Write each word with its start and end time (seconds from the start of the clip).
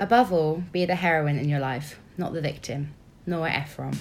Above 0.00 0.32
all, 0.32 0.62
be 0.70 0.84
the 0.84 0.94
heroine 0.94 1.40
in 1.40 1.48
your 1.48 1.58
life, 1.58 1.98
not 2.16 2.32
the 2.32 2.40
victim. 2.40 2.94
Nora 3.26 3.50
Ephron. 3.50 3.92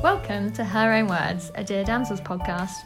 Welcome 0.00 0.52
to 0.52 0.62
Her 0.64 0.92
Own 0.92 1.08
Words, 1.08 1.50
a 1.56 1.64
Dear 1.64 1.82
Damsels 1.82 2.20
podcast. 2.20 2.76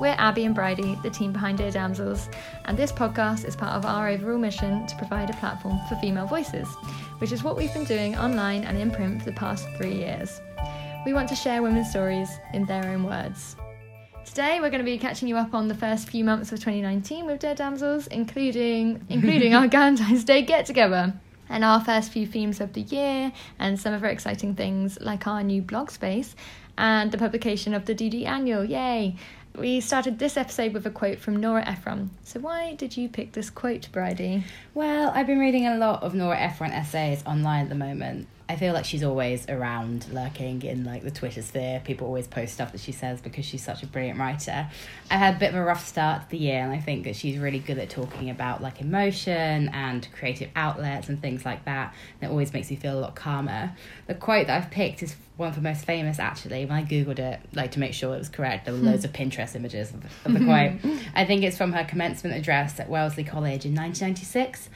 We're 0.00 0.14
Abby 0.16 0.44
and 0.44 0.54
Bridie, 0.54 0.96
the 1.02 1.10
team 1.10 1.32
behind 1.32 1.58
Dear 1.58 1.72
Damsels, 1.72 2.28
and 2.66 2.78
this 2.78 2.92
podcast 2.92 3.44
is 3.44 3.56
part 3.56 3.72
of 3.72 3.84
our 3.84 4.08
overall 4.08 4.38
mission 4.38 4.86
to 4.86 4.96
provide 4.96 5.28
a 5.28 5.34
platform 5.34 5.78
for 5.88 5.96
female 5.96 6.26
voices, 6.26 6.68
which 7.18 7.32
is 7.32 7.42
what 7.42 7.56
we've 7.56 7.72
been 7.72 7.84
doing 7.84 8.16
online 8.16 8.64
and 8.64 8.78
in 8.78 8.90
print 8.90 9.20
for 9.20 9.26
the 9.26 9.36
past 9.36 9.68
three 9.76 9.94
years. 9.94 10.40
We 11.04 11.12
want 11.12 11.28
to 11.28 11.34
share 11.34 11.62
women's 11.62 11.90
stories 11.90 12.28
in 12.52 12.64
their 12.66 12.84
own 12.86 13.04
words. 13.04 13.56
Today 14.24 14.60
we're 14.60 14.70
going 14.70 14.84
to 14.84 14.84
be 14.84 14.98
catching 14.98 15.26
you 15.26 15.36
up 15.36 15.54
on 15.54 15.68
the 15.68 15.74
first 15.74 16.08
few 16.08 16.22
months 16.22 16.52
of 16.52 16.58
2019 16.58 17.26
with 17.26 17.40
Dear 17.40 17.54
Damsels, 17.54 18.06
including 18.08 19.04
including 19.08 19.54
our 19.54 19.68
Valentine's 19.68 20.24
Day 20.24 20.42
get 20.42 20.66
together 20.66 21.14
and 21.48 21.64
our 21.64 21.82
first 21.82 22.12
few 22.12 22.26
themes 22.26 22.60
of 22.60 22.72
the 22.74 22.82
year 22.82 23.32
and 23.58 23.80
some 23.80 23.94
of 23.94 24.02
our 24.04 24.10
exciting 24.10 24.54
things 24.54 24.98
like 25.00 25.26
our 25.26 25.42
new 25.42 25.62
blog 25.62 25.90
space 25.90 26.36
and 26.76 27.10
the 27.10 27.18
publication 27.18 27.74
of 27.74 27.86
the 27.86 27.94
DD 27.94 28.26
Annual. 28.26 28.64
Yay! 28.64 29.16
We 29.58 29.80
started 29.80 30.20
this 30.20 30.36
episode 30.36 30.72
with 30.72 30.86
a 30.86 30.90
quote 30.90 31.18
from 31.18 31.36
Nora 31.36 31.66
Ephron. 31.66 32.10
So, 32.22 32.38
why 32.38 32.74
did 32.74 32.96
you 32.96 33.08
pick 33.08 33.32
this 33.32 33.50
quote, 33.50 33.90
Bridie? 33.90 34.44
Well, 34.72 35.10
I've 35.12 35.26
been 35.26 35.40
reading 35.40 35.66
a 35.66 35.76
lot 35.76 36.04
of 36.04 36.14
Nora 36.14 36.38
Ephron 36.38 36.70
essays 36.70 37.24
online 37.26 37.64
at 37.64 37.68
the 37.68 37.74
moment. 37.74 38.28
I 38.50 38.56
feel 38.56 38.72
like 38.72 38.86
she's 38.86 39.04
always 39.04 39.46
around, 39.48 40.06
lurking 40.10 40.62
in 40.62 40.84
like 40.84 41.02
the 41.02 41.10
Twitter 41.10 41.42
sphere. 41.42 41.82
People 41.84 42.06
always 42.06 42.26
post 42.26 42.54
stuff 42.54 42.72
that 42.72 42.80
she 42.80 42.92
says 42.92 43.20
because 43.20 43.44
she's 43.44 43.62
such 43.62 43.82
a 43.82 43.86
brilliant 43.86 44.18
writer. 44.18 44.68
I 45.10 45.16
had 45.16 45.36
a 45.36 45.38
bit 45.38 45.50
of 45.50 45.56
a 45.56 45.62
rough 45.62 45.86
start 45.86 46.22
to 46.22 46.30
the 46.30 46.38
year, 46.38 46.62
and 46.62 46.72
I 46.72 46.80
think 46.80 47.04
that 47.04 47.14
she's 47.14 47.36
really 47.36 47.58
good 47.58 47.76
at 47.78 47.90
talking 47.90 48.30
about 48.30 48.62
like 48.62 48.80
emotion 48.80 49.68
and 49.68 50.08
creative 50.12 50.48
outlets 50.56 51.10
and 51.10 51.20
things 51.20 51.44
like 51.44 51.66
that. 51.66 51.94
And 52.20 52.30
it 52.30 52.32
always 52.32 52.54
makes 52.54 52.70
me 52.70 52.76
feel 52.76 52.98
a 52.98 53.00
lot 53.00 53.14
calmer. 53.14 53.76
The 54.06 54.14
quote 54.14 54.46
that 54.46 54.62
I've 54.62 54.70
picked 54.70 55.02
is 55.02 55.14
one 55.36 55.50
of 55.50 55.54
the 55.54 55.60
most 55.60 55.84
famous 55.84 56.18
actually. 56.18 56.64
When 56.64 56.78
I 56.78 56.84
googled 56.84 57.18
it, 57.18 57.40
like 57.52 57.72
to 57.72 57.80
make 57.80 57.92
sure 57.92 58.14
it 58.14 58.18
was 58.18 58.30
correct, 58.30 58.64
there 58.64 58.72
were 58.72 58.80
loads 58.80 59.04
of 59.04 59.12
Pinterest 59.12 59.54
images 59.56 59.90
of, 59.90 60.04
of 60.24 60.32
the 60.32 60.44
quote. 60.44 61.00
I 61.14 61.26
think 61.26 61.42
it's 61.42 61.58
from 61.58 61.72
her 61.74 61.84
commencement 61.84 62.34
address 62.34 62.80
at 62.80 62.88
Wellesley 62.88 63.24
College 63.24 63.66
in 63.66 63.74
1996. 63.74 64.70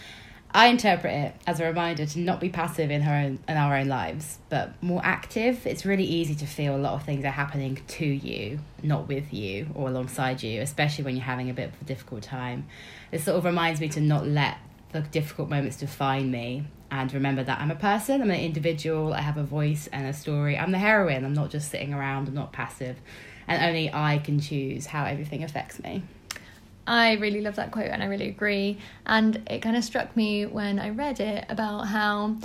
I 0.55 0.67
interpret 0.67 1.15
it 1.15 1.35
as 1.47 1.61
a 1.61 1.65
reminder 1.65 2.05
to 2.05 2.19
not 2.19 2.39
be 2.39 2.51
passive 2.51 2.91
in 2.91 3.01
her 3.03 3.15
own 3.15 3.39
in 3.49 3.57
our 3.57 3.75
own 3.75 3.89
lives, 3.89 4.39
but 4.51 4.71
more 4.83 5.01
active. 5.03 5.67
It's 5.67 5.87
really 5.87 6.05
easy 6.05 6.35
to 6.35 6.47
feel 6.47 6.77
a 6.77 6.79
lot 6.79 6.93
of 6.93 7.05
things 7.05 7.25
are 7.25 7.31
happening 7.31 7.81
to 7.87 8.05
you, 8.05 8.59
not 8.83 9.09
with 9.09 9.33
you 9.33 9.69
or 9.75 9.89
alongside 9.89 10.43
you, 10.43 10.61
especially 10.61 11.05
when 11.05 11.17
you're 11.17 11.25
having 11.25 11.49
a 11.49 11.55
bit 11.55 11.71
of 11.71 11.81
a 11.81 11.85
difficult 11.85 12.23
time. 12.23 12.67
It 13.11 13.23
sort 13.23 13.39
of 13.39 13.47
reminds 13.47 13.81
me 13.81 13.89
to 13.91 14.01
not 14.01 14.27
let 14.27 14.59
the 14.93 15.01
difficult 15.01 15.49
moments 15.49 15.79
define 15.79 16.31
me 16.31 16.65
and 16.91 17.13
remember 17.15 17.43
that 17.43 17.59
I'm 17.59 17.71
a 17.71 17.77
person, 17.77 18.21
I'm 18.21 18.31
an 18.31 18.41
individual, 18.41 19.15
I 19.15 19.23
have 19.23 19.39
a 19.39 19.43
voice 19.43 19.89
and 19.91 20.07
a 20.07 20.13
story. 20.13 20.59
I'm 20.59 20.73
the 20.73 20.79
heroine, 20.79 21.25
I'm 21.25 21.33
not 21.33 21.49
just 21.49 21.71
sitting 21.71 21.95
around, 21.95 22.29
I'm 22.29 22.35
not 22.35 22.53
passive, 22.53 22.99
and 23.49 23.63
only 23.63 23.91
I 23.91 24.19
can 24.19 24.39
choose 24.39 24.85
how 24.85 25.07
everything 25.07 25.43
affects 25.43 25.83
me. 25.83 26.03
I 26.87 27.13
really 27.15 27.41
love 27.41 27.57
that 27.57 27.71
quote 27.71 27.87
and 27.87 28.03
I 28.03 28.07
really 28.07 28.29
agree. 28.29 28.79
And 29.07 29.41
it 29.51 29.61
kind 29.61 29.77
of 29.77 29.85
struck 29.85 30.17
me 30.17 30.47
when 30.47 30.79
I 30.79 30.91
read 30.91 31.21
it 31.21 31.45
about 31.49 31.87
how 31.89 32.37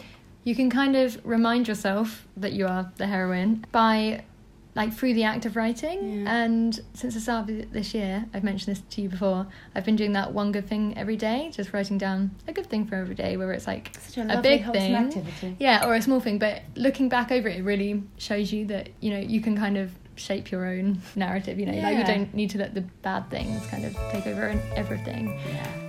you 0.44 0.56
can 0.56 0.70
kind 0.70 0.96
of 0.96 1.20
remind 1.26 1.68
yourself 1.68 2.28
that 2.38 2.54
you 2.54 2.68
are 2.68 2.92
the 2.98 3.08
heroine 3.08 3.66
by 3.72 4.24
like 4.76 4.94
through 4.94 5.16
the 5.16 5.24
act 5.24 5.44
of 5.48 5.56
writing 5.56 6.22
Yeah. 6.24 6.44
and 6.44 6.80
since 6.94 7.16
the 7.16 7.20
start 7.20 7.50
of 7.50 7.72
this 7.74 7.96
year 7.96 8.26
i've 8.32 8.44
mentioned 8.44 8.76
this 8.76 8.84
to 8.92 9.02
you 9.02 9.10
before 9.10 9.48
i've 9.74 9.84
been 9.84 9.96
doing 9.96 10.14
that 10.14 10.32
one 10.34 10.52
good 10.52 10.68
thing 10.68 10.96
every 10.96 11.16
day 11.18 11.50
just 11.52 11.74
writing 11.74 11.98
down 11.98 12.30
a 12.48 12.54
good 12.54 12.68
thing 12.68 12.86
for 12.86 12.94
every 12.94 13.16
day 13.16 13.38
whether 13.38 13.54
it's 13.54 13.66
like 13.66 13.92
Such 14.00 14.18
a, 14.24 14.38
a 14.38 14.42
big 14.42 14.72
thing 14.72 14.94
activity. 14.94 15.56
yeah 15.60 15.84
or 15.84 15.96
a 15.96 16.02
small 16.04 16.20
thing 16.20 16.38
but 16.38 16.62
looking 16.76 17.10
back 17.10 17.32
over 17.32 17.48
it 17.50 17.58
it 17.58 17.64
really 17.64 18.04
shows 18.20 18.54
you 18.54 18.66
that 18.68 18.90
you 19.00 19.10
know 19.10 19.18
you 19.20 19.42
can 19.42 19.58
kind 19.58 19.78
of 19.78 19.90
shape 20.18 20.52
your 20.52 20.66
own 20.66 21.00
narrative 21.16 21.60
you 21.60 21.66
know 21.66 21.74
like 21.74 21.98
you 21.98 22.04
don't 22.04 22.34
need 22.34 22.50
to 22.50 22.58
let 22.58 22.74
the 22.74 22.82
bad 23.02 23.30
things 23.30 23.66
kind 23.68 23.86
of 23.86 23.94
take 24.12 24.26
over 24.28 24.48
and 24.48 24.62
everything 24.74 25.28
Yeah. 25.48 25.84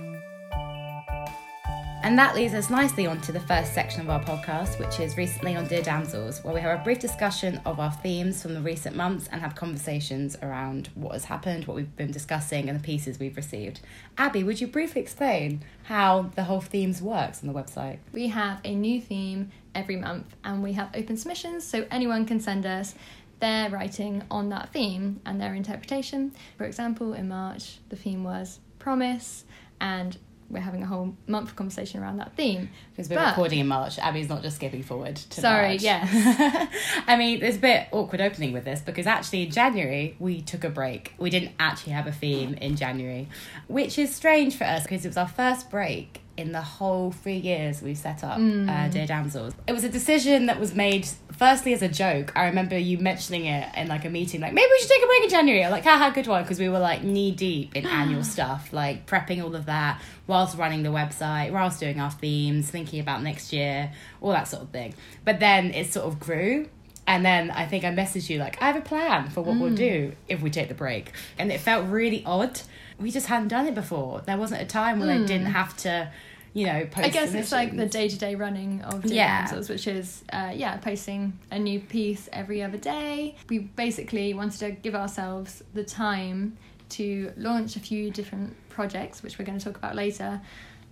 And 2.01 2.17
that 2.17 2.33
leads 2.33 2.53
us 2.53 2.69
nicely 2.69 3.05
on 3.05 3.19
to 3.21 3.33
the 3.33 3.41
first 3.41 3.73
section 3.73 3.99
of 3.99 4.09
our 4.09 4.23
podcast, 4.23 4.79
which 4.79 5.01
is 5.01 5.17
recently 5.17 5.57
on 5.57 5.67
Dear 5.67 5.81
Damsels, 5.81 6.41
where 6.45 6.53
we 6.53 6.61
have 6.61 6.79
a 6.79 6.83
brief 6.83 6.97
discussion 6.99 7.59
of 7.65 7.77
our 7.81 7.91
themes 7.91 8.41
from 8.41 8.53
the 8.53 8.61
recent 8.61 8.95
months 8.95 9.27
and 9.29 9.41
have 9.41 9.53
conversations 9.53 10.37
around 10.41 10.87
what 10.95 11.11
has 11.11 11.25
happened, 11.25 11.65
what 11.65 11.75
we've 11.75 11.93
been 11.97 12.09
discussing, 12.09 12.69
and 12.69 12.79
the 12.79 12.83
pieces 12.83 13.19
we've 13.19 13.35
received. 13.35 13.81
Abby, 14.17 14.45
would 14.45 14.61
you 14.61 14.67
briefly 14.67 15.01
explain 15.01 15.61
how 15.83 16.31
the 16.35 16.45
whole 16.45 16.61
themes 16.61 17.01
works 17.01 17.43
on 17.43 17.51
the 17.51 17.53
website? 17.53 17.97
we 18.13 18.29
have 18.29 18.61
a 18.63 18.73
new 18.73 19.01
theme 19.01 19.51
every 19.75 19.97
month 19.97 20.37
and 20.45 20.63
we 20.63 20.73
have 20.73 20.89
open 20.95 21.17
submissions 21.17 21.65
so 21.65 21.85
anyone 21.91 22.25
can 22.25 22.39
send 22.39 22.65
us 22.65 22.95
their 23.39 23.69
writing 23.69 24.23
on 24.29 24.49
that 24.49 24.71
theme 24.73 25.19
and 25.25 25.39
their 25.39 25.53
interpretation 25.53 26.31
for 26.57 26.65
example 26.65 27.13
in 27.13 27.27
march 27.27 27.77
the 27.89 27.95
theme 27.95 28.23
was 28.23 28.59
promise 28.79 29.45
and 29.81 30.17
we're 30.51 30.59
having 30.59 30.81
a 30.81 30.85
whole 30.87 31.15
month 31.27 31.49
of 31.49 31.55
conversation 31.55 32.01
around 32.01 32.17
that 32.17 32.33
theme 32.35 32.69
Because 32.91 33.07
we're 33.07 33.17
But- 33.17 33.27
recording 33.33 33.59
in 33.59 33.67
March, 33.67 33.99
Abby's 33.99 34.29
not 34.29 34.41
just 34.41 34.55
skipping 34.55 34.81
forward 34.81 35.15
to 35.17 35.41
Sorry, 35.41 35.73
March. 35.77 35.83
yes. 35.83 36.67
I 37.07 37.17
mean, 37.17 37.39
there's 37.39 37.57
a 37.57 37.59
bit 37.59 37.87
awkward 37.91 38.19
opening 38.19 38.51
with 38.51 38.65
this 38.65 38.81
because 38.81 39.05
actually 39.05 39.43
in 39.43 39.51
January 39.51 40.15
we 40.17 40.41
took 40.41 40.63
a 40.63 40.69
break. 40.71 41.13
We 41.19 41.29
didn't 41.29 41.51
actually 41.59 41.93
have 41.93 42.07
a 42.07 42.11
theme 42.11 42.55
in 42.55 42.77
January, 42.77 43.27
which 43.67 43.99
is 43.99 44.15
strange 44.15 44.55
for 44.57 44.63
us 44.63 44.81
because 44.81 45.05
it 45.05 45.09
was 45.09 45.17
our 45.17 45.27
first 45.27 45.69
break 45.69 46.21
in 46.39 46.51
the 46.51 46.61
whole 46.61 47.11
three 47.11 47.37
years 47.37 47.81
we've 47.81 47.97
set 47.97 48.23
up 48.23 48.39
mm. 48.39 48.69
uh, 48.69 48.89
Dear 48.89 49.05
Damsels. 49.05 49.53
It 49.67 49.73
was 49.73 49.83
a 49.83 49.89
decision 49.89 50.47
that 50.47 50.59
was 50.59 50.73
made 50.73 51.07
firstly 51.39 51.73
as 51.73 51.81
a 51.81 51.87
joke. 51.87 52.33
I 52.35 52.45
remember 52.45 52.77
you 52.77 52.97
mentioning 52.97 53.45
it 53.45 53.69
in 53.75 53.87
like 53.87 54.05
a 54.05 54.09
meeting, 54.09 54.41
like 54.41 54.53
maybe 54.53 54.67
we 54.69 54.79
should 54.79 54.89
take 54.89 55.03
a 55.03 55.07
break 55.07 55.23
in 55.23 55.29
January. 55.29 55.63
I'm 55.63 55.71
like, 55.71 55.83
haha, 55.83 56.09
good 56.09 56.27
one, 56.27 56.43
because 56.43 56.59
we 56.59 56.69
were 56.69 56.79
like 56.79 57.03
knee 57.03 57.31
deep 57.31 57.75
in 57.75 57.85
annual 57.99 58.23
stuff, 58.23 58.73
like 58.73 59.05
prepping 59.05 59.43
all 59.43 59.55
of 59.55 59.65
that 59.67 60.01
whilst 60.27 60.57
running 60.57 60.83
the 60.83 60.89
website, 60.89 61.51
whilst 61.51 61.79
doing 61.79 61.99
our 61.99 62.11
themes, 62.11 62.69
thinking 62.69 62.99
about 62.99 63.23
next 63.23 63.51
year, 63.53 63.91
all 64.21 64.31
that 64.31 64.47
sort 64.47 64.63
of 64.63 64.69
thing. 64.69 64.93
But 65.25 65.39
then 65.39 65.73
it 65.73 65.91
sort 65.91 66.05
of 66.05 66.19
grew. 66.19 66.67
And 67.07 67.25
then 67.25 67.49
I 67.49 67.65
think 67.65 67.83
I 67.83 67.89
messaged 67.89 68.29
you 68.29 68.37
like, 68.37 68.61
I 68.61 68.67
have 68.67 68.75
a 68.75 68.81
plan 68.81 69.31
for 69.31 69.41
what 69.41 69.57
we'll 69.57 69.71
mm. 69.71 69.77
do 69.77 70.11
if 70.27 70.41
we 70.41 70.51
take 70.51 70.67
the 70.67 70.75
break. 70.75 71.11
And 71.39 71.51
it 71.51 71.59
felt 71.59 71.87
really 71.87 72.23
odd. 72.23 72.61
We 72.99 73.09
just 73.09 73.25
hadn't 73.25 73.47
done 73.47 73.65
it 73.65 73.73
before. 73.73 74.21
There 74.21 74.37
wasn't 74.37 74.61
a 74.61 74.65
time 74.65 74.99
when 74.99 75.09
I 75.09 75.17
didn't 75.25 75.47
mm. 75.47 75.53
have 75.53 75.75
to, 75.77 76.11
you 76.53 76.65
know, 76.65 76.85
post. 76.85 77.05
i 77.07 77.09
guess 77.09 77.33
it's 77.33 77.51
like 77.51 77.75
the 77.75 77.85
day-to-day 77.85 78.35
running 78.35 78.81
of 78.81 79.03
Dear 79.03 79.13
Yeah. 79.13 79.55
Which 79.59 79.87
is 79.87 80.23
uh, 80.33 80.51
yeah 80.55 80.77
posting 80.77 81.37
a 81.51 81.59
new 81.59 81.79
piece 81.79 82.27
every 82.33 82.61
other 82.63 82.77
day 82.77 83.35
we 83.49 83.59
basically 83.59 84.33
wanted 84.33 84.59
to 84.59 84.71
give 84.71 84.95
ourselves 84.95 85.63
the 85.73 85.83
time 85.83 86.57
to 86.89 87.31
launch 87.37 87.75
a 87.75 87.79
few 87.79 88.09
different 88.09 88.55
projects 88.69 89.21
which 89.21 89.37
we're 89.37 89.45
going 89.45 89.59
to 89.59 89.63
talk 89.63 89.77
about 89.77 89.95
later 89.95 90.41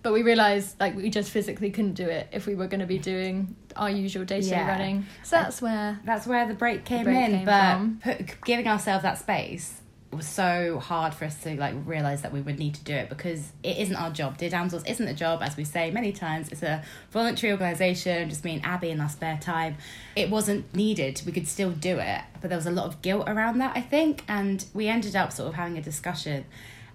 but 0.02 0.12
we 0.12 0.22
realized 0.22 0.78
like 0.78 0.94
we 0.94 1.10
just 1.10 1.30
physically 1.30 1.70
couldn't 1.70 1.94
do 1.94 2.06
it 2.06 2.28
if 2.30 2.46
we 2.46 2.54
were 2.54 2.68
going 2.68 2.80
to 2.80 2.86
be 2.86 2.98
doing 2.98 3.56
our 3.74 3.90
usual 3.90 4.24
day-to-day 4.24 4.62
running 4.64 5.04
so 5.24 5.36
that's 5.36 5.60
where 5.60 5.98
That's 6.04 6.26
where 6.26 6.46
the 6.46 6.54
break 6.54 6.84
came 6.84 7.04
break 7.04 7.16
in. 7.16 7.44
came 7.44 7.44
but 7.44 8.16
put, 8.18 8.40
giving 8.44 8.68
ourselves 8.68 9.02
that 9.02 9.18
space 9.18 9.80
was 10.10 10.26
so 10.26 10.78
hard 10.78 11.12
for 11.12 11.26
us 11.26 11.40
to 11.42 11.54
like 11.56 11.74
realize 11.84 12.22
that 12.22 12.32
we 12.32 12.40
would 12.40 12.58
need 12.58 12.74
to 12.74 12.84
do 12.84 12.94
it 12.94 13.08
because 13.10 13.52
it 13.62 13.76
isn't 13.76 13.94
our 13.94 14.10
job. 14.10 14.38
Dear 14.38 14.48
Damsels 14.48 14.84
isn't 14.86 15.06
a 15.06 15.12
job, 15.12 15.42
as 15.42 15.56
we 15.56 15.64
say 15.64 15.90
many 15.90 16.12
times. 16.12 16.48
It's 16.50 16.62
a 16.62 16.82
voluntary 17.10 17.52
organisation, 17.52 18.28
just 18.30 18.42
me 18.44 18.54
and 18.54 18.64
Abby 18.64 18.90
in 18.90 19.00
our 19.00 19.08
spare 19.08 19.38
time. 19.40 19.76
It 20.16 20.30
wasn't 20.30 20.74
needed. 20.74 21.20
We 21.26 21.32
could 21.32 21.46
still 21.46 21.70
do 21.70 21.98
it, 21.98 22.22
but 22.40 22.48
there 22.48 22.56
was 22.56 22.66
a 22.66 22.70
lot 22.70 22.86
of 22.86 23.02
guilt 23.02 23.28
around 23.28 23.58
that, 23.58 23.76
I 23.76 23.82
think, 23.82 24.24
and 24.28 24.64
we 24.72 24.88
ended 24.88 25.14
up 25.14 25.30
sort 25.30 25.48
of 25.48 25.54
having 25.54 25.76
a 25.76 25.82
discussion 25.82 26.46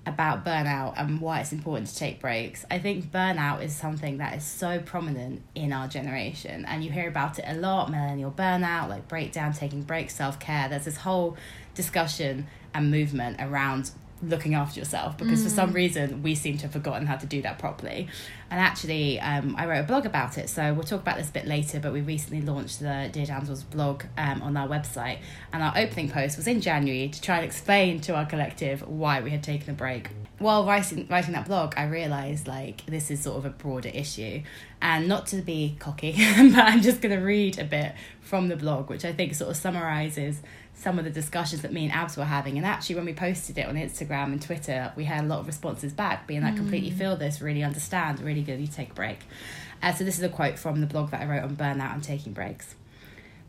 about 0.06 0.44
burnout 0.44 0.94
and 0.98 1.22
why 1.22 1.40
it's 1.40 1.54
important 1.54 1.88
to 1.88 1.96
take 1.96 2.20
breaks. 2.20 2.66
I 2.70 2.78
think 2.80 3.06
burnout 3.06 3.64
is 3.64 3.74
something 3.74 4.18
that 4.18 4.36
is 4.36 4.44
so 4.44 4.80
prominent 4.80 5.44
in 5.56 5.72
our 5.72 5.88
generation, 5.88 6.66
and 6.66 6.84
you 6.84 6.92
hear 6.92 7.08
about 7.08 7.40
it 7.40 7.46
a 7.48 7.54
lot 7.54 7.92
millennial 7.92 8.32
burnout, 8.32 8.90
like 8.90 9.08
breakdown, 9.08 9.54
taking 9.54 9.84
breaks, 9.84 10.16
self 10.16 10.40
care. 10.40 10.68
There's 10.68 10.86
this 10.86 10.98
whole 10.98 11.38
discussion 11.76 12.48
and 12.74 12.92
movement 12.92 13.38
around 13.40 13.92
looking 14.28 14.56
after 14.56 14.80
yourself 14.80 15.18
because 15.18 15.44
for 15.44 15.50
some 15.50 15.74
reason 15.74 16.24
we 16.24 16.36
seem 16.36 16.58
to 16.58 16.64
have 16.64 16.72
forgotten 16.72 17.06
how 17.06 17.16
to 17.16 17.26
do 17.26 17.42
that 17.42 17.60
properly. 17.60 18.08
And 18.50 18.60
actually, 18.60 19.20
um, 19.20 19.56
I 19.58 19.66
wrote 19.66 19.80
a 19.80 19.84
blog 19.84 20.06
about 20.06 20.38
it, 20.38 20.48
so 20.48 20.74
we'll 20.74 20.84
talk 20.84 21.02
about 21.02 21.18
this 21.18 21.30
a 21.30 21.32
bit 21.32 21.48
later. 21.48 21.80
But 21.80 21.92
we 21.92 22.02
recently 22.02 22.42
launched 22.42 22.80
the 22.80 23.10
Dear 23.12 23.26
Damsels 23.26 23.64
blog 23.64 24.04
um, 24.18 24.44
on 24.44 24.56
our 24.56 24.68
website, 24.68 25.20
and 25.52 25.64
our 25.64 25.74
opening 25.76 26.10
post 26.10 26.38
was 26.38 26.48
in 26.48 26.62
January 26.62 27.10
to 27.10 27.22
try 27.22 27.38
and 27.38 27.46
explain 27.46 28.00
to 28.02 28.16
our 28.16 28.26
collective 28.26 28.88
why 28.88 29.22
we 29.22 29.32
had 29.32 29.42
taken 29.42 29.72
a 29.72 29.74
break. 29.74 30.10
While 30.38 30.66
writing 30.66 31.08
writing 31.10 31.34
that 31.34 31.48
blog, 31.48 31.74
I 31.78 31.86
realised 31.86 32.48
like 32.48 32.86
this 32.86 33.10
is 33.10 33.22
sort 33.22 33.38
of 33.38 33.46
a 33.46 33.50
broader 33.50 33.90
issue, 33.90 34.44
And 34.82 35.08
not 35.08 35.26
to 35.28 35.38
be 35.38 35.76
cocky, 35.80 36.12
but 36.38 36.60
I'm 36.60 36.82
just 36.84 37.02
going 37.02 37.18
to 37.18 37.26
read 37.26 37.58
a 37.58 37.64
bit 37.64 37.94
from 38.22 38.50
the 38.50 38.56
blog, 38.56 38.90
which 38.90 39.04
I 39.04 39.14
think 39.14 39.34
sort 39.34 39.50
of 39.50 39.58
summarizes 39.58 40.42
some 40.76 41.00
of 41.00 41.06
the 41.06 41.12
discussions 41.12 41.62
that 41.62 41.72
me 41.72 41.86
and 41.86 41.94
Abs 41.94 42.18
were 42.18 42.26
having. 42.26 42.58
And 42.58 42.66
actually, 42.66 42.96
when 42.96 43.06
we 43.06 43.14
posted 43.14 43.58
it 43.58 43.68
on 43.68 43.76
Instagram 43.76 44.26
and 44.26 44.42
Twitter, 44.42 44.92
we 44.96 45.06
had 45.06 45.24
a 45.24 45.28
lot 45.28 45.40
of 45.40 45.48
responses 45.48 45.94
back 45.94 46.28
being 46.28 46.42
like, 46.42 46.56
completely 46.56 46.92
feel 46.92 47.16
this, 47.16 47.42
really 47.42 47.64
understand, 47.64 48.20
really 48.20 48.42
good, 48.42 48.60
you 48.60 48.68
take 48.68 48.92
a 48.92 48.94
break. 48.94 49.20
Uh, 49.82 49.94
so, 49.94 50.04
this 50.04 50.18
is 50.18 50.24
a 50.24 50.30
quote 50.30 50.58
from 50.58 50.82
the 50.82 50.88
blog 50.88 51.12
that 51.12 51.22
I 51.22 51.26
wrote 51.26 51.44
on 51.44 51.56
burnout 51.56 51.94
and 51.94 52.04
taking 52.04 52.34
breaks. 52.34 52.76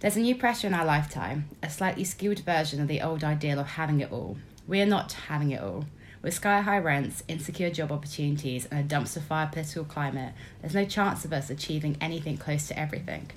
There's 0.00 0.16
a 0.16 0.20
new 0.20 0.34
pressure 0.34 0.66
in 0.66 0.74
our 0.74 0.84
lifetime, 0.84 1.48
a 1.62 1.70
slightly 1.70 2.04
skewed 2.04 2.40
version 2.40 2.80
of 2.80 2.88
the 2.88 3.00
old 3.00 3.24
ideal 3.24 3.58
of 3.58 3.68
having 3.68 4.00
it 4.00 4.12
all. 4.12 4.36
We 4.66 4.82
are 4.82 4.86
not 4.86 5.12
having 5.12 5.50
it 5.50 5.62
all. 5.62 5.86
With 6.20 6.34
sky 6.34 6.60
high 6.60 6.78
rents, 6.78 7.22
insecure 7.28 7.70
job 7.70 7.92
opportunities, 7.92 8.66
and 8.66 8.80
a 8.80 8.94
dumpster 8.94 9.22
fire 9.22 9.48
political 9.50 9.84
climate, 9.84 10.34
there's 10.60 10.74
no 10.74 10.84
chance 10.84 11.24
of 11.24 11.32
us 11.32 11.50
achieving 11.50 11.96
anything 12.00 12.36
close 12.36 12.68
to 12.68 12.78
everything. 12.78 13.30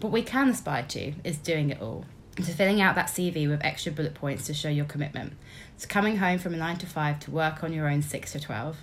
What 0.00 0.12
we 0.12 0.22
can 0.22 0.50
aspire 0.50 0.84
to 0.88 1.14
is 1.24 1.38
doing 1.38 1.70
it 1.70 1.80
all. 1.80 2.04
To 2.36 2.42
filling 2.42 2.80
out 2.80 2.96
that 2.96 3.06
CV 3.06 3.48
with 3.48 3.64
extra 3.64 3.92
bullet 3.92 4.14
points 4.14 4.46
to 4.46 4.54
show 4.54 4.68
your 4.68 4.86
commitment. 4.86 5.34
To 5.78 5.86
coming 5.86 6.16
home 6.16 6.38
from 6.38 6.54
a 6.54 6.56
9 6.56 6.78
to 6.78 6.86
5 6.86 7.20
to 7.20 7.30
work 7.30 7.62
on 7.62 7.72
your 7.72 7.88
own 7.88 8.02
6 8.02 8.32
to 8.32 8.40
12. 8.40 8.76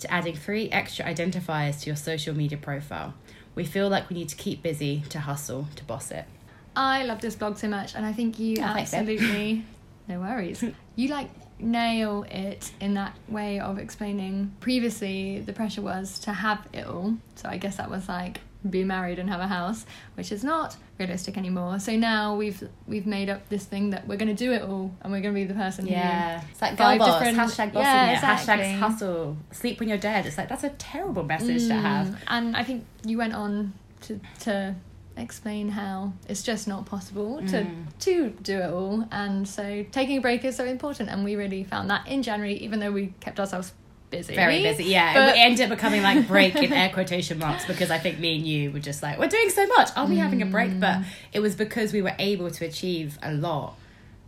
To 0.00 0.12
adding 0.12 0.34
three 0.34 0.70
extra 0.70 1.04
identifiers 1.04 1.80
to 1.82 1.86
your 1.86 1.96
social 1.96 2.34
media 2.34 2.58
profile. 2.58 3.14
We 3.54 3.64
feel 3.64 3.88
like 3.88 4.08
we 4.08 4.16
need 4.16 4.28
to 4.30 4.36
keep 4.36 4.62
busy, 4.62 5.02
to 5.10 5.20
hustle, 5.20 5.68
to 5.76 5.84
boss 5.84 6.10
it. 6.10 6.24
I 6.74 7.04
love 7.04 7.20
this 7.20 7.36
blog 7.36 7.56
so 7.56 7.68
much, 7.68 7.94
and 7.94 8.04
I 8.04 8.12
think 8.12 8.38
you 8.38 8.56
Oh, 8.58 8.64
absolutely. 8.64 9.64
no 10.08 10.20
worries. 10.20 10.64
You 10.96 11.08
like 11.08 11.30
nail 11.60 12.24
it 12.30 12.72
in 12.80 12.94
that 12.94 13.16
way 13.28 13.60
of 13.60 13.78
explaining. 13.78 14.54
Previously, 14.60 15.40
the 15.40 15.52
pressure 15.52 15.82
was 15.82 16.18
to 16.20 16.32
have 16.32 16.66
it 16.72 16.86
all, 16.86 17.16
so 17.36 17.48
I 17.48 17.58
guess 17.58 17.76
that 17.76 17.90
was 17.90 18.08
like 18.08 18.40
be 18.68 18.82
married 18.84 19.18
and 19.18 19.28
have 19.28 19.40
a 19.40 19.46
house, 19.46 19.84
which 20.14 20.32
is 20.32 20.42
not 20.42 20.76
realistic 20.98 21.36
anymore. 21.36 21.78
So 21.78 21.96
now 21.96 22.34
we've 22.36 22.62
we've 22.86 23.06
made 23.06 23.28
up 23.28 23.48
this 23.48 23.64
thing 23.64 23.90
that 23.90 24.06
we're 24.08 24.16
going 24.16 24.34
to 24.34 24.44
do 24.44 24.52
it 24.52 24.62
all, 24.62 24.92
and 25.02 25.12
we're 25.12 25.20
going 25.20 25.34
to 25.34 25.40
be 25.40 25.44
the 25.44 25.54
person. 25.54 25.86
Yeah, 25.86 26.40
who, 26.40 26.46
it's 26.50 26.62
like 26.62 26.76
girl 26.76 26.98
boss, 26.98 27.18
different- 27.20 27.38
hashtag 27.38 27.72
bossing 27.72 27.82
Yeah, 27.82 28.12
exactly. 28.14 28.54
hashtag 28.64 28.78
hustle, 28.78 29.36
sleep 29.52 29.80
when 29.80 29.88
you're 29.88 29.98
dead. 29.98 30.26
It's 30.26 30.38
like 30.38 30.48
that's 30.48 30.64
a 30.64 30.70
terrible 30.70 31.24
message 31.24 31.66
to 31.68 31.74
have. 31.74 32.06
Mm, 32.08 32.18
And 32.28 32.56
I 32.56 32.64
think 32.64 32.84
you 33.04 33.18
went 33.18 33.34
on 33.34 33.72
to 34.02 34.20
to 34.40 34.74
explain 35.16 35.68
how 35.68 36.12
it's 36.28 36.42
just 36.42 36.66
not 36.66 36.86
possible 36.86 37.36
to 37.46 37.58
Mm. 37.62 37.84
to 38.00 38.30
do 38.42 38.58
it 38.58 38.70
all, 38.72 39.06
and 39.12 39.46
so 39.46 39.84
taking 39.92 40.18
a 40.18 40.20
break 40.20 40.44
is 40.44 40.56
so 40.56 40.64
important. 40.64 41.08
And 41.10 41.22
we 41.24 41.36
really 41.36 41.64
found 41.64 41.88
that 41.90 42.06
in 42.08 42.22
January, 42.22 42.54
even 42.54 42.80
though 42.80 42.90
we 42.92 43.12
kept 43.20 43.38
ourselves 43.38 43.72
busy, 44.16 44.34
Very 44.34 44.62
busy, 44.62 44.84
yeah. 44.84 45.14
But- 45.14 45.36
it 45.36 45.38
ended 45.38 45.60
up 45.70 45.76
becoming 45.76 46.02
like 46.02 46.26
break 46.28 46.54
in 46.56 46.72
air 46.72 46.90
quotation 46.90 47.38
marks 47.38 47.64
because 47.66 47.90
I 47.90 47.98
think 47.98 48.18
me 48.18 48.36
and 48.36 48.46
you 48.46 48.70
were 48.70 48.78
just 48.80 49.02
like, 49.02 49.18
we're 49.18 49.28
doing 49.28 49.50
so 49.50 49.66
much. 49.66 49.90
Are 49.96 50.06
we 50.06 50.16
having 50.18 50.42
a 50.42 50.46
break? 50.46 50.78
But 50.80 50.98
Mm. 50.98 51.04
it 51.32 51.40
was 51.40 51.54
because 51.54 51.92
we 51.92 52.02
were 52.02 52.14
able 52.18 52.50
to 52.50 52.64
achieve 52.64 53.18
a 53.22 53.32
lot 53.32 53.76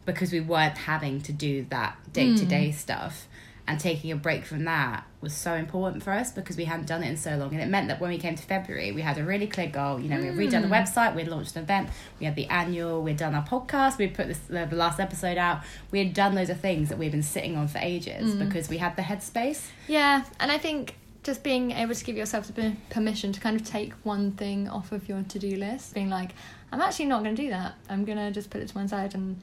because 0.05 0.31
we 0.33 0.41
weren't 0.41 0.79
having 0.79 1.21
to 1.23 1.33
do 1.33 1.67
that 1.71 1.97
day 2.12 2.37
to 2.37 2.44
Mm. 2.44 2.49
day 2.49 2.71
stuff. 2.73 3.27
And 3.69 3.81
taking 3.81 4.13
a 4.13 4.17
break 4.17 4.45
from 4.45 4.63
that 4.67 5.05
was 5.21 5.35
so 5.35 5.55
important 5.55 6.05
for 6.05 6.13
us 6.13 6.31
because 6.31 6.57
we 6.57 6.67
hadn't 6.67 6.87
done 6.87 7.03
it 7.03 7.09
in 7.09 7.17
so 7.17 7.37
long. 7.37 7.53
And 7.53 7.61
it 7.61 7.67
meant 7.67 7.89
that 7.89 8.01
when 8.01 8.11
we 8.11 8.19
came 8.19 8.37
to 8.37 8.43
February, 8.45 8.93
we 8.93 9.03
had 9.03 9.19
a 9.19 9.25
really 9.25 9.49
clear 9.49 9.67
goal. 9.67 9.99
You 9.99 10.09
know, 10.09 10.21
we 10.21 10.27
had 10.27 10.37
redone 10.37 10.63
the 10.63 10.69
Mm. 10.69 10.87
website, 10.87 11.17
we 11.17 11.23
had 11.23 11.31
launched 11.33 11.57
an 11.57 11.65
event, 11.65 11.89
we 12.21 12.27
had 12.27 12.37
the 12.37 12.47
annual, 12.47 13.03
we 13.03 13.11
had 13.11 13.19
done 13.19 13.35
our 13.35 13.45
podcast, 13.45 13.99
we 13.99 14.07
had 14.07 14.15
put 14.15 14.29
this, 14.29 14.39
the, 14.39 14.67
the 14.71 14.77
last 14.77 15.01
episode 15.01 15.37
out. 15.37 15.63
We 15.91 15.99
had 15.99 16.15
done 16.15 16.37
those 16.37 16.49
are 16.49 16.55
things 16.55 16.91
that 16.91 16.99
we've 16.99 17.11
been 17.11 17.25
sitting 17.25 17.57
on 17.57 17.67
for 17.67 17.79
ages 17.79 18.35
Mm. 18.37 18.47
because 18.47 18.69
we 18.69 18.79
had 18.79 18.95
the 18.95 19.03
headspace. 19.03 19.67
Yeah, 19.89 20.23
and 20.39 20.53
I 20.53 20.59
think 20.59 20.95
just 21.25 21.43
being 21.43 21.73
able 21.73 21.93
to 21.97 22.05
give 22.05 22.17
yourself 22.17 22.55
the 22.55 22.77
permission 22.91 23.33
to 23.33 23.41
kind 23.41 23.61
of 23.61 23.67
take 23.67 23.95
one 24.05 24.31
thing 24.31 24.69
off 24.69 24.93
of 24.93 25.09
your 25.09 25.23
to 25.25 25.39
do 25.41 25.57
list, 25.57 25.93
being 25.93 26.09
like, 26.09 26.31
I'm 26.71 26.81
actually 26.81 27.07
not 27.07 27.25
going 27.25 27.35
to 27.35 27.43
do 27.43 27.49
that. 27.51 27.75
I'm 27.91 28.05
going 28.05 28.19
to 28.19 28.31
just 28.31 28.49
put 28.51 28.61
it 28.61 28.69
to 28.69 28.75
one 28.77 28.87
side 28.87 29.12
and. 29.17 29.43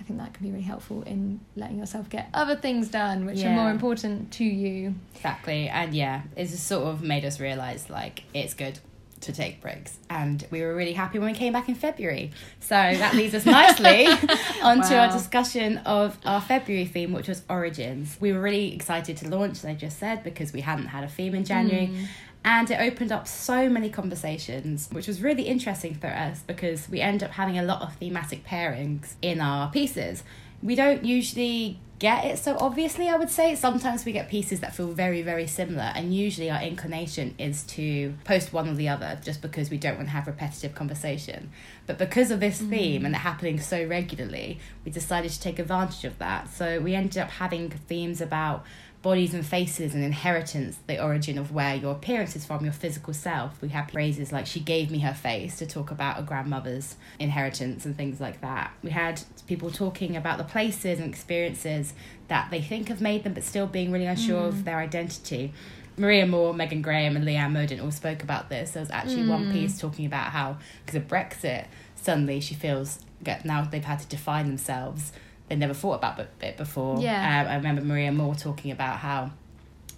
I 0.00 0.02
think 0.02 0.18
that 0.18 0.32
can 0.32 0.46
be 0.46 0.50
really 0.50 0.64
helpful 0.64 1.02
in 1.02 1.40
letting 1.56 1.78
yourself 1.78 2.08
get 2.08 2.30
other 2.32 2.56
things 2.56 2.88
done, 2.88 3.26
which 3.26 3.44
are 3.44 3.54
more 3.54 3.70
important 3.70 4.32
to 4.32 4.44
you. 4.44 4.94
Exactly. 5.14 5.68
And 5.68 5.94
yeah, 5.94 6.22
it's 6.36 6.52
just 6.52 6.66
sort 6.66 6.86
of 6.88 7.02
made 7.02 7.24
us 7.24 7.38
realise 7.38 7.90
like 7.90 8.22
it's 8.32 8.54
good 8.54 8.78
to 9.22 9.32
take 9.32 9.60
breaks. 9.60 9.98
And 10.08 10.46
we 10.50 10.62
were 10.62 10.74
really 10.74 10.94
happy 10.94 11.18
when 11.18 11.30
we 11.30 11.36
came 11.36 11.52
back 11.52 11.68
in 11.68 11.74
February. 11.74 12.32
So 12.60 12.74
that 12.74 13.14
leads 13.14 13.34
us 13.34 13.44
nicely 13.44 14.06
onto 14.62 14.94
our 14.94 15.12
discussion 15.12 15.78
of 15.78 16.16
our 16.24 16.40
February 16.40 16.86
theme, 16.86 17.12
which 17.12 17.28
was 17.28 17.42
origins. 17.48 18.16
We 18.20 18.32
were 18.32 18.40
really 18.40 18.74
excited 18.74 19.18
to 19.18 19.28
launch, 19.28 19.58
as 19.58 19.64
I 19.66 19.74
just 19.74 19.98
said, 19.98 20.24
because 20.24 20.52
we 20.52 20.62
hadn't 20.62 20.86
had 20.86 21.04
a 21.04 21.08
theme 21.08 21.34
in 21.34 21.44
January. 21.44 21.88
Mm. 21.88 22.06
And 22.44 22.70
it 22.70 22.80
opened 22.80 23.12
up 23.12 23.28
so 23.28 23.68
many 23.68 23.90
conversations, 23.90 24.88
which 24.92 25.06
was 25.06 25.20
really 25.20 25.42
interesting 25.42 25.94
for 25.94 26.06
us 26.06 26.42
because 26.46 26.88
we 26.88 27.00
end 27.00 27.22
up 27.22 27.32
having 27.32 27.58
a 27.58 27.62
lot 27.62 27.82
of 27.82 27.94
thematic 27.96 28.46
pairings 28.46 29.14
in 29.20 29.40
our 29.40 29.70
pieces. 29.70 30.24
We 30.62 30.74
don't 30.74 31.04
usually 31.04 31.78
get 32.00 32.24
it 32.24 32.38
so 32.38 32.56
obviously, 32.58 33.08
I 33.08 33.16
would 33.16 33.30
say. 33.30 33.54
Sometimes 33.54 34.04
we 34.04 34.12
get 34.12 34.28
pieces 34.28 34.60
that 34.60 34.74
feel 34.74 34.88
very, 34.88 35.22
very 35.22 35.46
similar, 35.46 35.92
and 35.94 36.14
usually 36.14 36.50
our 36.50 36.60
inclination 36.60 37.34
is 37.38 37.62
to 37.64 38.14
post 38.24 38.52
one 38.52 38.68
or 38.68 38.74
the 38.74 38.88
other 38.88 39.20
just 39.22 39.40
because 39.42 39.70
we 39.70 39.76
don't 39.76 39.96
want 39.96 40.08
to 40.08 40.12
have 40.12 40.26
repetitive 40.26 40.74
conversation. 40.74 41.50
But 41.86 41.98
because 41.98 42.30
of 42.30 42.40
this 42.40 42.60
mm. 42.60 42.70
theme 42.70 43.04
and 43.04 43.14
it 43.14 43.18
happening 43.18 43.60
so 43.60 43.86
regularly, 43.86 44.58
we 44.84 44.90
decided 44.90 45.30
to 45.30 45.40
take 45.40 45.58
advantage 45.58 46.04
of 46.04 46.18
that. 46.18 46.48
So 46.48 46.80
we 46.80 46.94
ended 46.94 47.18
up 47.18 47.30
having 47.30 47.70
themes 47.70 48.20
about 48.20 48.64
bodies 49.02 49.32
and 49.32 49.46
faces 49.46 49.94
and 49.94 50.04
inheritance, 50.04 50.78
the 50.86 51.02
origin 51.02 51.38
of 51.38 51.52
where 51.52 51.74
your 51.74 51.92
appearance 51.92 52.36
is 52.36 52.44
from, 52.44 52.64
your 52.64 52.72
physical 52.72 53.14
self. 53.14 53.60
We 53.62 53.68
had 53.70 53.90
phrases 53.90 54.30
like 54.30 54.46
she 54.46 54.60
gave 54.60 54.90
me 54.90 54.98
her 54.98 55.14
face 55.14 55.56
to 55.58 55.66
talk 55.66 55.90
about 55.90 56.18
a 56.18 56.22
grandmother's 56.22 56.96
inheritance 57.18 57.86
and 57.86 57.96
things 57.96 58.20
like 58.20 58.42
that. 58.42 58.72
We 58.82 58.90
had 58.90 59.22
people 59.46 59.70
talking 59.70 60.16
about 60.16 60.36
the 60.36 60.44
places 60.44 60.98
and 61.00 61.08
experiences 61.08 61.94
that 62.28 62.50
they 62.50 62.60
think 62.60 62.88
have 62.88 63.00
made 63.00 63.24
them 63.24 63.32
but 63.32 63.42
still 63.42 63.66
being 63.66 63.90
really 63.90 64.06
unsure 64.06 64.44
of 64.48 64.64
their 64.64 64.78
identity. 64.78 65.52
Maria 65.96 66.26
Moore, 66.26 66.52
Megan 66.54 66.82
Graham, 66.82 67.16
and 67.16 67.26
Leanne 67.26 67.52
Moden 67.52 67.80
all 67.80 67.90
spoke 67.90 68.22
about 68.22 68.48
this. 68.48 68.72
There 68.72 68.80
was 68.82 68.90
actually 68.90 69.26
one 69.28 69.46
Mm. 69.46 69.52
piece 69.52 69.78
talking 69.78 70.06
about 70.06 70.30
how, 70.32 70.58
because 70.84 70.96
of 70.96 71.08
Brexit, 71.08 71.66
suddenly 71.96 72.40
she 72.40 72.54
feels 72.54 73.00
now 73.44 73.62
they've 73.64 73.84
had 73.84 73.98
to 74.00 74.06
define 74.06 74.46
themselves. 74.46 75.12
They 75.50 75.56
never 75.56 75.74
thought 75.74 75.94
about 75.96 76.20
it 76.40 76.56
before. 76.56 77.00
Yeah. 77.02 77.42
Um, 77.42 77.48
I 77.48 77.56
remember 77.56 77.82
Maria 77.82 78.12
Moore 78.12 78.36
talking 78.36 78.70
about 78.70 78.98
how 79.00 79.32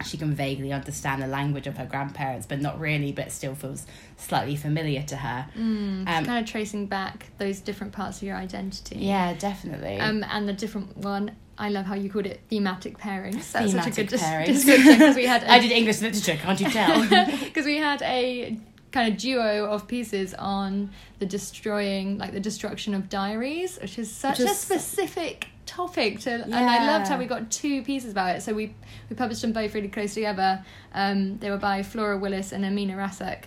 she 0.02 0.16
can 0.16 0.34
vaguely 0.34 0.72
understand 0.72 1.22
the 1.22 1.26
language 1.26 1.66
of 1.66 1.76
her 1.76 1.84
grandparents, 1.84 2.46
but 2.46 2.60
not 2.60 2.80
really, 2.80 3.12
but 3.12 3.30
still 3.30 3.54
feels 3.54 3.86
slightly 4.16 4.56
familiar 4.56 5.02
to 5.02 5.16
her. 5.16 5.46
Mm, 5.56 5.60
Um, 5.60 6.08
it's 6.08 6.26
kind 6.26 6.42
of 6.44 6.50
tracing 6.50 6.86
back 6.86 7.26
those 7.36 7.60
different 7.60 7.92
parts 7.92 8.16
of 8.16 8.22
your 8.24 8.36
identity. 8.36 8.96
Yeah, 9.00 9.34
definitely. 9.34 10.00
Um, 10.00 10.24
and 10.28 10.48
the 10.48 10.54
different 10.54 10.96
one, 10.96 11.32
I 11.58 11.68
love 11.68 11.84
how 11.84 11.94
you 11.94 12.08
called 12.10 12.26
it 12.26 12.40
thematic 12.48 12.96
pairings. 12.98 13.52
That's 13.52 13.70
Thematic 13.72 13.92
such 13.94 14.04
a 14.06 14.06
good 14.08 14.18
pairings. 14.20 14.46
description 14.64 14.92
because 14.98 15.16
we 15.16 15.26
had 15.26 15.44
I 15.48 15.58
a, 15.58 15.60
did 15.60 15.70
English 15.70 16.00
literature, 16.00 16.36
can't 16.42 16.58
you 16.58 16.70
tell? 16.70 17.02
because 17.44 17.66
we 17.66 17.76
had 17.76 18.00
a 18.02 18.56
kind 18.92 19.12
of 19.12 19.18
duo 19.18 19.66
of 19.66 19.88
pieces 19.88 20.34
on 20.34 20.90
the 21.18 21.26
destroying, 21.26 22.18
like 22.18 22.32
the 22.32 22.40
destruction 22.40 22.94
of 22.94 23.08
diaries, 23.08 23.78
which 23.80 23.98
is 23.98 24.10
such 24.10 24.38
a 24.40 24.48
specific 24.48 25.48
topic 25.64 26.20
to 26.20 26.30
and 26.30 26.54
I 26.54 26.86
loved 26.86 27.08
how 27.08 27.18
we 27.18 27.24
got 27.26 27.50
two 27.50 27.82
pieces 27.82 28.12
about 28.12 28.36
it. 28.36 28.42
So 28.42 28.52
we 28.52 28.74
we 29.08 29.16
published 29.16 29.42
them 29.42 29.52
both 29.52 29.74
really 29.74 29.88
close 29.88 30.14
together. 30.14 30.64
Um, 30.92 31.38
they 31.38 31.50
were 31.50 31.56
by 31.56 31.82
Flora 31.82 32.18
Willis 32.18 32.52
and 32.52 32.64
Amina 32.64 32.94
Rasak. 32.94 33.44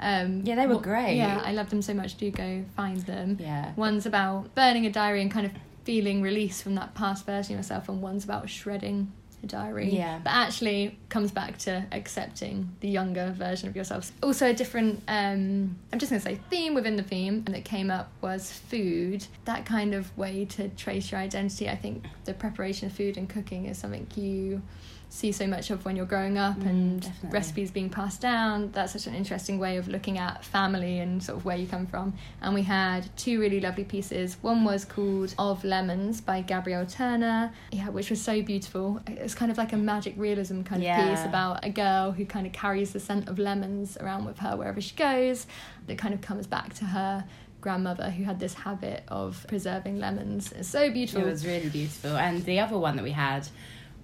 Um, 0.00 0.42
Yeah, 0.44 0.54
they 0.56 0.66
were 0.66 0.78
wh- 0.78 0.82
great. 0.82 1.16
Yeah, 1.16 1.40
I 1.44 1.52
loved 1.52 1.70
them 1.70 1.82
so 1.82 1.94
much. 1.94 2.16
Do 2.16 2.30
go 2.30 2.64
find 2.76 2.98
them. 3.02 3.38
yeah. 3.40 3.72
One's 3.76 4.06
about 4.06 4.54
burning 4.54 4.86
a 4.86 4.90
diary 4.90 5.22
and 5.22 5.30
kind 5.30 5.46
of 5.46 5.52
feeling 5.84 6.20
release 6.22 6.60
from 6.62 6.74
that 6.74 6.94
past 6.94 7.24
version 7.26 7.54
of 7.54 7.60
yourself, 7.60 7.88
and 7.88 8.00
one's 8.02 8.24
about 8.24 8.48
shredding 8.48 9.12
a 9.46 9.48
diary. 9.48 9.90
Yeah. 9.90 10.20
But 10.22 10.30
actually 10.30 10.98
comes 11.08 11.30
back 11.30 11.58
to 11.58 11.86
accepting 11.92 12.76
the 12.80 12.88
younger 12.88 13.32
version 13.32 13.68
of 13.68 13.76
yourself. 13.76 14.12
Also, 14.22 14.50
a 14.50 14.54
different, 14.54 15.02
um, 15.08 15.76
I'm 15.92 15.98
just 15.98 16.10
going 16.10 16.20
to 16.20 16.28
say, 16.28 16.38
theme 16.50 16.74
within 16.74 16.96
the 16.96 17.02
theme 17.02 17.44
that 17.44 17.64
came 17.64 17.90
up 17.90 18.10
was 18.20 18.52
food. 18.52 19.26
That 19.44 19.64
kind 19.64 19.94
of 19.94 20.16
way 20.16 20.44
to 20.46 20.68
trace 20.70 21.10
your 21.10 21.20
identity. 21.20 21.68
I 21.68 21.76
think 21.76 22.04
the 22.24 22.34
preparation 22.34 22.86
of 22.88 22.92
food 22.92 23.16
and 23.16 23.28
cooking 23.28 23.66
is 23.66 23.78
something 23.78 24.06
you 24.16 24.62
see 25.08 25.30
so 25.32 25.46
much 25.46 25.70
of 25.70 25.84
when 25.84 25.96
you're 25.96 26.04
growing 26.04 26.36
up 26.36 26.56
Mm, 26.58 26.66
and 26.66 27.00
definitely. 27.02 27.30
recipes 27.30 27.70
being 27.70 27.88
passed 27.88 28.20
down. 28.20 28.70
That's 28.72 28.92
such 28.92 29.06
an 29.06 29.14
interesting 29.14 29.58
way 29.58 29.76
of 29.78 29.88
looking 29.88 30.18
at 30.18 30.44
family 30.44 30.98
and 30.98 31.22
sort 31.22 31.38
of 31.38 31.44
where 31.44 31.56
you 31.56 31.66
come 31.66 31.86
from. 31.86 32.12
And 32.42 32.54
we 32.54 32.62
had 32.62 33.08
two 33.16 33.40
really 33.40 33.60
lovely 33.60 33.84
pieces. 33.84 34.36
One 34.42 34.64
was 34.64 34.84
called 34.84 35.34
Of 35.38 35.64
Lemons 35.64 36.20
by 36.20 36.42
Gabrielle 36.42 36.86
Turner, 36.86 37.52
yeah, 37.70 37.88
which 37.88 38.10
was 38.10 38.20
so 38.20 38.42
beautiful. 38.42 39.00
It's 39.06 39.34
kind 39.34 39.50
of 39.50 39.56
like 39.56 39.72
a 39.72 39.76
magic 39.78 40.14
realism 40.16 40.62
kind 40.62 40.82
of 40.84 41.08
piece 41.08 41.24
about 41.24 41.64
a 41.64 41.70
girl 41.70 42.10
who 42.12 42.26
kind 42.26 42.46
of 42.46 42.52
carries 42.52 42.92
the 42.92 43.00
scent 43.00 43.28
of 43.28 43.38
lemons 43.38 43.96
around 43.98 44.24
with 44.26 44.38
her 44.40 44.56
wherever 44.56 44.80
she 44.80 44.94
goes. 44.96 45.46
That 45.86 45.98
kind 45.98 46.12
of 46.14 46.20
comes 46.20 46.46
back 46.46 46.74
to 46.74 46.84
her 46.84 47.24
grandmother 47.60 48.10
who 48.10 48.24
had 48.24 48.38
this 48.38 48.54
habit 48.54 49.02
of 49.08 49.44
preserving 49.48 49.98
lemons. 49.98 50.52
It's 50.52 50.68
so 50.68 50.90
beautiful. 50.90 51.22
It 51.22 51.30
was 51.30 51.46
really 51.46 51.68
beautiful. 51.68 52.16
And 52.16 52.44
the 52.44 52.60
other 52.60 52.76
one 52.78 52.96
that 52.96 53.02
we 53.02 53.12
had 53.12 53.48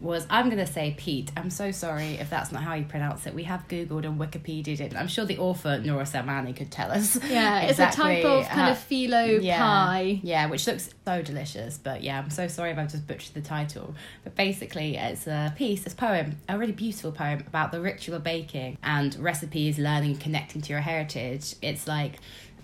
was 0.02 0.26
I'm 0.28 0.47
going 0.47 0.64
to 0.64 0.71
say 0.71 0.94
Pete. 0.99 1.30
I'm 1.37 1.50
so 1.50 1.71
sorry 1.71 2.14
if 2.14 2.28
that's 2.28 2.50
not 2.52 2.62
how 2.62 2.75
you 2.75 2.85
pronounce 2.85 3.26
it. 3.26 3.35
We 3.35 3.44
have 3.44 3.66
Googled 3.68 4.04
and 4.04 4.18
Wikipedia'd 4.21 4.80
it. 4.80 4.97
I'm 4.97 5.09
sure 5.09 5.25
the 5.25 5.38
author, 5.38 5.78
Nora 5.78 6.04
Salmani, 6.04 6.54
could 6.54 6.71
tell 6.71 6.90
us. 6.90 7.18
Yeah, 7.32 7.62
it's 7.62 7.78
a 7.78 7.90
type 7.90 8.25
of 8.25 8.47
kind 8.49 8.71
of 8.71 8.76
phyllo 8.76 9.42
yeah, 9.42 9.59
pie. 9.59 10.21
Yeah, 10.23 10.47
which 10.47 10.66
looks 10.66 10.90
so 11.06 11.23
delicious. 11.23 11.78
But 11.78 12.02
yeah, 12.02 12.18
I'm 12.18 12.30
so 12.30 12.47
sorry 12.47 12.73
if 12.73 12.78
I've 12.78 12.90
just 12.90 13.06
butchered 13.06 13.35
the 13.35 13.40
title. 13.40 13.94
But 14.25 14.35
basically, 14.35 14.97
it's 14.97 15.26
a 15.26 15.54
piece, 15.56 15.85
this 15.85 15.94
poem, 15.94 16.37
a 16.49 16.59
really 16.59 16.73
beautiful 16.73 17.12
poem 17.12 17.44
about 17.47 17.73
the 17.73 17.80
ritual 17.80 18.16
of 18.16 18.25
baking 18.25 18.76
and 18.82 19.14
recipes, 19.18 19.78
learning, 19.78 20.18
connecting 20.18 20.61
to 20.62 20.73
your 20.73 20.80
heritage. 20.80 21.54
It's 21.62 21.87
like 21.87 22.18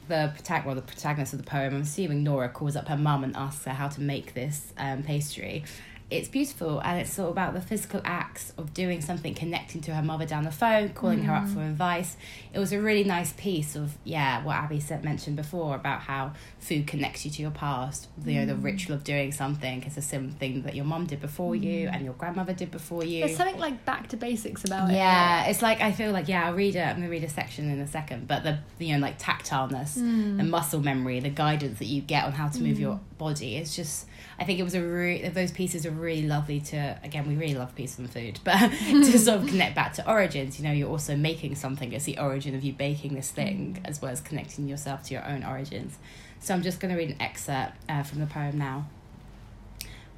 the 0.08 0.32
protag- 0.34 0.66
well, 0.66 0.74
the 0.74 0.82
protagonist 0.82 1.32
of 1.34 1.38
the 1.38 1.48
poem, 1.48 1.74
I'm 1.74 1.82
assuming 1.82 2.24
Nora 2.24 2.48
calls 2.48 2.76
up 2.76 2.88
her 2.88 2.96
mum 2.96 3.24
and 3.24 3.36
asks 3.36 3.64
her 3.64 3.72
how 3.72 3.88
to 3.88 4.00
make 4.00 4.34
this 4.34 4.72
um, 4.76 5.02
pastry. 5.02 5.64
It's 6.10 6.28
beautiful 6.28 6.80
and 6.80 6.98
it's 7.00 7.12
sort 7.12 7.26
of 7.26 7.32
about 7.32 7.52
the 7.52 7.60
physical 7.60 8.00
acts 8.04 8.54
of 8.56 8.72
doing 8.72 9.02
something, 9.02 9.34
connecting 9.34 9.82
to 9.82 9.94
her 9.94 10.02
mother 10.02 10.24
down 10.24 10.44
the 10.44 10.50
phone, 10.50 10.90
calling 10.90 11.24
her 11.24 11.34
up 11.34 11.44
mm. 11.44 11.54
for 11.54 11.60
advice. 11.60 12.16
It 12.52 12.58
was 12.58 12.72
a 12.72 12.80
really 12.80 13.04
nice 13.04 13.34
piece 13.34 13.76
of, 13.76 13.96
yeah, 14.04 14.42
what 14.42 14.56
Abby 14.56 14.80
said 14.80 15.04
mentioned 15.04 15.36
before 15.36 15.74
about 15.74 16.00
how 16.00 16.32
food 16.60 16.86
connects 16.86 17.26
you 17.26 17.30
to 17.32 17.42
your 17.42 17.50
past. 17.50 18.08
You 18.24 18.40
know, 18.40 18.46
the 18.46 18.54
mm. 18.54 18.64
ritual 18.64 18.94
of 18.94 19.04
doing 19.04 19.32
something 19.32 19.82
is 19.82 19.98
a 19.98 20.02
similar 20.02 20.32
thing 20.32 20.62
that 20.62 20.74
your 20.74 20.86
mom 20.86 21.04
did 21.04 21.20
before 21.20 21.54
you 21.54 21.88
mm. 21.88 21.94
and 21.94 22.04
your 22.04 22.14
grandmother 22.14 22.54
did 22.54 22.70
before 22.70 23.04
you. 23.04 23.24
There's 23.24 23.36
something 23.36 23.58
like 23.58 23.84
back 23.84 24.08
to 24.08 24.16
basics 24.16 24.64
about 24.64 24.90
it. 24.90 24.94
Yeah, 24.94 25.44
it's 25.44 25.60
like 25.60 25.80
I 25.80 25.92
feel 25.92 26.12
like 26.12 26.28
yeah, 26.28 26.46
I'll 26.46 26.54
read 26.54 26.74
it. 26.74 26.80
I'm 26.80 26.96
gonna 26.96 27.10
read 27.10 27.24
a 27.24 27.28
section 27.28 27.70
in 27.70 27.80
a 27.80 27.86
second, 27.86 28.26
but 28.26 28.44
the 28.44 28.58
you 28.78 28.94
know 28.94 29.00
like 29.00 29.18
tactileness, 29.18 29.94
the 29.94 30.44
muscle 30.44 30.80
memory, 30.80 31.20
the 31.20 31.28
guidance 31.28 31.78
that 31.78 31.86
you 31.86 32.00
get 32.00 32.24
on 32.24 32.32
how 32.32 32.48
to 32.48 32.62
move 32.62 32.78
your 32.80 33.00
body. 33.18 33.56
is 33.56 33.76
just 33.76 34.06
I 34.40 34.44
think 34.44 34.60
it 34.60 34.62
was 34.62 34.74
a 34.74 34.82
re- 34.82 35.28
those 35.28 35.50
pieces 35.50 35.84
are 35.84 35.90
really 35.90 36.22
lovely 36.22 36.60
to 36.60 36.98
again 37.02 37.26
we 37.26 37.34
really 37.36 37.56
love 37.56 37.74
pieces 37.74 37.98
of 37.98 38.10
food, 38.10 38.38
but 38.44 38.70
to 38.70 39.18
sort 39.18 39.40
of 39.40 39.48
connect 39.48 39.74
back 39.74 39.94
to 39.94 40.08
origins. 40.10 40.58
You 40.60 40.66
know, 40.66 40.72
you're 40.72 40.88
also 40.88 41.16
making 41.16 41.56
something. 41.56 41.92
It's 41.92 42.04
the 42.04 42.18
origin 42.18 42.54
of 42.54 42.62
you 42.62 42.72
baking 42.72 43.14
this 43.14 43.30
thing 43.30 43.80
as 43.84 44.00
well 44.00 44.12
as 44.12 44.20
connecting 44.20 44.68
yourself 44.68 45.02
to 45.04 45.14
your 45.14 45.24
own 45.26 45.44
origins. 45.44 45.98
So 46.40 46.54
I'm 46.54 46.62
just 46.62 46.78
gonna 46.78 46.96
read 46.96 47.10
an 47.10 47.20
excerpt 47.20 47.72
uh, 47.88 48.02
from 48.04 48.20
the 48.20 48.26
poem 48.26 48.58
now. 48.58 48.86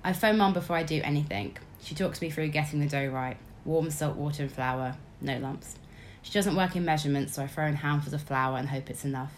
I 0.05 0.13
phone 0.13 0.39
mum 0.39 0.53
before 0.53 0.77
I 0.77 0.83
do 0.83 1.01
anything. 1.03 1.57
She 1.83 1.95
talks 1.95 2.21
me 2.21 2.31
through 2.31 2.49
getting 2.49 2.81
the 2.81 2.87
dough 2.87 3.07
right. 3.07 3.37
Warm 3.65 3.91
salt 3.91 4.17
water 4.17 4.45
and 4.45 4.53
flour, 4.53 4.97
no 5.21 5.39
lumps. 5.39 5.77
She 6.23 6.33
doesn't 6.33 6.57
work 6.57 6.77
in 6.77 6.85
measurements, 6.85 7.35
so 7.35 7.43
I 7.43 7.47
throw 7.47 7.67
in 7.67 7.77
handfuls 7.77 8.13
of 8.13 8.23
flour 8.23 8.59
and 8.59 8.69
hope 8.69 8.91
it's 8.91 9.05
enough. 9.05 9.33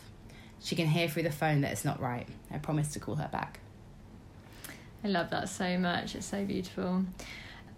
She 0.60 0.76
can 0.76 0.86
hear 0.86 1.08
through 1.08 1.24
the 1.24 1.32
phone 1.32 1.60
that 1.60 1.72
it's 1.72 1.84
not 1.84 2.00
right. 2.00 2.26
I 2.50 2.58
promise 2.58 2.92
to 2.92 3.00
call 3.00 3.16
her 3.16 3.28
back. 3.30 3.60
I 5.04 5.08
love 5.08 5.30
that 5.30 5.48
so 5.48 5.78
much. 5.78 6.14
It's 6.14 6.26
so 6.26 6.44
beautiful. 6.44 7.04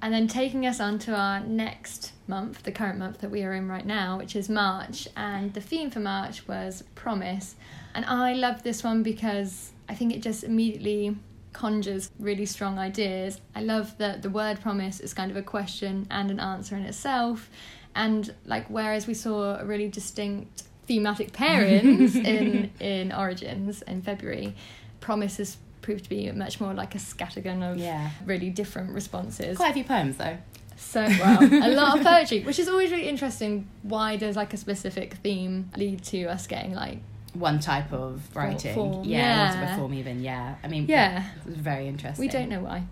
And 0.03 0.13
then 0.13 0.29
taking 0.29 0.67
us 0.67 0.81
on 0.81 0.99
to 1.01 1.15
our 1.15 1.41
next 1.41 2.13
month, 2.27 2.63
the 2.65 2.73
current 2.73 2.99
month 2.99 3.21
that 3.21 3.31
we 3.31 3.43
are 3.43 3.55
in 3.55 3.69
right 3.69 3.87
now, 3.87 4.19
which 4.19 4.37
is 4.37 4.51
March. 4.51 5.09
And 5.17 5.55
the 5.55 5.63
theme 5.63 5.91
for 5.91 6.01
March 6.01 6.47
was 6.47 6.85
promise. 6.95 7.55
And 7.95 8.05
I 8.05 8.35
love 8.35 8.63
this 8.63 8.85
one 8.85 9.03
because 9.03 9.73
I 9.89 9.95
think 9.95 10.15
it 10.15 10.21
just 10.21 10.45
immediately 10.45 11.17
conjures 11.55 12.11
really 12.19 12.45
strong 12.45 12.79
ideas. 12.79 13.41
I 13.55 13.63
love 13.63 13.97
that 13.97 14.21
the 14.21 14.29
word 14.29 14.61
promise 14.61 15.01
is 15.01 15.15
kind 15.15 15.31
of 15.31 15.39
a 15.39 15.43
question 15.43 16.07
and 16.11 16.31
an 16.31 16.41
answer 16.41 16.77
in 16.77 16.83
itself. 16.83 17.49
And 17.95 18.35
like 18.45 18.67
whereas 18.69 19.07
we 19.07 19.15
saw 19.15 19.59
a 19.59 19.65
really 19.65 19.89
distinct 19.89 20.65
thematic 20.87 21.33
pairings 21.33 22.15
in 22.27 22.71
in 22.81 23.13
Origins 23.13 23.81
in 23.83 24.03
February, 24.03 24.55
promise 25.01 25.39
has 25.39 25.57
proved 25.85 26.05
to 26.05 26.11
be 26.11 26.31
much 26.33 26.61
more 26.61 26.73
like 26.75 26.95
a 26.95 26.99
scattergun 26.99 27.61
of 27.71 27.77
Yeah. 27.79 28.11
really 28.25 28.51
different 28.51 28.91
responses. 28.91 29.57
Quite 29.57 29.71
a 29.71 29.75
few 29.75 29.85
poems 29.85 30.17
though. 30.17 30.39
So 30.77 31.03
well, 31.07 31.43
a 31.69 31.71
lot 31.75 31.99
of 31.99 32.05
poetry, 32.05 32.41
which 32.41 32.59
is 32.59 32.69
always 32.69 32.91
really 32.91 33.09
interesting. 33.09 33.69
Why 33.83 34.17
does 34.17 34.35
like 34.35 34.53
a 34.55 34.57
specific 34.57 35.15
theme 35.23 35.71
lead 35.77 36.03
to 36.05 36.25
us 36.35 36.47
getting 36.47 36.75
like 36.75 36.99
One 37.35 37.59
type 37.61 37.93
of 37.93 38.23
writing. 38.35 38.75
form, 38.75 38.93
Yeah, 38.93 38.99
one 39.03 39.07
yeah. 39.55 39.55
type 39.61 39.71
of 39.73 39.79
form 39.79 39.95
even, 39.95 40.23
yeah. 40.23 40.55
I 40.65 40.69
mean 40.69 40.87
Yeah. 40.89 41.25
it 41.41 41.47
was 41.47 41.57
very 41.57 41.87
interesting. 41.87 42.25
we 42.25 42.29
don't 42.29 42.49
know 42.49 42.61
why. 42.61 42.85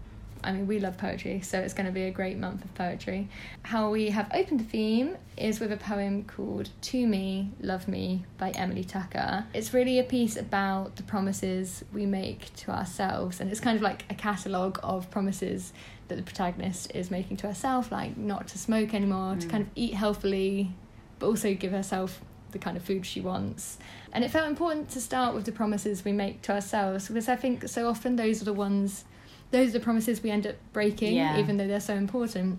I 0.44 0.52
mean, 0.52 0.66
we 0.66 0.80
love 0.80 0.98
poetry, 0.98 1.40
so 1.40 1.58
it's 1.60 1.72
going 1.74 1.86
to 1.86 1.92
be 1.92 2.02
a 2.04 2.10
great 2.10 2.36
month 2.36 2.64
of 2.64 2.74
poetry. 2.74 3.28
How 3.62 3.90
we 3.90 4.10
have 4.10 4.30
opened 4.34 4.60
the 4.60 4.64
theme 4.64 5.16
is 5.36 5.60
with 5.60 5.70
a 5.72 5.76
poem 5.76 6.24
called 6.24 6.70
To 6.82 7.06
Me, 7.06 7.50
Love 7.60 7.86
Me 7.86 8.24
by 8.38 8.50
Emily 8.50 8.84
Tucker. 8.84 9.46
It's 9.54 9.72
really 9.72 9.98
a 9.98 10.02
piece 10.04 10.36
about 10.36 10.96
the 10.96 11.04
promises 11.04 11.84
we 11.92 12.06
make 12.06 12.54
to 12.56 12.72
ourselves, 12.72 13.40
and 13.40 13.50
it's 13.50 13.60
kind 13.60 13.76
of 13.76 13.82
like 13.82 14.04
a 14.10 14.14
catalogue 14.14 14.80
of 14.82 15.10
promises 15.10 15.72
that 16.08 16.16
the 16.16 16.22
protagonist 16.22 16.90
is 16.94 17.10
making 17.10 17.36
to 17.38 17.46
herself, 17.46 17.92
like 17.92 18.16
not 18.16 18.48
to 18.48 18.58
smoke 18.58 18.94
anymore, 18.94 19.36
to 19.36 19.46
Mm. 19.46 19.50
kind 19.50 19.62
of 19.62 19.70
eat 19.76 19.94
healthily, 19.94 20.72
but 21.18 21.26
also 21.28 21.54
give 21.54 21.70
herself 21.72 22.20
the 22.50 22.58
kind 22.58 22.76
of 22.76 22.82
food 22.82 23.06
she 23.06 23.20
wants. 23.20 23.78
And 24.12 24.24
it 24.24 24.30
felt 24.30 24.46
important 24.46 24.90
to 24.90 25.00
start 25.00 25.34
with 25.34 25.44
the 25.46 25.52
promises 25.52 26.04
we 26.04 26.12
make 26.12 26.42
to 26.42 26.52
ourselves 26.52 27.08
because 27.08 27.28
I 27.28 27.36
think 27.36 27.66
so 27.68 27.88
often 27.88 28.16
those 28.16 28.42
are 28.42 28.44
the 28.44 28.52
ones, 28.52 29.04
those 29.52 29.68
are 29.68 29.72
the 29.78 29.80
promises 29.80 30.22
we 30.22 30.30
end 30.30 30.46
up 30.46 30.56
breaking, 30.72 31.14
Yeah. 31.14 31.38
even 31.38 31.56
though 31.56 31.66
they're 31.68 31.80
so 31.80 31.94
important. 31.94 32.58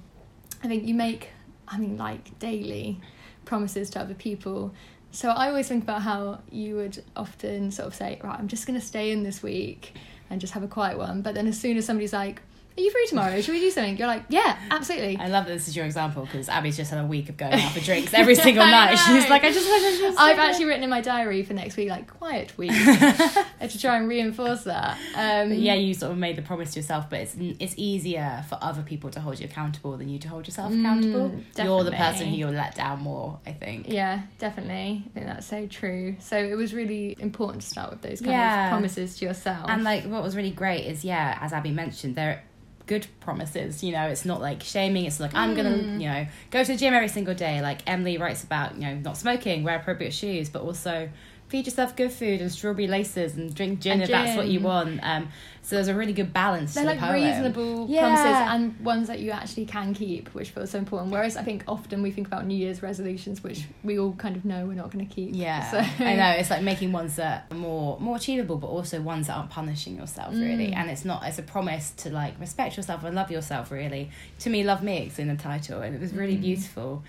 I 0.64 0.68
think 0.68 0.86
you 0.86 0.94
make, 0.94 1.30
I 1.68 1.78
mean, 1.78 1.98
like 1.98 2.38
daily 2.40 3.02
promises 3.46 3.90
to 3.92 4.00
other 4.00 4.14
people. 4.14 4.74
So 5.12 5.30
I 5.30 5.50
always 5.50 5.68
think 5.68 5.84
about 5.84 6.02
how 6.04 6.40
you 6.50 6.76
would 6.78 7.04
often 7.16 7.70
sort 7.72 7.88
of 7.88 7.94
say, 7.96 8.20
right, 8.24 8.40
I'm 8.40 8.48
just 8.48 8.66
going 8.66 8.80
to 8.80 8.86
stay 8.86 9.12
in 9.12 9.24
this 9.24 9.44
week 9.44 9.94
and 10.30 10.40
just 10.40 10.54
have 10.54 10.64
a 10.64 10.68
quiet 10.68 10.98
one. 10.98 11.22
But 11.22 11.36
then 11.36 11.48
as 11.48 11.60
soon 11.60 11.78
as 11.78 11.86
somebody's 11.86 12.14
like, 12.14 12.42
are 12.76 12.82
you 12.82 12.90
free 12.92 13.06
tomorrow? 13.08 13.40
Should 13.42 13.54
we 13.54 13.60
do 13.60 13.70
something? 13.70 13.98
You're 13.98 14.08
like, 14.08 14.24
yeah, 14.30 14.58
absolutely. 14.72 15.18
I 15.18 15.28
love 15.28 15.46
that 15.46 15.54
this 15.54 15.68
is 15.68 15.76
your 15.76 15.86
example 15.86 16.24
because 16.26 16.50
Abby's 16.50 16.76
just 16.76 16.90
had 16.92 17.04
a 17.04 17.08
week 17.08 17.30
of 17.30 17.38
going 17.38 17.54
out 17.54 17.72
for 17.72 17.80
drinks 17.86 18.14
every 18.14 18.36
single 18.36 18.66
night. 18.66 18.92
know. 18.92 18.96
She's 19.20 19.30
like, 19.30 19.44
I 19.44 19.52
just 19.52 19.68
to 19.68 19.98
just. 20.00 20.20
I've 20.20 20.40
actually 20.40 20.66
written 20.66 20.84
in 20.84 20.90
my 20.90 21.02
diary 21.02 21.44
for 21.44 21.54
next 21.54 21.78
week, 21.78 21.90
like 21.90 22.08
quiet 22.08 22.58
week, 22.58 22.72
to 22.72 23.80
try 23.80 23.98
and 23.98 24.08
reinforce 24.08 24.64
that. 24.64 24.98
Um, 25.16 25.54
yeah, 25.54 25.76
you 25.76 25.94
sort 25.94 26.12
of 26.12 26.18
made 26.18 26.36
the 26.36 26.42
promise 26.42 26.72
to 26.74 26.80
yourself, 26.80 27.10
but 27.10 27.20
it's 27.20 27.36
it's 27.38 27.74
easier 27.78 28.44
for 28.50 28.58
other 28.62 28.82
people 28.82 29.10
to 29.12 29.20
hold 29.20 29.40
you 29.40 29.46
accountable 29.46 29.96
than 29.98 30.10
you 30.10 30.20
to 30.20 30.28
hold 30.30 30.48
yourself 30.48 30.72
Mm, 30.72 30.82
accountable. 30.82 31.42
You're 31.64 31.84
the 31.84 31.92
person 31.92 32.28
who 32.28 32.36
you'll 32.36 32.52
let 32.52 32.76
down 32.76 33.02
more, 33.02 33.40
I 33.46 33.52
think. 33.52 33.88
yeah, 33.90 34.22
definitely. 34.40 35.04
I 35.06 35.10
think 35.14 35.26
that's 35.28 35.46
so 35.48 35.68
true. 35.68 36.16
So 36.20 36.38
it 36.38 36.56
was 36.56 36.74
really 36.74 37.16
important 37.20 37.62
to 37.62 37.68
start 37.68 37.92
with 37.92 38.02
those 38.02 38.20
kind 38.20 38.32
Yeah. 38.32 38.66
of 38.66 38.72
promises 38.72 39.18
to 39.18 39.26
yourself. 39.26 39.70
And 39.70 39.84
like, 39.84 40.06
what 40.06 40.24
was 40.24 40.36
really 40.36 40.52
great 40.52 40.86
is, 40.86 41.04
yeah, 41.06 41.38
as 41.42 41.54
Abby 41.54 41.72
mentioned, 41.72 42.16
they're 42.16 42.42
good 42.86 43.08
promises. 43.20 43.84
You 43.84 43.92
know, 43.94 44.08
it's 44.08 44.26
not 44.26 44.42
like 44.42 44.62
shaming. 44.62 45.06
It's 45.06 45.20
like 45.20 45.34
I'm 45.34 45.56
gonna, 45.56 45.70
Mm. 45.72 46.02
you 46.02 46.08
know, 46.10 46.28
go 46.52 46.64
to 46.64 46.72
the 46.74 46.78
gym 46.78 46.94
every 46.94 47.08
single 47.08 47.34
day. 47.34 47.62
Like 47.62 47.82
Emily 47.88 48.18
writes 48.18 48.44
about, 48.44 48.76
you 48.76 48.82
know, 48.82 48.96
not 48.96 49.18
smoking, 49.18 49.64
wear 49.64 49.76
appropriate 49.78 50.14
shoes, 50.14 50.50
but 50.50 50.62
also 50.62 51.10
feed 51.48 51.66
yourself 51.66 51.96
good 51.96 52.12
food 52.12 52.42
and 52.42 52.52
strawberry 52.52 52.88
laces 52.88 53.36
and 53.36 53.54
drink 53.54 53.80
gin 53.80 53.94
And 53.94 54.02
if 54.04 54.10
that's 54.10 54.36
what 54.36 54.48
you 54.48 54.60
want. 54.60 55.00
Um, 55.04 55.30
so 55.66 55.76
there's 55.76 55.88
a 55.88 55.96
really 55.96 56.14
good 56.14 56.32
balance. 56.34 56.74
they're 56.76 56.84
to 56.84 56.90
like 56.90 57.00
the 57.00 57.06
poem. 57.08 57.24
reasonable 57.24 57.88
Yeah. 57.90 58.02
promises 58.02 58.54
and 58.54 58.80
ones 58.86 59.08
that 59.08 59.20
you 59.22 59.32
actually 59.32 59.66
can 59.66 59.94
keep, 59.94 60.28
which 60.36 60.50
feels 60.52 60.70
so 60.72 60.78
important. 60.78 61.12
Whereas 61.12 61.38
I 61.38 61.44
think 61.44 61.64
often 61.68 62.04
we 62.04 62.12
think 62.12 62.28
about 62.28 62.46
New 62.46 62.56
Year's 62.58 62.84
resolutions, 62.84 63.42
which 63.44 63.64
we 63.84 63.98
all 63.98 64.12
kind 64.14 64.36
of 64.36 64.44
know 64.46 64.66
we're 64.66 64.74
not 64.74 64.92
going 64.92 65.08
to 65.08 65.14
keep. 65.14 65.32
Yeah, 65.34 65.72
So- 65.72 66.04
I 66.06 66.16
know. 66.22 66.30
It's 66.32 66.50
like 66.50 66.62
making 66.64 66.92
ones 66.92 67.16
that 67.16 67.46
are 67.50 67.56
more 67.58 67.98
more 68.00 68.18
achievable, 68.18 68.58
but 68.58 68.68
also 68.68 69.02
ones 69.02 69.28
that 69.28 69.38
aren't 69.38 69.50
punishing 69.50 69.96
yourself 69.96 70.34
really. 70.36 70.68
Mm. 70.72 70.76
And 70.76 70.90
it's 70.90 71.06
not. 71.06 71.24
It's 71.26 71.40
a 71.40 71.44
promise 71.44 71.92
to 71.98 72.10
like 72.10 72.40
respect 72.40 72.78
yourself 72.78 73.04
and 73.04 73.16
love 73.16 73.32
yourself. 73.32 73.72
Really, 73.72 74.12
to 74.40 74.50
me, 74.50 74.64
love 74.64 74.84
me. 74.84 74.98
It's 75.08 75.18
in 75.18 75.30
the 75.30 75.36
title, 75.36 75.82
and 75.82 75.96
it 75.96 76.02
was 76.02 76.14
really 76.14 76.36
Mm. 76.38 76.42
beautiful. 76.42 77.04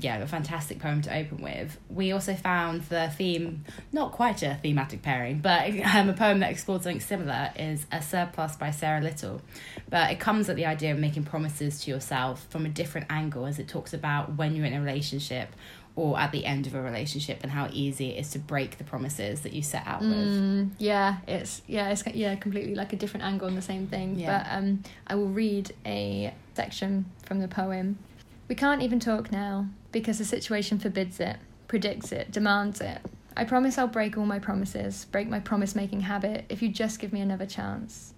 Yeah, 0.00 0.18
a 0.18 0.26
fantastic 0.26 0.78
poem 0.78 1.02
to 1.02 1.16
open 1.16 1.42
with. 1.42 1.76
We 1.90 2.12
also 2.12 2.34
found 2.34 2.82
the 2.82 3.08
theme, 3.16 3.64
not 3.92 4.12
quite 4.12 4.42
a 4.42 4.54
thematic 4.62 5.02
pairing, 5.02 5.38
but 5.38 5.70
um, 5.94 6.08
a 6.08 6.12
poem 6.12 6.40
that 6.40 6.50
explored 6.50 6.82
something 6.82 7.00
similar 7.00 7.50
is 7.56 7.86
A 7.90 8.00
Surplus 8.00 8.56
by 8.56 8.70
Sarah 8.70 9.00
Little. 9.00 9.42
But 9.90 10.12
it 10.12 10.20
comes 10.20 10.48
at 10.48 10.56
the 10.56 10.66
idea 10.66 10.92
of 10.92 10.98
making 10.98 11.24
promises 11.24 11.80
to 11.82 11.90
yourself 11.90 12.46
from 12.48 12.64
a 12.64 12.68
different 12.68 13.08
angle 13.10 13.46
as 13.46 13.58
it 13.58 13.68
talks 13.68 13.92
about 13.92 14.36
when 14.36 14.54
you're 14.54 14.66
in 14.66 14.74
a 14.74 14.80
relationship 14.80 15.48
or 15.96 16.16
at 16.16 16.30
the 16.30 16.46
end 16.46 16.68
of 16.68 16.76
a 16.76 16.80
relationship 16.80 17.40
and 17.42 17.50
how 17.50 17.68
easy 17.72 18.10
it 18.10 18.20
is 18.20 18.30
to 18.30 18.38
break 18.38 18.78
the 18.78 18.84
promises 18.84 19.40
that 19.40 19.52
you 19.52 19.62
set 19.62 19.84
out 19.84 20.00
with. 20.00 20.10
Mm, 20.10 20.70
yeah, 20.78 21.16
it's 21.26 21.60
yeah, 21.66 21.88
it's 21.88 22.06
yeah, 22.06 22.36
completely 22.36 22.76
like 22.76 22.92
a 22.92 22.96
different 22.96 23.26
angle 23.26 23.48
on 23.48 23.56
the 23.56 23.62
same 23.62 23.88
thing. 23.88 24.16
Yeah. 24.16 24.44
But 24.44 24.56
um, 24.56 24.84
I 25.08 25.16
will 25.16 25.28
read 25.28 25.72
a 25.84 26.32
section 26.54 27.06
from 27.26 27.40
the 27.40 27.48
poem. 27.48 27.98
We 28.46 28.54
can't 28.54 28.80
even 28.80 29.00
talk 29.00 29.32
now 29.32 29.66
because 29.92 30.18
the 30.18 30.24
situation 30.24 30.78
forbids 30.78 31.20
it, 31.20 31.36
predicts 31.66 32.12
it, 32.12 32.30
demands 32.30 32.80
it. 32.80 33.00
I 33.36 33.44
promise 33.44 33.78
I'll 33.78 33.86
break 33.86 34.18
all 34.18 34.26
my 34.26 34.38
promises, 34.38 35.06
break 35.06 35.28
my 35.28 35.40
promise 35.40 35.74
making 35.74 36.00
habit 36.02 36.44
if 36.48 36.60
you 36.60 36.68
just 36.68 36.98
give 36.98 37.12
me 37.12 37.20
another 37.20 37.46
chance. 37.46 38.14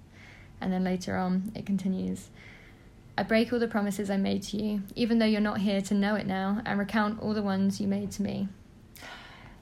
And 0.60 0.72
then 0.72 0.84
later 0.84 1.16
on, 1.16 1.52
it 1.54 1.66
continues. 1.66 2.30
I 3.18 3.22
break 3.22 3.52
all 3.52 3.58
the 3.58 3.68
promises 3.68 4.08
I 4.08 4.16
made 4.16 4.42
to 4.44 4.56
you, 4.56 4.82
even 4.94 5.18
though 5.18 5.26
you're 5.26 5.40
not 5.40 5.58
here 5.58 5.82
to 5.82 5.94
know 5.94 6.14
it 6.14 6.26
now, 6.26 6.62
and 6.64 6.78
recount 6.78 7.20
all 7.20 7.34
the 7.34 7.42
ones 7.42 7.80
you 7.80 7.86
made 7.86 8.10
to 8.12 8.22
me. 8.22 8.48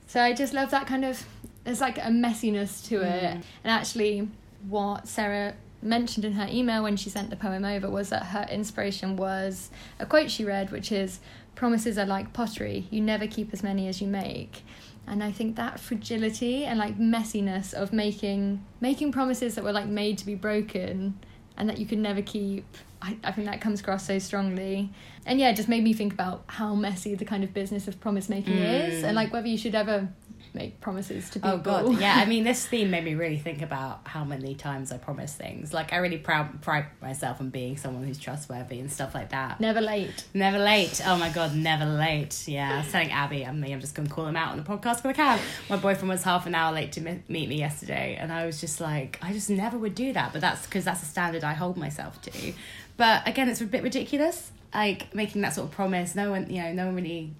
So 0.06 0.22
I 0.22 0.32
just 0.32 0.54
love 0.54 0.70
that 0.70 0.86
kind 0.86 1.04
of 1.04 1.24
there's 1.64 1.80
like 1.80 1.98
a 1.98 2.08
messiness 2.08 2.86
to 2.88 3.02
it. 3.02 3.22
Mm. 3.22 3.42
And 3.62 3.70
actually 3.70 4.28
what 4.68 5.06
Sarah 5.06 5.54
mentioned 5.82 6.24
in 6.24 6.32
her 6.32 6.46
email 6.50 6.82
when 6.82 6.96
she 6.96 7.10
sent 7.10 7.30
the 7.30 7.36
poem 7.36 7.64
over 7.64 7.90
was 7.90 8.08
that 8.08 8.24
her 8.24 8.46
inspiration 8.50 9.16
was 9.16 9.70
a 9.98 10.06
quote 10.06 10.30
she 10.30 10.44
read, 10.44 10.70
which 10.72 10.90
is 10.90 11.20
Promises 11.58 11.98
are 11.98 12.06
like 12.06 12.32
pottery, 12.32 12.86
you 12.88 13.00
never 13.00 13.26
keep 13.26 13.52
as 13.52 13.64
many 13.64 13.88
as 13.88 14.00
you 14.00 14.06
make. 14.06 14.62
And 15.08 15.24
I 15.24 15.32
think 15.32 15.56
that 15.56 15.80
fragility 15.80 16.64
and 16.64 16.78
like 16.78 16.98
messiness 16.98 17.74
of 17.74 17.92
making 17.92 18.64
making 18.80 19.10
promises 19.10 19.56
that 19.56 19.64
were 19.64 19.72
like 19.72 19.88
made 19.88 20.18
to 20.18 20.26
be 20.26 20.36
broken 20.36 21.18
and 21.56 21.68
that 21.68 21.78
you 21.78 21.86
could 21.86 21.98
never 21.98 22.22
keep 22.22 22.64
I, 23.02 23.16
I 23.24 23.32
think 23.32 23.48
that 23.48 23.60
comes 23.60 23.80
across 23.80 24.06
so 24.06 24.20
strongly 24.20 24.90
and 25.26 25.40
yeah 25.40 25.50
it 25.50 25.56
just 25.56 25.68
made 25.68 25.82
me 25.82 25.92
think 25.92 26.12
about 26.12 26.44
how 26.46 26.76
messy 26.76 27.16
the 27.16 27.24
kind 27.24 27.42
of 27.42 27.52
business 27.52 27.88
of 27.88 27.98
promise 28.00 28.28
making 28.28 28.54
mm. 28.54 28.88
is 28.88 29.02
and 29.02 29.16
like 29.16 29.32
whether 29.32 29.48
you 29.48 29.58
should 29.58 29.74
ever 29.74 30.08
make 30.54 30.80
promises 30.80 31.30
to 31.30 31.40
people. 31.40 31.50
Oh 31.50 31.58
god, 31.58 32.00
yeah. 32.00 32.14
I 32.16 32.26
mean, 32.26 32.44
this 32.50 32.66
theme 32.66 32.90
made 32.90 33.04
me 33.04 33.14
really 33.14 33.38
think 33.38 33.62
about 33.62 34.00
how 34.04 34.24
many 34.24 34.54
times 34.54 34.92
I 34.92 34.98
promise 34.98 35.34
things. 35.34 35.72
Like, 35.72 35.92
I 35.92 35.96
really 35.96 36.18
proud 36.18 36.60
pride 36.62 36.86
myself 37.00 37.40
on 37.40 37.50
being 37.50 37.76
someone 37.76 38.04
who's 38.04 38.18
trustworthy 38.18 38.80
and 38.80 38.90
stuff 38.90 39.14
like 39.14 39.30
that. 39.30 39.60
Never 39.60 39.80
late. 39.80 40.24
Never 40.34 40.58
late. 40.58 41.00
Oh 41.04 41.16
my 41.16 41.30
god, 41.30 41.54
never 41.54 41.84
late. 41.84 42.46
Yeah, 42.46 42.74
I 42.74 42.78
was 42.78 42.92
telling 42.92 43.10
Abby, 43.10 43.44
I 43.46 43.52
mean, 43.52 43.72
I'm 43.72 43.80
just 43.80 43.94
gonna 43.94 44.08
call 44.08 44.26
him 44.26 44.36
out 44.36 44.52
on 44.52 44.58
the 44.58 44.64
podcast 44.64 45.02
because 45.02 45.06
I 45.06 45.12
can. 45.12 45.40
My 45.68 45.76
boyfriend 45.76 46.08
was 46.08 46.22
half 46.22 46.46
an 46.46 46.54
hour 46.54 46.72
late 46.72 46.92
to 46.92 47.00
meet 47.00 47.28
me 47.28 47.56
yesterday, 47.56 48.16
and 48.18 48.32
I 48.32 48.46
was 48.46 48.60
just 48.60 48.80
like, 48.80 49.18
I 49.22 49.32
just 49.32 49.50
never 49.50 49.78
would 49.78 49.94
do 49.94 50.12
that. 50.12 50.32
But 50.32 50.40
that's 50.40 50.66
because 50.66 50.84
that's 50.84 51.02
a 51.02 51.06
standard 51.06 51.44
I 51.44 51.54
hold 51.54 51.76
myself 51.76 52.20
to. 52.22 52.52
But 52.96 53.26
again, 53.26 53.48
it's 53.48 53.60
a 53.60 53.64
bit 53.64 53.82
ridiculous. 53.82 54.50
Like 54.74 55.14
making 55.14 55.40
that 55.42 55.54
sort 55.54 55.68
of 55.68 55.74
promise. 55.74 56.14
No 56.14 56.30
one, 56.30 56.50
you 56.50 56.62
know, 56.62 56.72
no 56.72 56.86
one 56.86 56.96
really 56.96 57.32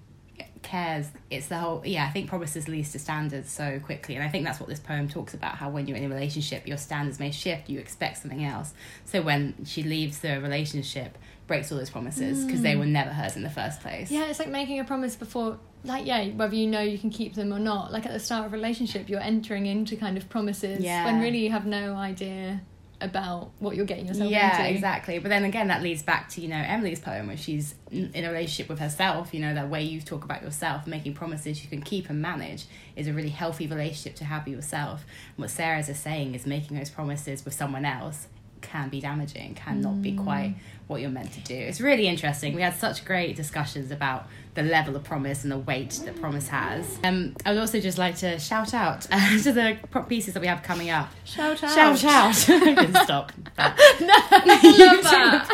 cares 0.69 1.07
it's 1.31 1.47
the 1.47 1.57
whole 1.57 1.81
yeah 1.83 2.05
i 2.05 2.09
think 2.11 2.29
promises 2.29 2.67
leads 2.67 2.91
to 2.91 2.99
standards 2.99 3.49
so 3.49 3.79
quickly 3.79 4.13
and 4.13 4.23
i 4.23 4.29
think 4.29 4.45
that's 4.45 4.59
what 4.59 4.69
this 4.69 4.79
poem 4.79 5.09
talks 5.09 5.33
about 5.33 5.55
how 5.55 5.67
when 5.67 5.87
you're 5.87 5.97
in 5.97 6.05
a 6.05 6.09
relationship 6.09 6.67
your 6.67 6.77
standards 6.77 7.19
may 7.19 7.31
shift 7.31 7.69
you 7.69 7.79
expect 7.79 8.19
something 8.19 8.45
else 8.45 8.75
so 9.03 9.19
when 9.19 9.55
she 9.65 9.81
leaves 9.81 10.19
the 10.19 10.39
relationship 10.39 11.17
breaks 11.47 11.71
all 11.71 11.77
those 11.79 11.89
promises 11.89 12.45
because 12.45 12.59
mm. 12.59 12.63
they 12.63 12.75
were 12.75 12.85
never 12.85 13.09
hers 13.09 13.35
in 13.35 13.41
the 13.41 13.49
first 13.49 13.81
place 13.81 14.11
yeah 14.11 14.25
it's 14.25 14.37
like 14.37 14.49
making 14.49 14.79
a 14.79 14.83
promise 14.83 15.15
before 15.15 15.57
like 15.83 16.05
yeah 16.05 16.27
whether 16.29 16.53
you 16.53 16.67
know 16.67 16.81
you 16.81 16.99
can 16.99 17.09
keep 17.09 17.33
them 17.33 17.51
or 17.51 17.57
not 17.57 17.91
like 17.91 18.05
at 18.05 18.11
the 18.11 18.19
start 18.19 18.45
of 18.45 18.53
a 18.53 18.55
relationship 18.55 19.09
you're 19.09 19.19
entering 19.19 19.65
into 19.65 19.95
kind 19.95 20.17
of 20.17 20.29
promises 20.29 20.79
yeah. 20.79 21.03
when 21.05 21.19
really 21.19 21.39
you 21.39 21.49
have 21.49 21.65
no 21.65 21.95
idea 21.95 22.61
about 23.01 23.51
what 23.59 23.75
you're 23.75 23.85
getting 23.85 24.07
yourself 24.07 24.29
yeah, 24.29 24.51
into. 24.51 24.63
Yeah, 24.63 24.69
exactly. 24.69 25.19
But 25.19 25.29
then 25.29 25.45
again, 25.45 25.67
that 25.69 25.81
leads 25.81 26.03
back 26.03 26.29
to 26.29 26.41
you 26.41 26.47
know 26.47 26.61
Emily's 26.65 26.99
poem, 26.99 27.27
where 27.27 27.37
she's 27.37 27.75
in 27.91 28.11
a 28.15 28.29
relationship 28.29 28.69
with 28.69 28.79
herself. 28.79 29.33
You 29.33 29.39
know 29.41 29.53
that 29.53 29.69
way 29.69 29.83
you 29.83 30.01
talk 30.01 30.23
about 30.23 30.41
yourself, 30.41 30.87
making 30.87 31.13
promises 31.13 31.63
you 31.63 31.69
can 31.69 31.81
keep 31.81 32.09
and 32.09 32.21
manage 32.21 32.65
is 32.95 33.07
a 33.07 33.13
really 33.13 33.29
healthy 33.29 33.67
relationship 33.67 34.15
to 34.15 34.25
have 34.25 34.45
with 34.45 34.55
yourself. 34.55 35.05
And 35.35 35.43
what 35.43 35.49
Sarah's 35.49 35.89
is 35.89 35.99
saying 35.99 36.35
is 36.35 36.45
making 36.45 36.77
those 36.77 36.89
promises 36.89 37.45
with 37.45 37.53
someone 37.53 37.85
else 37.85 38.27
can 38.61 38.89
be 38.89 38.99
damaging, 38.99 39.55
can 39.55 39.81
not 39.81 40.01
be 40.01 40.13
quite 40.15 40.49
mm. 40.49 40.55
What 40.89 40.99
you're 41.01 41.11
meant 41.11 41.31
to 41.31 41.39
do. 41.41 41.53
It's 41.53 41.79
really 41.79 42.07
interesting. 42.07 42.55
We 42.55 42.63
had 42.63 42.75
such 42.75 43.05
great 43.05 43.35
discussions 43.35 43.91
about 43.91 44.25
the 44.55 44.63
level 44.63 44.95
of 44.95 45.03
promise 45.03 45.43
and 45.43 45.51
the 45.51 45.59
weight 45.59 45.91
that 46.03 46.19
promise 46.19 46.47
has. 46.47 46.97
Um, 47.03 47.35
I 47.45 47.51
would 47.51 47.59
also 47.59 47.79
just 47.79 47.99
like 47.99 48.15
to 48.17 48.39
shout 48.39 48.73
out 48.73 49.05
uh, 49.11 49.37
to 49.43 49.51
the 49.51 49.77
pieces 50.09 50.33
that 50.33 50.39
we 50.39 50.47
have 50.47 50.63
coming 50.63 50.89
up. 50.89 51.11
Shout 51.25 51.63
out. 51.63 51.99
Shout 51.99 52.03
out. 52.03 52.49
I 52.67 52.73
can 52.73 52.95
stop. 53.03 53.31
But 53.55 53.77
no, 54.01 54.13
I 54.13 54.75
love 54.79 55.03
that. 55.03 55.45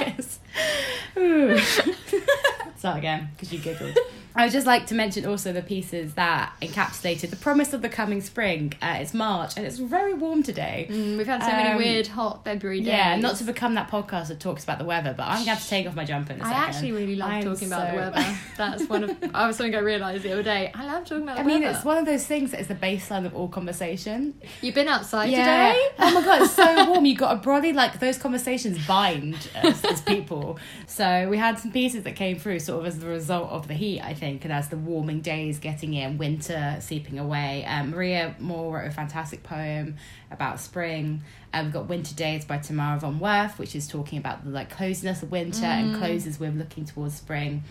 Start 2.77 2.97
again 2.97 3.27
because 3.33 3.51
you 3.51 3.59
giggled. 3.59 3.97
I 4.35 4.43
would 4.43 4.51
just 4.51 4.67
like 4.67 4.87
to 4.87 4.95
mention 4.95 5.25
also 5.25 5.53
the 5.53 5.61
pieces 5.61 6.15
that 6.15 6.53
encapsulated 6.61 7.29
the 7.29 7.37
promise 7.37 7.71
of 7.71 7.81
the 7.81 7.87
coming 7.87 8.19
spring. 8.19 8.73
Uh, 8.81 8.97
it's 8.99 9.13
March 9.13 9.55
and 9.55 9.65
it's 9.65 9.77
very 9.77 10.13
warm 10.13 10.43
today. 10.43 10.87
Mm, 10.89 11.17
we've 11.17 11.25
had 11.25 11.41
so 11.41 11.49
um, 11.49 11.55
many 11.55 11.77
weird 11.77 12.07
hot 12.07 12.43
February 12.43 12.79
days. 12.79 12.87
Yeah, 12.87 13.15
not 13.15 13.37
to 13.37 13.45
become 13.45 13.75
that 13.75 13.89
podcast 13.89 14.27
that 14.27 14.41
talks 14.41 14.65
about 14.65 14.77
the 14.77 14.83
weather, 14.83 15.13
but 15.15 15.23
I'm 15.23 15.35
going 15.35 15.45
to 15.45 15.49
have 15.51 15.63
to 15.63 15.69
take 15.69 15.87
off 15.87 15.95
my 15.95 16.03
jumper 16.03 16.33
in 16.33 16.41
a 16.41 16.43
I 16.43 16.47
second. 16.49 16.63
actually 16.63 16.91
really 16.91 17.15
love 17.15 17.43
talking 17.43 17.69
so... 17.69 17.77
about 17.77 17.91
the 17.91 17.97
weather. 17.97 18.37
That's 18.57 18.89
one 18.89 19.03
of 19.05 19.15
I 19.33 19.47
was 19.47 19.55
something 19.55 19.73
I 19.73 19.79
realised 19.79 20.23
the 20.23 20.33
other 20.33 20.43
day. 20.43 20.69
I 20.73 20.85
love 20.85 21.05
talking 21.05 21.23
about. 21.23 21.39
I 21.39 21.43
mean, 21.43 21.61
weather. 21.61 21.73
it's 21.73 21.85
one 21.85 21.97
of 21.97 22.05
those 22.05 22.25
things 22.25 22.51
that 22.51 22.59
is 22.59 22.67
the 22.67 22.75
baseline 22.75 23.25
of 23.25 23.33
all 23.33 23.47
conversation. 23.47 24.33
You've 24.61 24.75
been 24.75 24.89
outside 24.89 25.29
yeah. 25.29 25.71
today. 25.71 25.87
oh 25.99 26.13
my 26.13 26.21
god, 26.21 26.41
it's 26.41 26.53
so 26.53 26.85
warm. 26.89 27.05
You 27.05 27.15
got 27.15 27.33
a 27.33 27.39
body 27.39 27.71
like 27.71 27.99
those 28.01 28.17
conversations 28.17 28.85
bind 28.85 29.49
us 29.63 29.83
as 29.85 30.01
people. 30.01 30.59
So 30.87 31.29
we 31.29 31.37
had 31.37 31.57
some 31.57 31.71
pieces 31.71 32.03
that 32.03 32.17
came 32.17 32.37
through 32.37 32.59
sort 32.59 32.81
of 32.81 32.85
as 32.87 32.99
the 32.99 33.07
result 33.07 33.49
of 33.49 33.69
the 33.69 33.73
heat, 33.73 34.01
I 34.01 34.13
think, 34.13 34.24
and 34.25 34.51
as 34.51 34.69
the 34.69 34.77
warming 34.77 35.21
days 35.21 35.59
getting 35.59 35.93
in, 35.93 36.17
winter 36.17 36.77
seeping 36.79 37.19
away. 37.19 37.63
Um, 37.65 37.91
Maria 37.91 38.35
Moore 38.39 38.75
wrote 38.75 38.87
a 38.87 38.91
fantastic 38.91 39.43
poem 39.43 39.95
about 40.31 40.59
spring. 40.59 41.21
Um, 41.53 41.65
we've 41.65 41.73
got 41.73 41.87
Winter 41.87 42.15
Days 42.15 42.43
by 42.43 42.57
Tamara 42.57 42.99
von 42.99 43.19
Werth, 43.19 43.57
which 43.57 43.75
is 43.75 43.87
talking 43.87 44.17
about 44.17 44.43
the 44.43 44.49
like 44.49 44.69
coziness 44.69 45.21
of 45.23 45.31
winter 45.31 45.61
mm. 45.61 45.65
and 45.65 45.97
closes 45.97 46.39
with 46.39 46.55
looking 46.55 46.85
towards 46.85 47.15
spring. 47.15 47.63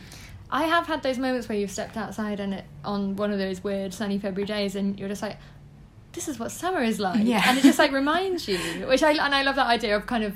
I 0.51 0.65
have 0.65 0.87
had 0.87 1.03
those 1.03 1.19
moments 1.19 1.49
where 1.49 1.59
you've 1.59 1.71
stepped 1.71 1.97
outside 1.97 2.39
and 2.39 2.55
it, 2.55 2.65
on 2.85 3.17
one 3.17 3.33
of 3.33 3.39
those 3.39 3.65
weird 3.65 3.93
sunny 3.93 4.19
February 4.19 4.47
days, 4.47 4.77
and 4.77 4.99
you're 4.99 5.09
just 5.09 5.23
like, 5.23 5.39
"This 6.13 6.29
is 6.29 6.39
what 6.39 6.53
summer 6.53 6.83
is 6.83 7.01
like," 7.01 7.25
yeah. 7.25 7.43
and 7.47 7.59
it 7.59 7.63
just 7.63 7.79
like 7.79 7.93
reminds 8.03 8.47
you. 8.47 8.59
Which 8.87 9.03
I 9.03 9.13
and 9.13 9.35
I 9.35 9.43
love 9.43 9.57
that 9.57 9.67
idea 9.67 9.97
of 9.97 10.07
kind 10.07 10.23
of 10.23 10.35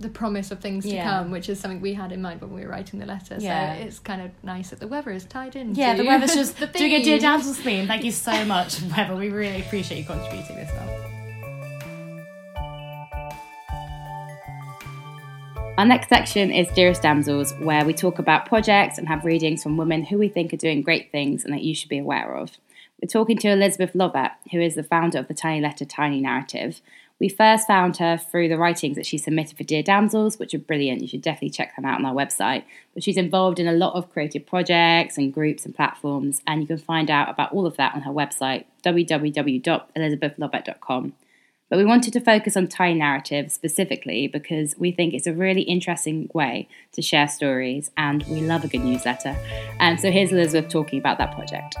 the 0.00 0.08
promise 0.08 0.50
of 0.50 0.60
things 0.60 0.84
to 0.84 1.02
come, 1.02 1.30
which 1.30 1.48
is 1.48 1.60
something 1.60 1.80
we 1.80 1.94
had 1.94 2.12
in 2.12 2.20
mind 2.20 2.40
when 2.40 2.52
we 2.52 2.62
were 2.62 2.68
writing 2.68 2.98
the 2.98 3.06
letter. 3.06 3.36
Yeah. 3.38 3.76
So 3.76 3.82
it's 3.82 3.98
kind 3.98 4.22
of 4.22 4.30
nice 4.42 4.70
that 4.70 4.80
the 4.80 4.88
weather 4.88 5.10
is 5.10 5.24
tied 5.24 5.56
in. 5.56 5.74
Yeah, 5.74 5.94
the 5.94 6.04
weather's 6.06 6.34
just 6.34 6.58
the 6.58 6.66
doing 6.66 6.92
a 6.92 7.02
Dear 7.02 7.18
Damsels 7.18 7.58
theme. 7.58 7.86
Thank 7.86 8.04
you 8.04 8.12
so 8.12 8.44
much, 8.44 8.82
Weather. 8.96 9.16
We 9.16 9.30
really 9.30 9.60
appreciate 9.60 9.98
you 9.98 10.04
contributing 10.04 10.56
this 10.56 10.72
month. 10.74 10.90
Our 15.76 15.84
next 15.84 16.08
section 16.08 16.52
is 16.52 16.68
Dearest 16.68 17.02
Damsels, 17.02 17.52
where 17.58 17.84
we 17.84 17.94
talk 17.94 18.20
about 18.20 18.46
projects 18.46 18.96
and 18.96 19.08
have 19.08 19.24
readings 19.24 19.62
from 19.62 19.76
women 19.76 20.04
who 20.04 20.18
we 20.18 20.28
think 20.28 20.52
are 20.52 20.56
doing 20.56 20.82
great 20.82 21.10
things 21.10 21.44
and 21.44 21.52
that 21.52 21.62
you 21.62 21.74
should 21.74 21.88
be 21.88 21.98
aware 21.98 22.36
of. 22.36 22.58
We're 23.02 23.08
talking 23.08 23.36
to 23.38 23.48
Elizabeth 23.48 23.92
Lovett, 23.92 24.30
who 24.52 24.60
is 24.60 24.76
the 24.76 24.84
founder 24.84 25.18
of 25.18 25.26
the 25.26 25.34
Tiny 25.34 25.60
Letter 25.60 25.84
Tiny 25.84 26.20
Narrative, 26.20 26.80
we 27.20 27.28
first 27.28 27.66
found 27.66 27.96
her 27.98 28.16
through 28.18 28.48
the 28.48 28.58
writings 28.58 28.96
that 28.96 29.06
she 29.06 29.18
submitted 29.18 29.56
for 29.56 29.62
Dear 29.64 29.82
Damsels, 29.82 30.38
which 30.38 30.52
are 30.52 30.58
brilliant. 30.58 31.00
You 31.00 31.08
should 31.08 31.22
definitely 31.22 31.50
check 31.50 31.76
them 31.76 31.84
out 31.84 31.98
on 31.98 32.06
our 32.06 32.14
website. 32.14 32.64
But 32.92 33.04
she's 33.04 33.16
involved 33.16 33.60
in 33.60 33.68
a 33.68 33.72
lot 33.72 33.94
of 33.94 34.12
creative 34.12 34.46
projects 34.46 35.16
and 35.16 35.32
groups 35.32 35.64
and 35.64 35.74
platforms, 35.74 36.42
and 36.46 36.60
you 36.60 36.66
can 36.66 36.78
find 36.78 37.10
out 37.10 37.30
about 37.30 37.52
all 37.52 37.66
of 37.66 37.76
that 37.76 37.94
on 37.94 38.02
her 38.02 38.10
website, 38.10 38.64
www.elizabethlovett.com. 38.84 41.12
But 41.70 41.78
we 41.78 41.84
wanted 41.84 42.12
to 42.12 42.20
focus 42.20 42.56
on 42.56 42.68
tiny 42.68 42.98
narrative 42.98 43.50
specifically 43.50 44.28
because 44.28 44.76
we 44.78 44.92
think 44.92 45.14
it's 45.14 45.26
a 45.26 45.32
really 45.32 45.62
interesting 45.62 46.30
way 46.34 46.68
to 46.92 47.02
share 47.02 47.26
stories, 47.26 47.90
and 47.96 48.22
we 48.24 48.40
love 48.40 48.64
a 48.64 48.68
good 48.68 48.84
newsletter. 48.84 49.36
And 49.80 50.00
so 50.00 50.10
here's 50.10 50.32
Elizabeth 50.32 50.70
talking 50.70 50.98
about 50.98 51.18
that 51.18 51.34
project. 51.34 51.76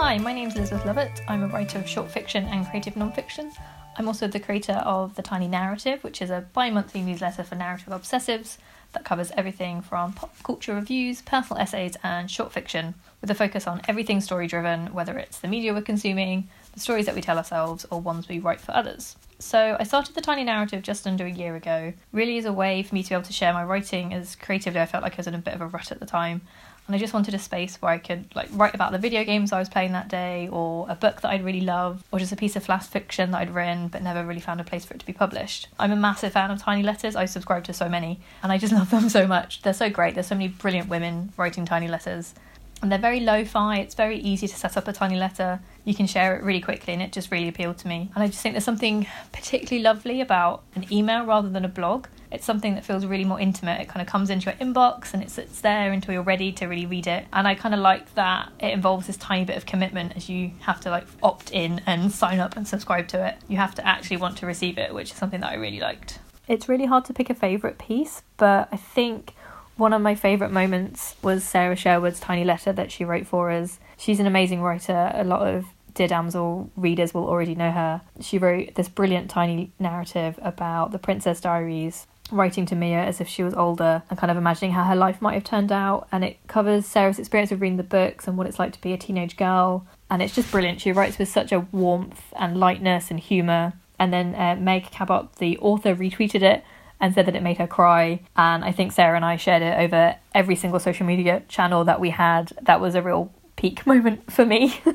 Hi, 0.00 0.16
my 0.16 0.32
name 0.32 0.46
is 0.46 0.54
Elizabeth 0.54 0.86
Lovett. 0.86 1.22
I'm 1.26 1.42
a 1.42 1.48
writer 1.48 1.80
of 1.80 1.88
short 1.88 2.08
fiction 2.08 2.44
and 2.44 2.64
creative 2.64 2.96
non-fiction. 2.96 3.50
I'm 3.96 4.06
also 4.06 4.28
the 4.28 4.38
creator 4.38 4.74
of 4.84 5.16
The 5.16 5.22
Tiny 5.22 5.48
Narrative, 5.48 6.04
which 6.04 6.22
is 6.22 6.30
a 6.30 6.46
bi 6.52 6.70
monthly 6.70 7.02
newsletter 7.02 7.42
for 7.42 7.56
narrative 7.56 7.88
obsessives 7.88 8.58
that 8.92 9.04
covers 9.04 9.32
everything 9.36 9.82
from 9.82 10.12
pop 10.12 10.40
culture 10.44 10.76
reviews, 10.76 11.20
personal 11.22 11.60
essays, 11.60 11.96
and 12.04 12.30
short 12.30 12.52
fiction, 12.52 12.94
with 13.20 13.30
a 13.32 13.34
focus 13.34 13.66
on 13.66 13.82
everything 13.88 14.20
story 14.20 14.46
driven, 14.46 14.94
whether 14.94 15.18
it's 15.18 15.40
the 15.40 15.48
media 15.48 15.74
we're 15.74 15.82
consuming, 15.82 16.46
the 16.74 16.80
stories 16.80 17.06
that 17.06 17.16
we 17.16 17.20
tell 17.20 17.36
ourselves, 17.36 17.84
or 17.90 18.00
ones 18.00 18.28
we 18.28 18.38
write 18.38 18.60
for 18.60 18.76
others. 18.76 19.16
So, 19.40 19.76
I 19.80 19.82
started 19.82 20.14
The 20.14 20.20
Tiny 20.20 20.44
Narrative 20.44 20.80
just 20.80 21.08
under 21.08 21.26
a 21.26 21.30
year 21.30 21.56
ago, 21.56 21.92
really 22.12 22.38
as 22.38 22.44
a 22.44 22.52
way 22.52 22.84
for 22.84 22.94
me 22.94 23.02
to 23.02 23.08
be 23.08 23.14
able 23.16 23.24
to 23.24 23.32
share 23.32 23.52
my 23.52 23.64
writing 23.64 24.14
as 24.14 24.36
creatively 24.36 24.80
I 24.80 24.86
felt 24.86 25.02
like 25.02 25.14
I 25.14 25.16
was 25.16 25.26
in 25.26 25.34
a 25.34 25.38
bit 25.38 25.54
of 25.54 25.60
a 25.60 25.66
rut 25.66 25.90
at 25.90 25.98
the 25.98 26.06
time 26.06 26.42
and 26.88 26.96
I 26.96 26.98
just 26.98 27.12
wanted 27.12 27.34
a 27.34 27.38
space 27.38 27.76
where 27.82 27.92
I 27.92 27.98
could 27.98 28.34
like 28.34 28.48
write 28.52 28.74
about 28.74 28.92
the 28.92 28.98
video 28.98 29.22
games 29.22 29.52
I 29.52 29.58
was 29.58 29.68
playing 29.68 29.92
that 29.92 30.08
day, 30.08 30.48
or 30.50 30.86
a 30.88 30.94
book 30.94 31.20
that 31.20 31.28
I'd 31.28 31.44
really 31.44 31.60
love, 31.60 32.02
or 32.10 32.18
just 32.18 32.32
a 32.32 32.36
piece 32.36 32.56
of 32.56 32.64
flash 32.64 32.86
fiction 32.86 33.30
that 33.32 33.42
I'd 33.42 33.54
written 33.54 33.88
but 33.88 34.02
never 34.02 34.24
really 34.24 34.40
found 34.40 34.58
a 34.58 34.64
place 34.64 34.86
for 34.86 34.94
it 34.94 35.00
to 35.00 35.06
be 35.06 35.12
published. 35.12 35.68
I'm 35.78 35.92
a 35.92 35.96
massive 35.96 36.32
fan 36.32 36.50
of 36.50 36.60
tiny 36.60 36.82
letters. 36.82 37.14
I 37.14 37.26
subscribe 37.26 37.64
to 37.64 37.74
so 37.74 37.90
many, 37.90 38.20
and 38.42 38.50
I 38.50 38.56
just 38.56 38.72
love 38.78 38.90
them 38.90 39.10
so 39.10 39.26
much. 39.26 39.60
They're 39.60 39.74
so 39.74 39.90
great. 39.90 40.14
There's 40.14 40.28
so 40.28 40.34
many 40.34 40.48
brilliant 40.48 40.88
women 40.88 41.30
writing 41.36 41.66
tiny 41.66 41.88
letters, 41.88 42.34
and 42.80 42.90
they're 42.90 42.98
very 42.98 43.20
lo-fi. 43.20 43.76
It's 43.76 43.94
very 43.94 44.18
easy 44.18 44.48
to 44.48 44.56
set 44.56 44.78
up 44.78 44.88
a 44.88 44.92
tiny 44.94 45.16
letter. 45.16 45.60
You 45.84 45.94
can 45.94 46.06
share 46.06 46.36
it 46.36 46.42
really 46.42 46.62
quickly, 46.62 46.94
and 46.94 47.02
it 47.02 47.12
just 47.12 47.30
really 47.30 47.48
appealed 47.48 47.76
to 47.78 47.88
me. 47.88 48.10
And 48.14 48.24
I 48.24 48.28
just 48.28 48.40
think 48.40 48.54
there's 48.54 48.64
something 48.64 49.06
particularly 49.32 49.82
lovely 49.82 50.22
about 50.22 50.62
an 50.74 50.90
email 50.90 51.26
rather 51.26 51.50
than 51.50 51.66
a 51.66 51.68
blog 51.68 52.06
it's 52.30 52.44
something 52.44 52.74
that 52.74 52.84
feels 52.84 53.06
really 53.06 53.24
more 53.24 53.40
intimate. 53.40 53.80
It 53.80 53.88
kind 53.88 54.02
of 54.02 54.06
comes 54.08 54.30
into 54.30 54.50
your 54.50 54.54
inbox 54.54 55.14
and 55.14 55.22
it 55.22 55.30
sits 55.30 55.60
there 55.60 55.92
until 55.92 56.14
you're 56.14 56.22
ready 56.22 56.52
to 56.52 56.66
really 56.66 56.86
read 56.86 57.06
it. 57.06 57.26
And 57.32 57.48
I 57.48 57.54
kind 57.54 57.74
of 57.74 57.80
like 57.80 58.14
that 58.14 58.50
it 58.60 58.72
involves 58.72 59.06
this 59.06 59.16
tiny 59.16 59.44
bit 59.44 59.56
of 59.56 59.66
commitment 59.66 60.16
as 60.16 60.28
you 60.28 60.52
have 60.60 60.80
to 60.80 60.90
like 60.90 61.06
opt 61.22 61.50
in 61.50 61.80
and 61.86 62.12
sign 62.12 62.40
up 62.40 62.56
and 62.56 62.66
subscribe 62.66 63.08
to 63.08 63.26
it. 63.26 63.36
You 63.48 63.56
have 63.56 63.74
to 63.76 63.86
actually 63.86 64.18
want 64.18 64.38
to 64.38 64.46
receive 64.46 64.78
it, 64.78 64.94
which 64.94 65.10
is 65.10 65.16
something 65.16 65.40
that 65.40 65.50
I 65.50 65.54
really 65.54 65.80
liked. 65.80 66.18
It's 66.46 66.68
really 66.68 66.86
hard 66.86 67.04
to 67.06 67.12
pick 67.12 67.30
a 67.30 67.34
favourite 67.34 67.78
piece, 67.78 68.22
but 68.36 68.68
I 68.72 68.76
think 68.76 69.34
one 69.76 69.92
of 69.92 70.02
my 70.02 70.14
favourite 70.14 70.52
moments 70.52 71.14
was 71.22 71.44
Sarah 71.44 71.76
Sherwood's 71.76 72.20
tiny 72.20 72.44
letter 72.44 72.72
that 72.72 72.90
she 72.90 73.04
wrote 73.04 73.26
for 73.26 73.50
us. 73.50 73.78
She's 73.96 74.18
an 74.18 74.26
amazing 74.26 74.60
writer. 74.60 75.12
A 75.14 75.24
lot 75.24 75.46
of 75.46 75.66
Dear 75.94 76.08
Damsel 76.08 76.70
readers 76.76 77.12
will 77.12 77.26
already 77.26 77.54
know 77.54 77.70
her. 77.70 78.02
She 78.20 78.38
wrote 78.38 78.74
this 78.76 78.88
brilliant 78.88 79.30
tiny 79.30 79.72
narrative 79.78 80.38
about 80.42 80.92
the 80.92 80.98
Princess 80.98 81.40
Diaries 81.40 82.06
writing 82.30 82.66
to 82.66 82.76
Mia 82.76 82.98
as 82.98 83.20
if 83.20 83.28
she 83.28 83.42
was 83.42 83.54
older 83.54 84.02
and 84.08 84.18
kind 84.18 84.30
of 84.30 84.36
imagining 84.36 84.72
how 84.72 84.84
her 84.84 84.96
life 84.96 85.20
might 85.20 85.34
have 85.34 85.44
turned 85.44 85.72
out. 85.72 86.08
And 86.12 86.24
it 86.24 86.38
covers 86.46 86.86
Sarah's 86.86 87.18
experience 87.18 87.52
of 87.52 87.60
reading 87.60 87.76
the 87.76 87.82
books 87.82 88.26
and 88.26 88.36
what 88.36 88.46
it's 88.46 88.58
like 88.58 88.72
to 88.72 88.80
be 88.80 88.92
a 88.92 88.98
teenage 88.98 89.36
girl. 89.36 89.86
And 90.10 90.22
it's 90.22 90.34
just 90.34 90.50
brilliant. 90.50 90.80
She 90.80 90.92
writes 90.92 91.18
with 91.18 91.28
such 91.28 91.52
a 91.52 91.60
warmth 91.60 92.32
and 92.36 92.58
lightness 92.58 93.10
and 93.10 93.20
humour. 93.20 93.74
And 93.98 94.12
then 94.12 94.34
uh, 94.34 94.56
Meg 94.60 94.90
Cabot, 94.90 95.34
the 95.36 95.58
author, 95.58 95.94
retweeted 95.94 96.42
it 96.42 96.64
and 97.00 97.14
said 97.14 97.26
that 97.26 97.36
it 97.36 97.42
made 97.42 97.58
her 97.58 97.66
cry. 97.66 98.20
And 98.36 98.64
I 98.64 98.72
think 98.72 98.92
Sarah 98.92 99.16
and 99.16 99.24
I 99.24 99.36
shared 99.36 99.62
it 99.62 99.78
over 99.78 100.16
every 100.34 100.56
single 100.56 100.80
social 100.80 101.06
media 101.06 101.42
channel 101.48 101.84
that 101.84 102.00
we 102.00 102.10
had. 102.10 102.52
That 102.62 102.80
was 102.80 102.94
a 102.94 103.02
real 103.02 103.32
peak 103.56 103.86
moment 103.86 104.32
for 104.32 104.44
me. 104.44 104.80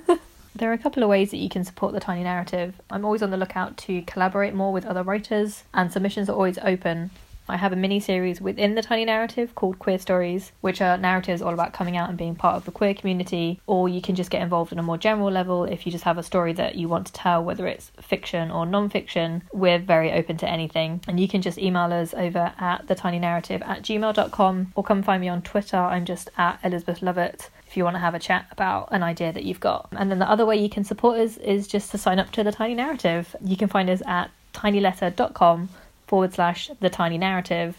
There 0.55 0.69
are 0.69 0.73
a 0.73 0.77
couple 0.77 1.01
of 1.01 1.09
ways 1.09 1.31
that 1.31 1.37
you 1.37 1.49
can 1.49 1.63
support 1.63 1.93
the 1.93 1.99
tiny 1.99 2.23
narrative. 2.23 2.79
I'm 2.91 3.05
always 3.05 3.23
on 3.23 3.31
the 3.31 3.37
lookout 3.37 3.75
to 3.77 4.03
collaborate 4.03 4.53
more 4.53 4.71
with 4.71 4.85
other 4.85 5.01
writers, 5.01 5.63
and 5.73 5.91
submissions 5.91 6.29
are 6.29 6.33
always 6.33 6.59
open. 6.59 7.09
I 7.47 7.57
have 7.57 7.73
a 7.73 7.75
mini 7.75 7.99
series 7.99 8.39
within 8.39 8.75
the 8.75 8.81
Tiny 8.81 9.05
Narrative 9.05 9.53
called 9.53 9.79
Queer 9.79 9.99
Stories, 9.99 10.53
which 10.61 10.81
are 10.81 10.97
narratives 10.97 11.41
all 11.41 11.53
about 11.53 11.73
coming 11.73 11.97
out 11.97 12.09
and 12.09 12.17
being 12.17 12.35
part 12.35 12.55
of 12.55 12.65
the 12.65 12.71
queer 12.71 12.93
community, 12.93 13.59
or 13.67 13.89
you 13.89 14.01
can 14.01 14.15
just 14.15 14.29
get 14.29 14.41
involved 14.41 14.71
on 14.71 14.79
a 14.79 14.83
more 14.83 14.97
general 14.97 15.29
level 15.29 15.65
if 15.65 15.85
you 15.85 15.91
just 15.91 16.05
have 16.05 16.17
a 16.17 16.23
story 16.23 16.53
that 16.53 16.75
you 16.75 16.87
want 16.87 17.07
to 17.07 17.13
tell, 17.13 17.43
whether 17.43 17.67
it's 17.67 17.91
fiction 18.01 18.49
or 18.49 18.65
non 18.65 18.89
fiction. 18.89 19.43
We're 19.51 19.79
very 19.79 20.11
open 20.13 20.37
to 20.37 20.49
anything, 20.49 21.01
and 21.07 21.19
you 21.19 21.27
can 21.27 21.41
just 21.41 21.57
email 21.57 21.91
us 21.91 22.13
over 22.13 22.53
at 22.57 22.87
thetinynarrative 22.87 23.61
at 23.67 23.81
gmail.com 23.81 24.71
or 24.75 24.83
come 24.83 25.03
find 25.03 25.21
me 25.21 25.27
on 25.27 25.41
Twitter. 25.41 25.77
I'm 25.77 26.05
just 26.05 26.29
at 26.37 26.59
Elizabeth 26.63 27.01
Lovett 27.01 27.49
if 27.67 27.75
you 27.75 27.83
want 27.83 27.95
to 27.95 27.99
have 27.99 28.13
a 28.13 28.19
chat 28.19 28.45
about 28.51 28.87
an 28.91 29.03
idea 29.03 29.33
that 29.33 29.43
you've 29.43 29.59
got. 29.59 29.89
And 29.91 30.11
then 30.11 30.19
the 30.19 30.29
other 30.29 30.45
way 30.45 30.55
you 30.55 30.69
can 30.69 30.83
support 30.83 31.19
us 31.19 31.37
is 31.37 31.67
just 31.67 31.91
to 31.91 31.97
sign 31.97 32.19
up 32.19 32.31
to 32.31 32.43
the 32.43 32.51
Tiny 32.51 32.75
Narrative. 32.75 33.35
You 33.43 33.57
can 33.57 33.67
find 33.67 33.89
us 33.89 34.01
at 34.05 34.29
tinyletter.com 34.53 35.69
forward 36.07 36.33
slash 36.33 36.69
the 36.79 36.89
tiny 36.89 37.17
narrative. 37.17 37.77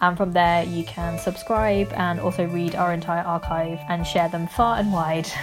And 0.00 0.16
from 0.16 0.32
there, 0.32 0.64
you 0.64 0.84
can 0.84 1.18
subscribe 1.18 1.92
and 1.94 2.20
also 2.20 2.46
read 2.46 2.74
our 2.74 2.92
entire 2.92 3.22
archive 3.22 3.78
and 3.88 4.06
share 4.06 4.28
them 4.28 4.46
far 4.48 4.78
and 4.78 4.92
wide. 4.92 5.28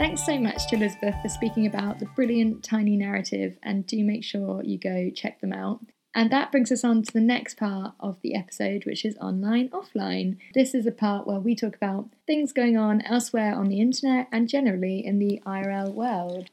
Thanks 0.00 0.24
so 0.24 0.38
much 0.38 0.66
to 0.68 0.76
Elizabeth 0.76 1.14
for 1.20 1.28
speaking 1.28 1.66
about 1.66 1.98
the 1.98 2.06
brilliant 2.16 2.64
tiny 2.64 2.96
narrative, 2.96 3.58
and 3.62 3.86
do 3.86 4.02
make 4.02 4.24
sure 4.24 4.62
you 4.64 4.78
go 4.78 5.10
check 5.10 5.42
them 5.42 5.52
out. 5.52 5.80
And 6.14 6.30
that 6.30 6.50
brings 6.50 6.72
us 6.72 6.84
on 6.84 7.02
to 7.02 7.12
the 7.12 7.20
next 7.20 7.58
part 7.58 7.92
of 8.00 8.16
the 8.22 8.34
episode, 8.34 8.86
which 8.86 9.04
is 9.04 9.16
online 9.18 9.68
offline. 9.68 10.38
This 10.54 10.74
is 10.74 10.86
a 10.86 10.90
part 10.90 11.26
where 11.26 11.38
we 11.38 11.54
talk 11.54 11.76
about 11.76 12.08
things 12.26 12.52
going 12.52 12.78
on 12.78 13.02
elsewhere 13.02 13.54
on 13.54 13.68
the 13.68 13.80
internet 13.80 14.26
and 14.32 14.48
generally 14.48 15.04
in 15.04 15.18
the 15.18 15.42
IRL 15.46 15.92
world. 15.92 16.48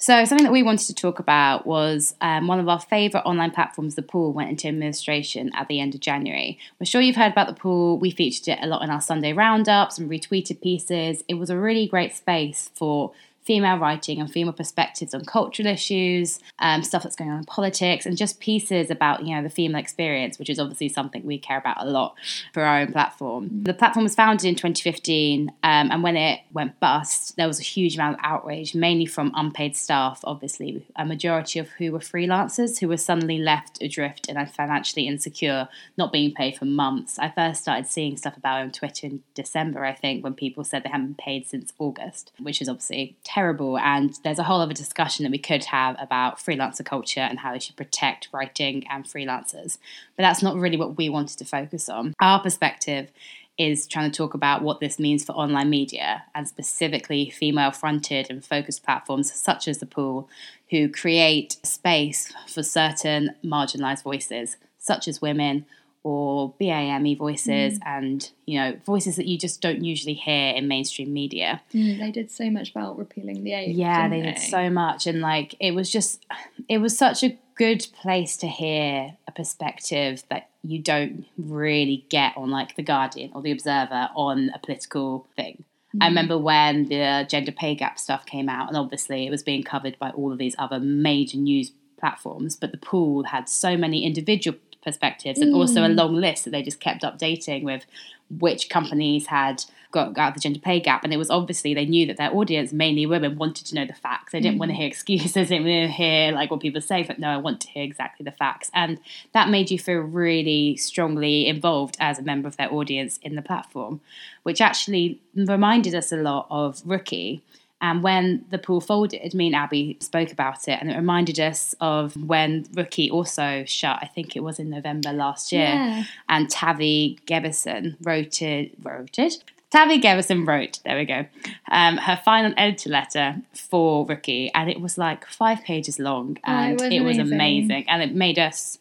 So, 0.00 0.24
something 0.24 0.44
that 0.44 0.52
we 0.52 0.62
wanted 0.62 0.86
to 0.86 0.94
talk 0.94 1.18
about 1.18 1.66
was 1.66 2.14
um, 2.20 2.46
one 2.46 2.60
of 2.60 2.68
our 2.68 2.78
favourite 2.78 3.24
online 3.24 3.50
platforms, 3.50 3.96
The 3.96 4.02
Pool, 4.02 4.32
went 4.32 4.48
into 4.48 4.68
administration 4.68 5.50
at 5.54 5.66
the 5.66 5.80
end 5.80 5.92
of 5.92 6.00
January. 6.00 6.56
We're 6.78 6.86
sure 6.86 7.00
you've 7.00 7.16
heard 7.16 7.32
about 7.32 7.48
The 7.48 7.60
Pool. 7.60 7.98
We 7.98 8.12
featured 8.12 8.46
it 8.46 8.58
a 8.62 8.68
lot 8.68 8.82
in 8.82 8.90
our 8.90 9.00
Sunday 9.00 9.32
roundups 9.32 9.98
and 9.98 10.08
retweeted 10.08 10.60
pieces. 10.60 11.24
It 11.26 11.34
was 11.34 11.50
a 11.50 11.58
really 11.58 11.88
great 11.88 12.14
space 12.14 12.70
for 12.74 13.10
female 13.48 13.78
writing 13.78 14.20
and 14.20 14.30
female 14.30 14.52
perspectives 14.52 15.14
on 15.14 15.24
cultural 15.24 15.66
issues, 15.66 16.38
um, 16.58 16.82
stuff 16.82 17.02
that's 17.02 17.16
going 17.16 17.30
on 17.30 17.38
in 17.38 17.44
politics, 17.44 18.04
and 18.04 18.14
just 18.14 18.40
pieces 18.40 18.90
about 18.90 19.24
you 19.24 19.34
know 19.34 19.42
the 19.42 19.48
female 19.48 19.80
experience, 19.80 20.38
which 20.38 20.50
is 20.50 20.58
obviously 20.58 20.86
something 20.90 21.24
we 21.24 21.38
care 21.38 21.56
about 21.56 21.82
a 21.82 21.86
lot 21.86 22.14
for 22.52 22.62
our 22.62 22.80
own 22.80 22.92
platform. 22.92 23.48
The 23.62 23.72
platform 23.72 24.04
was 24.04 24.14
founded 24.14 24.44
in 24.44 24.54
2015, 24.54 25.48
um, 25.62 25.90
and 25.90 26.02
when 26.02 26.18
it 26.18 26.40
went 26.52 26.78
bust, 26.78 27.36
there 27.36 27.46
was 27.46 27.58
a 27.58 27.62
huge 27.62 27.94
amount 27.94 28.18
of 28.18 28.20
outrage, 28.22 28.74
mainly 28.74 29.06
from 29.06 29.32
unpaid 29.34 29.74
staff, 29.74 30.20
obviously, 30.24 30.84
a 30.94 31.06
majority 31.06 31.58
of 31.58 31.70
who 31.78 31.90
were 31.90 32.00
freelancers 32.00 32.80
who 32.80 32.88
were 32.88 32.98
suddenly 32.98 33.38
left 33.38 33.80
adrift 33.80 34.28
and 34.28 34.38
financially 34.52 35.06
insecure, 35.06 35.68
not 35.96 36.12
being 36.12 36.34
paid 36.34 36.58
for 36.58 36.66
months. 36.66 37.18
I 37.18 37.30
first 37.30 37.62
started 37.62 37.86
seeing 37.86 38.18
stuff 38.18 38.36
about 38.36 38.60
it 38.60 38.64
on 38.64 38.72
Twitter 38.72 39.06
in 39.06 39.22
December, 39.32 39.86
I 39.86 39.94
think, 39.94 40.22
when 40.22 40.34
people 40.34 40.64
said 40.64 40.82
they 40.82 40.90
hadn't 40.90 41.06
been 41.06 41.14
paid 41.14 41.46
since 41.46 41.72
August, 41.78 42.30
which 42.38 42.60
is 42.60 42.68
obviously. 42.68 43.16
And 43.38 44.18
there's 44.24 44.38
a 44.38 44.44
whole 44.44 44.60
other 44.60 44.74
discussion 44.74 45.24
that 45.24 45.32
we 45.32 45.38
could 45.38 45.64
have 45.66 45.96
about 46.00 46.38
freelancer 46.38 46.84
culture 46.84 47.20
and 47.20 47.38
how 47.38 47.52
we 47.52 47.60
should 47.60 47.76
protect 47.76 48.28
writing 48.32 48.84
and 48.88 49.04
freelancers. 49.04 49.78
But 50.16 50.22
that's 50.24 50.42
not 50.42 50.56
really 50.56 50.76
what 50.76 50.96
we 50.96 51.08
wanted 51.08 51.38
to 51.38 51.44
focus 51.44 51.88
on. 51.88 52.14
Our 52.20 52.40
perspective 52.40 53.10
is 53.58 53.86
trying 53.86 54.10
to 54.10 54.16
talk 54.16 54.34
about 54.34 54.62
what 54.62 54.80
this 54.80 54.98
means 54.98 55.24
for 55.24 55.32
online 55.32 55.68
media 55.68 56.24
and 56.34 56.48
specifically 56.48 57.28
female 57.28 57.72
fronted 57.72 58.28
and 58.30 58.44
focused 58.44 58.84
platforms 58.84 59.32
such 59.32 59.66
as 59.66 59.78
The 59.78 59.86
Pool, 59.86 60.28
who 60.70 60.88
create 60.88 61.56
space 61.64 62.32
for 62.46 62.62
certain 62.62 63.34
marginalised 63.44 64.04
voices, 64.04 64.56
such 64.78 65.08
as 65.08 65.20
women, 65.20 65.66
or 66.08 66.54
BAME 66.58 67.18
voices 67.18 67.78
mm. 67.78 67.82
and 67.84 68.30
you 68.46 68.58
know 68.58 68.78
voices 68.86 69.16
that 69.16 69.26
you 69.26 69.36
just 69.36 69.60
don't 69.60 69.84
usually 69.84 70.14
hear 70.14 70.54
in 70.54 70.66
mainstream 70.66 71.12
media. 71.12 71.60
Mm, 71.74 71.98
they 71.98 72.10
did 72.10 72.30
so 72.30 72.48
much 72.48 72.70
about 72.70 72.98
repealing 72.98 73.44
the 73.44 73.52
eighth. 73.52 73.76
Yeah, 73.76 74.08
they, 74.08 74.22
they 74.22 74.32
did 74.32 74.38
so 74.38 74.70
much, 74.70 75.06
and 75.06 75.20
like 75.20 75.54
it 75.60 75.72
was 75.72 75.90
just 75.90 76.24
it 76.66 76.78
was 76.78 76.96
such 76.96 77.22
a 77.22 77.38
good 77.56 77.86
place 78.00 78.38
to 78.38 78.46
hear 78.46 79.16
a 79.26 79.32
perspective 79.32 80.22
that 80.30 80.48
you 80.62 80.78
don't 80.78 81.26
really 81.36 82.06
get 82.08 82.32
on 82.38 82.50
like 82.50 82.76
the 82.76 82.82
Guardian 82.82 83.30
or 83.34 83.42
the 83.42 83.52
Observer 83.52 84.08
on 84.14 84.50
a 84.54 84.58
political 84.58 85.26
thing. 85.36 85.64
Mm. 85.94 86.04
I 86.04 86.08
remember 86.08 86.38
when 86.38 86.88
the 86.88 87.26
gender 87.28 87.52
pay 87.52 87.74
gap 87.74 87.98
stuff 87.98 88.24
came 88.24 88.48
out, 88.48 88.68
and 88.68 88.78
obviously 88.78 89.26
it 89.26 89.30
was 89.30 89.42
being 89.42 89.62
covered 89.62 89.98
by 89.98 90.08
all 90.10 90.32
of 90.32 90.38
these 90.38 90.54
other 90.58 90.80
major 90.80 91.36
news 91.36 91.72
platforms, 91.98 92.56
but 92.56 92.72
the 92.72 92.78
pool 92.78 93.24
had 93.24 93.48
so 93.48 93.76
many 93.76 94.04
individual 94.04 94.56
perspectives 94.88 95.38
and 95.38 95.52
mm. 95.52 95.56
also 95.56 95.82
a 95.82 95.88
mm. 95.88 95.96
long 95.96 96.14
list 96.14 96.44
that 96.44 96.50
they 96.50 96.62
just 96.62 96.80
kept 96.80 97.02
updating 97.02 97.62
with 97.62 97.84
which 98.30 98.68
companies 98.68 99.26
had 99.26 99.64
got, 99.90 100.12
got 100.12 100.34
the 100.34 100.40
gender 100.40 100.58
pay 100.58 100.80
gap 100.80 101.04
and 101.04 101.12
it 101.12 101.16
was 101.16 101.30
obviously 101.30 101.74
they 101.74 101.86
knew 101.86 102.06
that 102.06 102.16
their 102.16 102.34
audience 102.34 102.72
mainly 102.72 103.06
women 103.06 103.36
wanted 103.36 103.66
to 103.66 103.74
know 103.74 103.86
the 103.86 103.94
facts 103.94 104.32
they 104.32 104.40
didn't 104.40 104.56
mm. 104.56 104.60
want 104.60 104.70
to 104.70 104.76
hear 104.76 104.86
excuses 104.86 105.32
they 105.34 105.44
didn't 105.44 105.66
want 105.66 105.90
to 105.90 105.92
hear 105.92 106.32
like 106.32 106.50
what 106.50 106.60
people 106.60 106.80
say 106.80 107.02
but 107.02 107.18
no 107.18 107.28
i 107.28 107.36
want 107.36 107.60
to 107.60 107.68
hear 107.68 107.82
exactly 107.82 108.24
the 108.24 108.32
facts 108.32 108.70
and 108.74 108.98
that 109.32 109.48
made 109.48 109.70
you 109.70 109.78
feel 109.78 110.00
really 110.00 110.76
strongly 110.76 111.46
involved 111.46 111.96
as 112.00 112.18
a 112.18 112.22
member 112.22 112.48
of 112.48 112.56
their 112.56 112.72
audience 112.72 113.18
in 113.22 113.34
the 113.34 113.42
platform 113.42 114.00
which 114.42 114.60
actually 114.60 115.20
reminded 115.34 115.94
us 115.94 116.12
a 116.12 116.16
lot 116.16 116.46
of 116.50 116.82
rookie 116.84 117.42
and 117.80 118.02
when 118.02 118.44
the 118.50 118.58
pool 118.58 118.80
folded, 118.80 119.34
me 119.34 119.46
and 119.46 119.56
Abby 119.56 119.96
spoke 120.00 120.32
about 120.32 120.66
it, 120.66 120.78
and 120.80 120.90
it 120.90 120.96
reminded 120.96 121.38
us 121.38 121.74
of 121.80 122.16
when 122.16 122.66
Rookie 122.74 123.10
also 123.10 123.64
shut. 123.66 123.98
I 124.02 124.06
think 124.06 124.34
it 124.34 124.42
was 124.42 124.58
in 124.58 124.70
November 124.70 125.12
last 125.12 125.52
year, 125.52 125.68
yeah. 125.68 126.04
and 126.28 126.50
Tavi 126.50 127.18
Gevinson 127.26 127.96
wrote 128.02 128.42
it. 128.42 128.72
Wrote 128.82 129.18
it. 129.18 129.44
Tavi 129.70 130.00
Gevinson 130.00 130.46
wrote, 130.46 130.80
there 130.84 130.96
we 130.96 131.04
go, 131.04 131.26
um, 131.70 131.98
her 131.98 132.18
final 132.24 132.54
editor 132.56 132.88
letter 132.88 133.36
for 133.52 134.06
Rookie, 134.06 134.50
and 134.54 134.70
it 134.70 134.80
was 134.80 134.96
like 134.98 135.26
five 135.26 135.62
pages 135.62 135.98
long, 135.98 136.38
and 136.44 136.80
oh, 136.80 136.84
it, 136.84 136.86
was, 136.86 136.94
it 136.94 137.00
was 137.00 137.18
amazing. 137.18 137.70
amazing. 137.70 137.84
and 137.88 138.02
it 138.02 138.14
made 138.14 138.38
us 138.38 138.78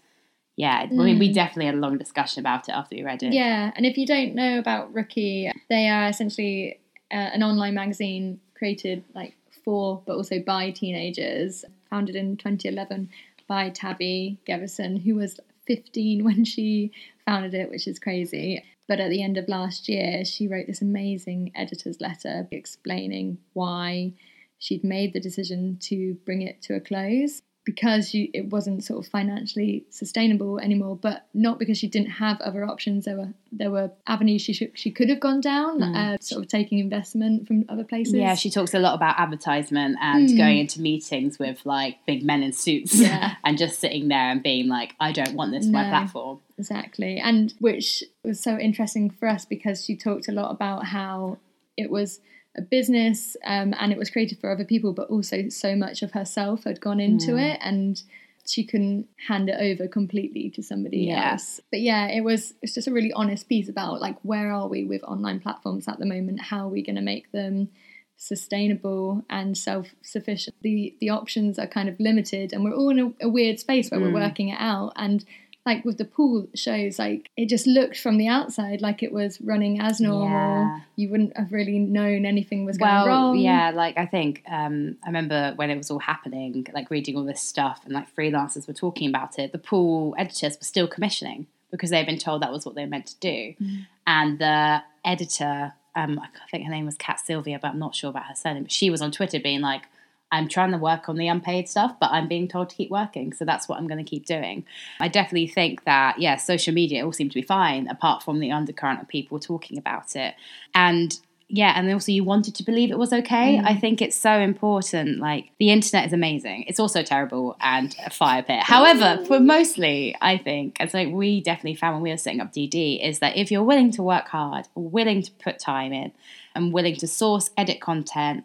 yeah, 0.57 0.87
mm. 0.87 0.99
I 0.99 1.03
mean, 1.03 1.19
we 1.19 1.31
definitely 1.31 1.67
had 1.67 1.75
a 1.75 1.77
long 1.77 1.99
discussion 1.99 2.39
about 2.39 2.67
it 2.67 2.71
after 2.71 2.95
we 2.95 3.03
read 3.03 3.21
it. 3.21 3.31
Yeah, 3.31 3.71
and 3.75 3.85
if 3.85 3.95
you 3.95 4.07
don't 4.07 4.33
know 4.33 4.57
about 4.57 4.91
Rookie, 4.91 5.51
they 5.69 5.87
are 5.87 6.09
essentially 6.09 6.79
uh, 7.11 7.15
an 7.15 7.43
online 7.43 7.75
magazine 7.75 8.39
created 8.57 9.03
like 9.13 9.35
for 9.63 10.01
but 10.05 10.15
also 10.15 10.39
by 10.39 10.71
teenagers, 10.71 11.65
founded 11.89 12.15
in 12.15 12.37
2011 12.37 13.09
by 13.47 13.69
Tavi 13.69 14.37
Gevinson, 14.47 15.01
who 15.03 15.15
was 15.15 15.39
15 15.67 16.23
when 16.23 16.45
she 16.45 16.91
founded 17.25 17.53
it, 17.53 17.69
which 17.69 17.87
is 17.87 17.99
crazy. 17.99 18.63
But 18.87 18.99
at 18.99 19.09
the 19.09 19.21
end 19.21 19.37
of 19.37 19.49
last 19.49 19.89
year, 19.89 20.23
she 20.23 20.47
wrote 20.47 20.67
this 20.67 20.81
amazing 20.81 21.51
editor's 21.55 21.99
letter 21.99 22.47
explaining 22.51 23.37
why 23.53 24.13
she'd 24.59 24.83
made 24.83 25.13
the 25.13 25.19
decision 25.19 25.77
to 25.81 26.13
bring 26.25 26.41
it 26.41 26.61
to 26.63 26.75
a 26.75 26.79
close 26.79 27.41
because 27.67 28.09
she, 28.09 28.31
it 28.33 28.45
wasn't 28.45 28.81
sort 28.81 29.05
of 29.05 29.11
financially 29.11 29.83
sustainable 29.89 30.57
anymore, 30.57 30.95
but 30.95 31.25
not 31.33 31.59
because 31.59 31.77
she 31.77 31.89
didn't 31.89 32.11
have 32.11 32.39
other 32.39 32.63
options. 32.63 33.03
There 33.03 33.17
were 33.17 33.33
there 33.51 33.69
were 33.69 33.91
avenues 34.07 34.41
she 34.41 34.53
should, 34.53 34.71
she 34.73 34.89
could 34.89 35.09
have 35.09 35.19
gone 35.19 35.41
down, 35.41 35.81
mm. 35.81 35.93
uh, 35.93 36.17
sort 36.21 36.45
of 36.45 36.49
taking 36.49 36.79
investment 36.79 37.45
from 37.45 37.65
other 37.67 37.83
places. 37.83 38.13
Yeah, 38.13 38.35
she 38.35 38.49
talks 38.49 38.73
a 38.73 38.79
lot 38.79 38.95
about 38.95 39.19
advertisement 39.19 39.97
and 40.01 40.29
mm. 40.29 40.37
going 40.37 40.59
into 40.59 40.79
meetings 40.79 41.37
with 41.37 41.65
like 41.65 41.97
big 42.05 42.23
men 42.23 42.41
in 42.41 42.53
suits, 42.53 42.95
yeah. 42.95 43.35
and 43.43 43.57
just 43.57 43.79
sitting 43.79 44.07
there 44.07 44.31
and 44.31 44.41
being 44.41 44.69
like, 44.69 44.95
I 45.01 45.11
don't 45.11 45.33
want 45.33 45.51
this 45.51 45.65
no, 45.65 45.73
my 45.79 45.89
platform. 45.89 46.39
Exactly, 46.57 47.19
and 47.19 47.53
which 47.59 48.01
was 48.23 48.39
so 48.41 48.57
interesting 48.57 49.09
for 49.09 49.27
us 49.27 49.43
because 49.43 49.83
she 49.83 49.97
talked 49.97 50.29
a 50.29 50.31
lot 50.31 50.51
about 50.51 50.85
how 50.85 51.37
it 51.75 51.91
was 51.91 52.21
a 52.57 52.61
business 52.61 53.37
um, 53.45 53.73
and 53.79 53.91
it 53.91 53.97
was 53.97 54.09
created 54.09 54.39
for 54.39 54.51
other 54.51 54.65
people, 54.65 54.93
but 54.93 55.09
also 55.09 55.49
so 55.49 55.75
much 55.75 56.01
of 56.01 56.11
herself 56.11 56.63
had 56.63 56.81
gone 56.81 56.99
into 56.99 57.33
mm. 57.33 57.53
it. 57.53 57.59
And 57.61 58.01
she 58.45 58.63
couldn't 58.65 59.07
hand 59.27 59.49
it 59.49 59.57
over 59.59 59.87
completely 59.87 60.49
to 60.51 60.63
somebody 60.63 60.99
Yeah. 60.99 61.31
else. 61.33 61.59
But 61.69 61.81
yeah, 61.81 62.07
it 62.07 62.21
was 62.21 62.53
it's 62.61 62.73
just 62.73 62.87
a 62.87 62.93
really 62.93 63.11
honest 63.13 63.49
piece 63.49 63.67
about 63.69 63.99
like 63.99 64.17
where 64.23 64.51
are 64.51 64.67
we 64.67 64.85
with 64.85 65.03
online 65.03 65.39
platforms 65.41 65.87
at 65.87 65.99
the 65.99 66.05
moment? 66.05 66.41
How 66.41 66.65
are 66.65 66.69
we 66.69 66.81
going 66.81 66.95
to 66.95 67.01
make 67.01 67.31
them 67.33 67.67
sustainable 68.15 69.23
and 69.29 69.57
self-sufficient? 69.57 70.55
The 70.61 70.95
the 70.99 71.09
options 71.09 71.59
are 71.59 71.67
kind 71.67 71.89
of 71.89 71.99
limited, 71.99 72.53
and 72.53 72.63
we're 72.63 72.73
all 72.73 72.89
in 72.89 72.99
a, 72.99 73.25
a 73.25 73.29
weird 73.29 73.59
space 73.59 73.89
where 73.91 73.99
Mm. 73.99 74.03
we're 74.13 74.21
working 74.21 74.49
it 74.49 74.57
out. 74.59 74.93
And 74.95 75.25
like 75.67 75.85
with 75.85 75.97
the 75.99 76.05
pool 76.05 76.47
shows, 76.55 76.97
like 76.97 77.29
it 77.37 77.47
just 77.49 77.67
looked 77.67 77.99
from 77.99 78.17
the 78.17 78.27
outside 78.27 78.81
like 78.81 79.03
it 79.03 79.11
was 79.11 79.39
running 79.41 79.79
as 79.79 79.99
normal. 79.99 80.29
Yeah. 80.29 80.79
You 80.95 81.09
wouldn't 81.09 81.37
have 81.37 81.51
really 81.51 81.77
known 81.77 82.25
anything 82.25 82.65
was 82.65 82.77
going 82.79 82.89
well, 82.91 83.07
wrong. 83.07 83.37
yeah, 83.37 83.69
like 83.69 83.95
I 83.99 84.07
think 84.07 84.41
um, 84.49 84.97
I 85.03 85.07
remember 85.07 85.53
when 85.57 85.69
it 85.69 85.77
was 85.77 85.91
all 85.91 85.99
happening, 85.99 86.65
like 86.73 86.89
reading 86.89 87.15
all 87.17 87.23
this 87.23 87.41
stuff, 87.41 87.81
and 87.85 87.93
like 87.93 88.07
freelancers 88.15 88.67
were 88.67 88.73
talking 88.73 89.07
about 89.09 89.37
it. 89.37 89.51
The 89.51 89.59
pool 89.59 90.15
editors 90.17 90.57
were 90.59 90.65
still 90.65 90.87
commissioning 90.87 91.45
because 91.69 91.89
they'd 91.91 92.05
been 92.05 92.17
told 92.17 92.41
that 92.41 92.51
was 92.51 92.65
what 92.65 92.73
they 92.75 92.81
were 92.83 92.89
meant 92.89 93.07
to 93.07 93.19
do, 93.19 93.53
Mm. 93.61 93.85
and 94.07 94.39
the 94.39 94.81
editor, 95.05 95.73
um, 95.95 96.19
I 96.19 96.27
think 96.49 96.63
her 96.65 96.71
name 96.71 96.85
was 96.85 96.95
Kat 96.97 97.19
Sylvia, 97.19 97.59
but 97.61 97.67
I'm 97.71 97.79
not 97.79 97.93
sure 97.93 98.09
about 98.09 98.25
her 98.25 98.35
surname. 98.35 98.63
But 98.63 98.71
she 98.71 98.89
was 98.89 99.01
on 99.01 99.11
Twitter 99.11 99.39
being 99.39 99.61
like. 99.61 99.83
I'm 100.31 100.47
trying 100.47 100.71
to 100.71 100.77
work 100.77 101.07
on 101.07 101.17
the 101.17 101.27
unpaid 101.27 101.69
stuff, 101.69 101.95
but 101.99 102.11
I'm 102.11 102.27
being 102.27 102.47
told 102.47 102.69
to 102.69 102.75
keep 102.75 102.91
working. 102.91 103.33
So 103.33 103.45
that's 103.45 103.69
what 103.69 103.79
I'm 103.79 103.87
going 103.87 104.03
to 104.03 104.09
keep 104.09 104.25
doing. 104.25 104.65
I 104.99 105.07
definitely 105.07 105.47
think 105.47 105.85
that, 105.85 106.19
yeah, 106.19 106.35
social 106.35 106.73
media 106.73 107.05
all 107.05 107.13
seemed 107.13 107.31
to 107.31 107.35
be 107.35 107.41
fine, 107.41 107.87
apart 107.87 108.23
from 108.23 108.39
the 108.39 108.51
undercurrent 108.51 109.01
of 109.01 109.07
people 109.07 109.39
talking 109.39 109.77
about 109.77 110.15
it. 110.15 110.35
And 110.75 111.17
yeah, 111.49 111.73
and 111.77 111.89
also 111.93 112.11
you 112.11 112.25
wanted 112.25 112.55
to 112.55 112.63
believe 112.63 112.91
it 112.91 112.97
was 112.97 113.13
okay. 113.13 113.57
Mm. 113.57 113.65
I 113.65 113.75
think 113.75 114.01
it's 114.01 114.17
so 114.17 114.33
important. 114.33 115.19
Like 115.19 115.51
the 115.59 115.69
internet 115.69 116.05
is 116.05 116.11
amazing. 116.11 116.65
It's 116.67 116.79
also 116.79 117.03
terrible 117.03 117.55
and 117.61 117.95
a 118.05 118.09
fire 118.09 118.43
pit. 118.43 118.63
However, 118.63 119.21
mm. 119.21 119.27
for 119.27 119.39
mostly, 119.39 120.13
I 120.19 120.37
think, 120.37 120.75
as 120.81 120.93
like 120.93 121.09
we 121.09 121.39
definitely 121.39 121.75
found 121.75 121.95
when 121.95 122.03
we 122.03 122.09
were 122.09 122.17
setting 122.17 122.41
up 122.41 122.51
DD, 122.51 123.01
is 123.01 123.19
that 123.19 123.37
if 123.37 123.49
you're 123.49 123.63
willing 123.63 123.91
to 123.91 124.03
work 124.03 124.27
hard, 124.27 124.67
willing 124.75 125.21
to 125.21 125.31
put 125.41 125.57
time 125.57 125.93
in, 125.93 126.11
and 126.53 126.73
willing 126.73 126.97
to 126.97 127.07
source, 127.07 127.49
edit 127.55 127.79
content, 127.79 128.43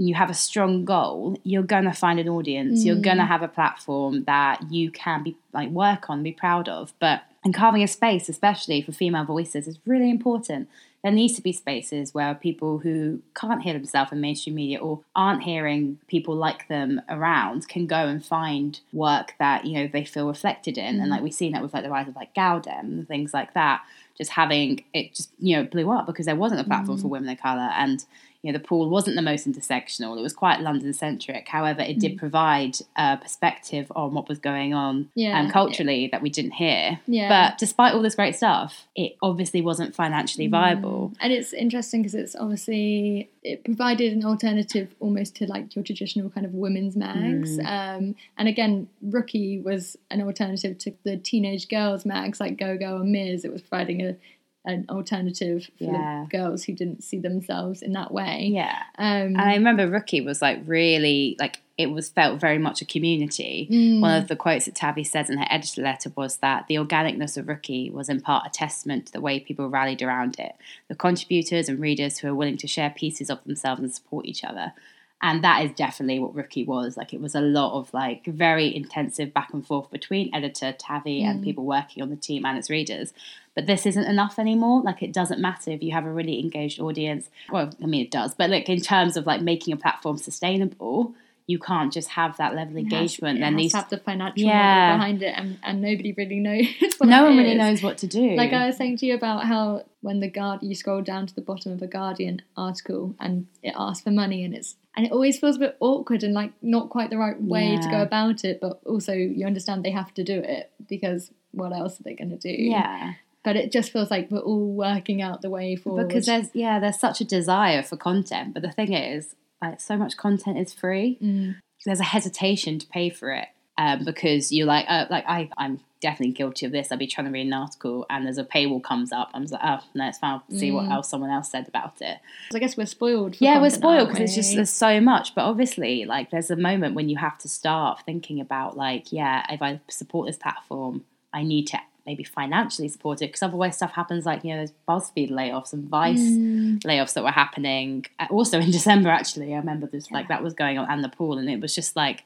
and 0.00 0.08
you 0.08 0.14
have 0.14 0.30
a 0.30 0.34
strong 0.34 0.86
goal, 0.86 1.38
you're 1.44 1.62
gonna 1.62 1.92
find 1.92 2.18
an 2.18 2.26
audience. 2.26 2.86
You're 2.86 2.96
mm. 2.96 3.02
gonna 3.02 3.26
have 3.26 3.42
a 3.42 3.48
platform 3.48 4.24
that 4.24 4.72
you 4.72 4.90
can 4.90 5.22
be 5.22 5.36
like 5.52 5.68
work 5.68 6.08
on, 6.08 6.22
be 6.22 6.32
proud 6.32 6.70
of. 6.70 6.94
But 6.98 7.22
and 7.44 7.52
carving 7.52 7.82
a 7.82 7.88
space, 7.88 8.30
especially 8.30 8.80
for 8.80 8.92
female 8.92 9.24
voices, 9.24 9.68
is 9.68 9.78
really 9.84 10.08
important. 10.08 10.70
There 11.02 11.12
needs 11.12 11.34
to 11.34 11.42
be 11.42 11.52
spaces 11.52 12.14
where 12.14 12.34
people 12.34 12.78
who 12.78 13.20
can't 13.34 13.62
hear 13.62 13.74
themselves 13.74 14.10
in 14.10 14.22
mainstream 14.22 14.54
media 14.54 14.78
or 14.78 15.00
aren't 15.14 15.42
hearing 15.42 15.98
people 16.08 16.34
like 16.34 16.68
them 16.68 17.02
around 17.10 17.68
can 17.68 17.86
go 17.86 18.06
and 18.06 18.24
find 18.24 18.80
work 18.94 19.34
that 19.38 19.66
you 19.66 19.74
know 19.74 19.86
they 19.86 20.06
feel 20.06 20.28
reflected 20.28 20.78
in. 20.78 20.98
And 20.98 21.08
mm. 21.08 21.10
like 21.10 21.22
we've 21.22 21.34
seen 21.34 21.52
that 21.52 21.62
with 21.62 21.74
like 21.74 21.82
the 21.82 21.90
rise 21.90 22.08
of 22.08 22.16
like 22.16 22.32
gal-dem 22.32 22.86
and 22.86 23.06
things 23.06 23.34
like 23.34 23.52
that. 23.52 23.82
Just 24.16 24.30
having 24.30 24.82
it 24.94 25.12
just 25.12 25.30
you 25.38 25.58
know 25.58 25.64
blew 25.64 25.90
up 25.90 26.06
because 26.06 26.24
there 26.24 26.36
wasn't 26.36 26.62
a 26.62 26.64
platform 26.64 26.96
for 26.96 27.06
mm. 27.06 27.10
women 27.10 27.28
of 27.28 27.38
color 27.38 27.70
and 27.74 28.02
you 28.42 28.50
know, 28.50 28.58
the 28.58 28.64
pool 28.64 28.88
wasn't 28.88 29.16
the 29.16 29.22
most 29.22 29.46
intersectional. 29.46 30.16
It 30.16 30.22
was 30.22 30.32
quite 30.32 30.60
London 30.60 30.92
centric. 30.94 31.46
However, 31.48 31.82
it 31.82 31.98
did 31.98 32.16
provide 32.16 32.76
a 32.96 33.18
perspective 33.18 33.92
on 33.94 34.14
what 34.14 34.28
was 34.28 34.38
going 34.38 34.72
on 34.72 35.10
Yeah. 35.14 35.38
um, 35.38 35.50
culturally 35.50 36.08
that 36.10 36.22
we 36.22 36.30
didn't 36.30 36.52
hear. 36.52 37.00
Yeah. 37.06 37.28
But 37.28 37.58
despite 37.58 37.92
all 37.94 38.00
this 38.00 38.14
great 38.14 38.34
stuff, 38.36 38.86
it 38.96 39.16
obviously 39.20 39.60
wasn't 39.60 39.94
financially 39.94 40.46
viable. 40.46 41.12
And 41.20 41.32
it's 41.32 41.52
interesting 41.52 42.00
because 42.00 42.14
it's 42.14 42.34
obviously 42.34 43.28
it 43.42 43.62
provided 43.64 44.12
an 44.12 44.24
alternative 44.24 44.94
almost 45.00 45.36
to 45.36 45.46
like 45.46 45.74
your 45.76 45.84
traditional 45.84 46.30
kind 46.30 46.46
of 46.46 46.54
women's 46.54 46.96
mags. 46.96 47.58
Mm. 47.58 47.66
Um, 47.66 48.14
and 48.38 48.48
again, 48.48 48.88
Rookie 49.02 49.60
was 49.60 49.98
an 50.10 50.22
alternative 50.22 50.78
to 50.78 50.94
the 51.04 51.16
teenage 51.18 51.68
girls 51.68 52.06
mags 52.06 52.40
like 52.40 52.56
Go 52.58 52.78
Go 52.78 52.96
and 52.96 53.14
Mizz. 53.14 53.44
It 53.44 53.52
was 53.52 53.62
providing 53.62 54.00
a 54.02 54.16
an 54.64 54.84
alternative 54.90 55.70
for 55.78 55.84
Yeah. 55.84 56.26
the 56.28 56.36
girls 56.36 56.64
who 56.64 56.74
didn't 56.74 57.02
see 57.02 57.18
themselves 57.18 57.80
in 57.80 57.92
that 57.94 58.12
way. 58.12 58.50
Yeah. 58.52 58.76
Um, 58.98 59.06
And 59.28 59.40
I 59.40 59.54
remember 59.54 59.88
Rookie 59.88 60.20
was 60.20 60.42
like 60.42 60.60
really 60.66 61.36
like 61.40 61.60
it 61.78 61.90
was 61.90 62.10
felt 62.10 62.38
very 62.38 62.58
much 62.58 62.82
a 62.82 62.84
community. 62.84 63.66
Mm. 63.70 64.00
One 64.02 64.20
of 64.20 64.28
the 64.28 64.36
quotes 64.36 64.66
that 64.66 64.74
Tavi 64.74 65.02
says 65.02 65.30
in 65.30 65.38
her 65.38 65.46
editor 65.48 65.80
letter 65.80 66.12
was 66.14 66.36
that 66.38 66.66
the 66.68 66.74
organicness 66.74 67.38
of 67.38 67.48
Rookie 67.48 67.88
was 67.90 68.10
in 68.10 68.20
part 68.20 68.46
a 68.46 68.50
testament 68.50 69.06
to 69.06 69.12
the 69.12 69.20
way 69.22 69.40
people 69.40 69.70
rallied 69.70 70.02
around 70.02 70.38
it, 70.38 70.52
the 70.88 70.94
contributors 70.94 71.70
and 71.70 71.80
readers 71.80 72.18
who 72.18 72.28
are 72.28 72.34
willing 72.34 72.58
to 72.58 72.66
share 72.66 72.90
pieces 72.90 73.30
of 73.30 73.42
themselves 73.44 73.80
and 73.80 73.94
support 73.94 74.26
each 74.26 74.44
other. 74.44 74.74
And 75.22 75.44
that 75.44 75.64
is 75.64 75.72
definitely 75.72 76.18
what 76.18 76.34
Rookie 76.34 76.64
was. 76.64 76.96
Like 76.96 77.12
it 77.14 77.20
was 77.20 77.34
a 77.34 77.40
lot 77.42 77.78
of 77.78 77.92
like 77.94 78.24
very 78.26 78.74
intensive 78.74 79.32
back 79.34 79.52
and 79.52 79.66
forth 79.66 79.90
between 79.90 80.34
editor, 80.34 80.72
Tavi, 80.72 81.22
and 81.22 81.42
people 81.42 81.64
working 81.64 82.02
on 82.02 82.08
the 82.10 82.16
team 82.16 82.44
and 82.46 82.56
its 82.58 82.70
readers. 82.70 83.12
But 83.56 83.66
this 83.66 83.84
isn't 83.86 84.04
enough 84.04 84.38
anymore. 84.38 84.82
Like 84.82 85.02
it 85.02 85.12
doesn't 85.12 85.40
matter 85.40 85.70
if 85.72 85.82
you 85.82 85.92
have 85.92 86.06
a 86.06 86.12
really 86.12 86.38
engaged 86.40 86.80
audience. 86.80 87.28
Well, 87.50 87.70
I 87.82 87.86
mean 87.86 88.02
it 88.04 88.10
does, 88.10 88.34
but 88.34 88.48
like 88.50 88.68
in 88.68 88.80
terms 88.80 89.16
of 89.16 89.26
like 89.26 89.42
making 89.42 89.74
a 89.74 89.76
platform 89.76 90.18
sustainable, 90.18 91.14
you 91.46 91.58
can't 91.58 91.92
just 91.92 92.10
have 92.10 92.36
that 92.36 92.54
level 92.54 92.74
of 92.74 92.78
it 92.78 92.84
has- 92.84 92.92
engagement. 92.92 93.40
it 93.40 93.42
has 93.62 93.72
to 93.72 93.76
have 93.78 93.90
the 93.90 93.98
financial 93.98 94.44
Yeah. 94.46 94.86
model 94.92 94.98
behind 94.98 95.22
it, 95.24 95.34
and, 95.36 95.58
and 95.64 95.82
nobody 95.82 96.12
really 96.12 96.38
knows. 96.38 96.66
what 96.98 97.08
no 97.08 97.24
one 97.24 97.36
really 97.36 97.56
knows 97.56 97.82
what 97.82 97.98
to 97.98 98.06
do. 98.06 98.36
Like 98.36 98.52
I 98.52 98.66
was 98.66 98.76
saying 98.76 98.98
to 98.98 99.06
you 99.06 99.14
about 99.16 99.44
how 99.46 99.84
when 100.00 100.20
the 100.20 100.28
guard 100.28 100.62
you 100.62 100.74
scroll 100.76 101.02
down 101.02 101.26
to 101.26 101.34
the 101.34 101.40
bottom 101.42 101.72
of 101.72 101.82
a 101.82 101.88
Guardian 101.88 102.42
article 102.56 103.14
and 103.18 103.48
it 103.64 103.74
asks 103.76 104.04
for 104.04 104.10
money 104.12 104.44
and 104.44 104.54
it's 104.54 104.76
and 104.96 105.06
it 105.06 105.12
always 105.12 105.38
feels 105.38 105.56
a 105.56 105.58
bit 105.60 105.76
awkward 105.80 106.22
and 106.22 106.34
like 106.34 106.52
not 106.62 106.88
quite 106.90 107.10
the 107.10 107.18
right 107.18 107.40
way 107.42 107.76
to 107.82 107.88
go 107.90 108.00
about 108.00 108.44
it, 108.44 108.60
but 108.60 108.80
also 108.86 109.12
you 109.12 109.44
understand 109.44 109.84
they 109.84 109.90
have 109.90 110.14
to 110.14 110.22
do 110.24 110.38
it 110.40 110.70
because 110.88 111.32
what 111.50 111.72
else 111.72 111.98
are 111.98 112.04
they 112.04 112.14
going 112.14 112.30
to 112.30 112.36
do? 112.36 112.50
yeah. 112.62 113.14
But 113.42 113.56
it 113.56 113.72
just 113.72 113.90
feels 113.92 114.10
like 114.10 114.30
we're 114.30 114.38
all 114.40 114.72
working 114.74 115.22
out 115.22 115.40
the 115.42 115.50
way 115.50 115.74
forward. 115.76 116.08
because 116.08 116.26
there's 116.26 116.48
yeah 116.52 116.78
there's 116.78 116.98
such 116.98 117.20
a 117.20 117.24
desire 117.24 117.82
for 117.82 117.96
content 117.96 118.52
but 118.54 118.62
the 118.62 118.70
thing 118.72 118.92
is 118.92 119.34
like 119.62 119.80
so 119.80 119.96
much 119.96 120.16
content 120.16 120.58
is 120.58 120.72
free 120.72 121.18
Mm. 121.22 121.56
there's 121.86 122.00
a 122.00 122.04
hesitation 122.04 122.78
to 122.78 122.86
pay 122.86 123.08
for 123.10 123.30
it 123.32 123.48
um, 123.78 124.04
because 124.04 124.52
you're 124.52 124.66
like 124.66 124.84
uh, 124.88 125.06
like 125.08 125.24
I 125.26 125.48
I'm 125.56 125.80
definitely 126.02 126.32
guilty 126.34 126.66
of 126.66 126.72
this 126.72 126.90
I'll 126.92 126.98
be 126.98 127.06
trying 127.06 127.26
to 127.26 127.30
read 127.32 127.46
an 127.46 127.52
article 127.54 128.04
and 128.10 128.24
there's 128.26 128.36
a 128.38 128.44
paywall 128.44 128.82
comes 128.82 129.10
up 129.12 129.30
I'm 129.34 129.42
just 129.42 129.52
like 129.54 129.62
oh 129.64 129.80
no 129.94 130.08
it's 130.08 130.18
fine 130.18 130.32
I'll 130.50 130.58
see 130.58 130.70
what 130.70 130.84
Mm. 130.86 130.92
else 130.92 131.08
someone 131.10 131.30
else 131.30 131.50
said 131.50 131.66
about 131.68 131.94
it 132.02 132.18
So 132.50 132.56
I 132.56 132.60
guess 132.60 132.76
we're 132.76 132.86
spoiled. 132.86 133.36
Yeah 133.38 133.60
we're 133.62 133.70
spoiled 133.70 134.08
because 134.08 134.20
it's 134.22 134.34
just 134.34 134.54
there's 134.54 134.70
so 134.70 135.00
much 135.00 135.34
but 135.34 135.42
obviously 135.44 136.04
like 136.04 136.30
there's 136.30 136.50
a 136.50 136.56
moment 136.56 136.94
when 136.94 137.08
you 137.08 137.16
have 137.16 137.38
to 137.38 137.48
start 137.48 138.02
thinking 138.04 138.38
about 138.40 138.76
like 138.76 139.12
yeah 139.12 139.44
if 139.50 139.60
i 139.62 139.80
support 139.88 140.26
this 140.26 140.36
platform 140.38 141.04
i 141.32 141.42
need 141.42 141.66
to 141.68 141.78
maybe 142.06 142.24
financially 142.24 142.88
supported 142.88 143.26
because 143.28 143.42
otherwise 143.42 143.76
stuff 143.76 143.92
happens 143.92 144.24
like 144.26 144.42
you 144.44 144.50
know 144.50 144.56
there's 144.56 144.72
buzzfeed 144.88 145.30
layoffs 145.30 145.72
and 145.72 145.84
vice 145.88 146.18
Mm. 146.20 146.80
layoffs 146.82 147.14
that 147.14 147.24
were 147.24 147.30
happening 147.30 148.06
uh, 148.18 148.26
also 148.30 148.58
in 148.60 148.70
december 148.78 149.08
actually 149.10 149.52
i 149.54 149.56
remember 149.56 149.86
this 149.86 150.10
like 150.10 150.28
that 150.28 150.42
was 150.42 150.54
going 150.54 150.78
on 150.78 150.86
and 150.90 151.02
the 151.04 151.08
pool 151.08 151.38
and 151.38 151.48
it 151.50 151.60
was 151.60 151.74
just 151.74 151.96
like 151.96 152.24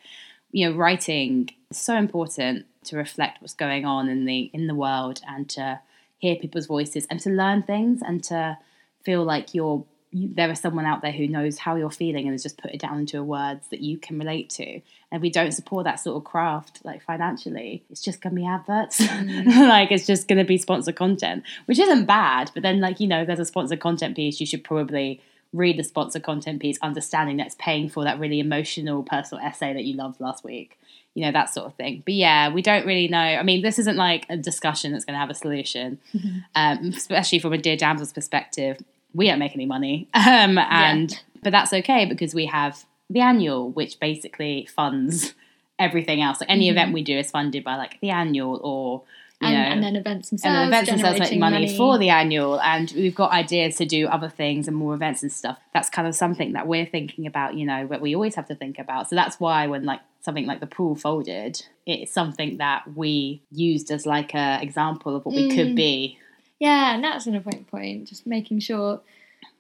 you 0.53 0.69
know 0.69 0.77
writing 0.77 1.51
is 1.71 1.79
so 1.79 1.97
important 1.97 2.67
to 2.85 2.97
reflect 2.97 3.41
what's 3.41 3.55
going 3.55 3.85
on 3.85 4.09
in 4.09 4.25
the 4.25 4.51
in 4.53 4.67
the 4.67 4.75
world 4.75 5.21
and 5.27 5.49
to 5.51 5.81
hear 6.19 6.37
people's 6.37 6.67
voices 6.67 7.07
and 7.11 7.19
to 7.21 7.31
learn 7.31 7.63
things 7.63 8.01
and 8.03 8.23
to 8.25 8.57
feel 9.05 9.23
like 9.25 9.55
you're 9.55 9.85
you, 10.15 10.31
there 10.33 10.51
is 10.51 10.61
someone 10.61 10.87
out 10.87 11.03
there 11.03 11.11
who 11.11 11.27
knows 11.27 11.59
how 11.59 11.75
you're 11.75 11.91
feeling 11.91 12.25
and 12.25 12.33
has 12.33 12.43
just 12.45 12.57
put 12.57 12.71
it 12.71 12.81
down 12.81 13.01
into 13.01 13.23
words 13.23 13.67
that 13.71 13.81
you 13.81 13.99
can 13.99 14.17
relate 14.17 14.49
to. 14.51 14.65
And 14.65 14.83
if 15.13 15.21
we 15.21 15.29
don't 15.29 15.51
support 15.51 15.85
that 15.85 15.99
sort 15.99 16.17
of 16.17 16.25
craft, 16.25 16.81
like 16.85 17.03
financially, 17.03 17.83
it's 17.91 18.01
just 18.01 18.21
going 18.21 18.37
to 18.37 18.41
be 18.41 18.47
adverts. 18.47 19.01
like 19.01 19.91
it's 19.91 20.07
just 20.07 20.29
going 20.29 20.39
to 20.39 20.45
be 20.45 20.57
sponsored 20.57 20.95
content, 20.95 21.43
which 21.67 21.81
isn't 21.81 22.07
bad. 22.07 22.53
But 22.55 22.63
then, 22.63 22.81
like 22.81 23.01
you 23.01 23.09
know, 23.09 23.25
there's 23.25 23.41
a 23.41 23.45
sponsored 23.45 23.81
content 23.81 24.15
piece. 24.15 24.39
You 24.39 24.47
should 24.47 24.63
probably 24.63 25.21
read 25.53 25.79
the 25.79 25.85
sponsored 25.85 26.23
content 26.23 26.61
piece, 26.61 26.79
understanding 26.81 27.39
that 27.39 27.47
it's 27.47 27.57
paying 27.59 27.89
for 27.89 28.05
that 28.05 28.21
really 28.21 28.39
emotional 28.39 29.03
personal 29.03 29.45
essay 29.45 29.73
that 29.73 29.85
you 29.85 29.97
loved 29.97 30.21
last 30.21 30.45
week. 30.45 30.79
You 31.15 31.27
know 31.27 31.33
that 31.33 31.51
sort 31.51 31.67
of 31.67 31.75
thing. 31.75 32.05
But 32.05 32.15
yeah, 32.15 32.53
we 32.53 32.63
don't 32.63 32.87
really 32.87 33.09
know. 33.09 33.19
I 33.19 33.43
mean, 33.43 33.63
this 33.63 33.81
isn't 33.81 33.97
like 33.97 34.27
a 34.29 34.37
discussion 34.37 34.93
that's 34.93 35.05
going 35.05 35.15
to 35.15 35.21
have 35.21 35.31
a 35.31 35.35
solution, 35.35 35.99
um, 36.55 36.93
especially 36.97 37.41
from 37.41 37.53
a 37.53 37.59
Dear 37.59 37.77
Damsel's 37.77 38.13
perspective 38.13 38.79
we 39.15 39.27
don't 39.29 39.39
make 39.39 39.55
any 39.55 39.67
money. 39.67 40.09
Um, 40.15 40.59
and 40.59 41.23
but 41.43 41.51
that's 41.51 41.73
okay 41.73 42.07
because 42.07 42.35
we 42.35 42.47
have 42.47 42.85
the 43.11 43.21
annual 43.21 43.71
which 43.71 44.01
basically 44.01 44.67
funds 44.75 45.35
everything 45.79 46.23
else. 46.23 46.41
Like 46.41 46.51
any 46.51 46.69
event 46.71 46.93
we 46.93 47.03
do 47.03 47.19
is 47.19 47.31
funded 47.31 47.63
by 47.65 47.77
like 47.77 48.01
the 48.01 48.11
annual 48.11 48.61
or 48.63 49.03
you 49.41 49.49
and, 49.49 49.55
know 49.57 49.73
and 49.73 49.83
then 49.83 49.97
events 49.97 50.31
themselves, 50.31 50.47
and 50.47 50.57
then 50.57 50.69
events 50.69 50.91
themselves 50.91 51.19
make 51.19 51.29
generating 51.31 51.41
money, 51.41 51.77
for 51.77 51.99
the 51.99 52.09
annual. 52.09 52.61
And 52.61 52.91
we've 52.97 53.15
got 53.15 53.33
ideas 53.33 53.77
to 53.77 53.85
do 53.85 54.07
other 54.07 54.29
things 54.31 54.69
and 54.69 54.77
more 54.77 54.95
events 54.95 55.23
and 55.23 55.31
stuff. 55.33 55.59
That's 55.75 55.91
kind 55.91 56.09
of 56.09 56.15
something 56.15 56.53
that 56.53 56.67
we're 56.67 56.87
thinking 56.87 57.27
about 57.27 57.55
you 57.55 57.67
know 57.67 57.87
but 57.87 58.01
we 58.01 58.15
always 58.15 58.35
have 58.37 58.47
to 58.49 58.55
think 58.55 58.79
about. 58.79 59.11
So 59.11 59.17
that's 59.17 59.39
why 59.39 59.67
when 59.67 59.85
like 59.85 60.01
something 60.23 60.47
like 60.47 60.61
the 60.61 60.67
pool 60.67 60.97
folded 60.97 61.63
it's 61.87 62.11
something 62.11 62.57
that 62.57 62.83
we 62.97 63.43
used 63.53 63.91
as 63.91 64.07
like 64.07 64.33
a 64.35 64.59
example 64.63 65.15
of 65.15 65.27
what 65.27 65.35
we 65.35 65.51
could 65.55 65.69
Mm. 65.73 65.77
be 65.77 66.19
Yeah, 66.61 66.95
and 66.95 67.05
that's 67.05 67.27
an 67.27 67.35
important 67.35 67.69
point. 67.69 68.09
Just 68.09 68.27
making 68.27 68.61
sure 68.61 69.01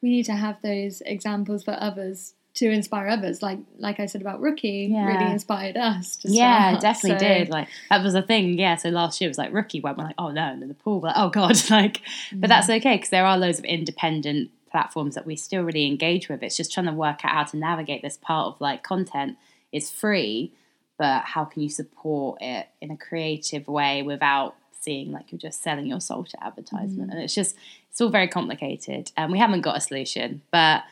we 0.03 0.11
need 0.11 0.25
to 0.25 0.35
have 0.35 0.57
those 0.63 1.03
examples 1.07 1.65
for 1.65 1.77
others 1.79 2.35
to 2.55 2.71
inspire 2.71 3.09
others. 3.09 3.43
Like 3.43 3.59
like 3.79 3.99
I 4.01 4.07
said 4.07 4.21
about 4.21 4.41
Rookie, 4.41 4.89
Yeah. 4.91 5.07
really 5.07 5.33
inspired 5.33 5.77
us. 5.77 6.19
Yeah, 6.23 6.71
start. 6.71 6.83
definitely 6.83 7.19
So- 7.19 7.35
did. 7.35 7.49
Like 7.51 7.69
that 7.91 8.03
was 8.03 8.15
a 8.15 8.23
thing. 8.23 8.59
Yeah. 8.59 8.77
So 8.77 8.91
last 8.91 9.21
year 9.21 9.29
was 9.29 9.39
like 9.39 9.53
rookie 9.53 9.81
went. 9.81 9.99
We're 9.99 10.05
like, 10.05 10.15
oh 10.19 10.31
no, 10.31 10.43
and 10.43 10.63
then 10.63 10.69
the 10.69 10.75
pool. 10.75 11.01
We're 11.01 11.09
like, 11.09 11.19
oh 11.19 11.31
god. 11.31 11.57
Like, 11.71 12.03
but 12.33 12.49
that's 12.49 12.69
mm-hmm. 12.69 12.77
okay 12.77 12.97
because 12.97 13.11
there 13.11 13.27
are 13.27 13.37
loads 13.37 13.59
of 13.59 13.65
independent 13.65 14.51
platforms 14.71 15.15
that 15.17 15.27
we 15.27 15.35
still 15.37 15.63
really 15.63 15.87
engage 15.87 16.29
with. 16.29 16.43
It's 16.43 16.57
just 16.57 16.73
trying 16.73 16.87
to 16.87 16.93
work 16.93 17.25
out 17.25 17.33
how 17.33 17.45
to 17.45 17.57
navigate 17.57 18.03
this 18.03 18.17
part 18.17 18.47
of 18.55 18.61
like 18.61 18.83
content 18.83 19.37
is 19.73 19.91
free, 19.91 20.53
but 20.99 21.23
how 21.23 21.45
can 21.45 21.63
you 21.63 21.69
support 21.69 22.41
it 22.41 22.69
in 22.81 22.91
a 22.91 22.97
creative 22.97 23.67
way 23.67 24.03
without 24.03 24.55
seeing 24.85 25.11
like 25.11 25.33
you're 25.33 25.39
just 25.39 25.63
selling 25.63 25.87
your 25.87 26.01
soul 26.01 26.25
to 26.25 26.45
advertisement? 26.45 27.11
And 27.11 27.21
it's 27.21 27.35
just 27.35 27.57
it's 27.91 28.01
all 28.01 28.11
very 28.11 28.29
complicated. 28.29 29.11
And 29.17 29.33
we 29.33 29.39
haven't 29.39 29.63
got 29.63 29.77
a 29.77 29.81
solution, 29.81 30.43
but 30.51 30.83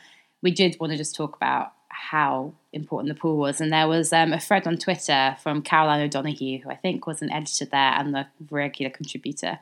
we 0.41 0.51
did 0.51 0.77
want 0.79 0.91
to 0.91 0.97
just 0.97 1.15
talk 1.15 1.35
about 1.35 1.73
how 1.89 2.53
important 2.73 3.13
the 3.13 3.19
pool 3.19 3.37
was. 3.37 3.61
And 3.61 3.71
there 3.71 3.87
was 3.87 4.11
um, 4.11 4.33
a 4.33 4.39
thread 4.39 4.67
on 4.67 4.77
Twitter 4.77 5.37
from 5.41 5.61
Caroline 5.61 6.01
O'Donoghue, 6.01 6.59
who 6.59 6.69
I 6.69 6.75
think 6.75 7.07
was 7.07 7.21
an 7.21 7.31
editor 7.31 7.65
there 7.65 7.93
and 7.93 8.13
the 8.13 8.27
regular 8.49 8.89
contributor, 8.89 9.59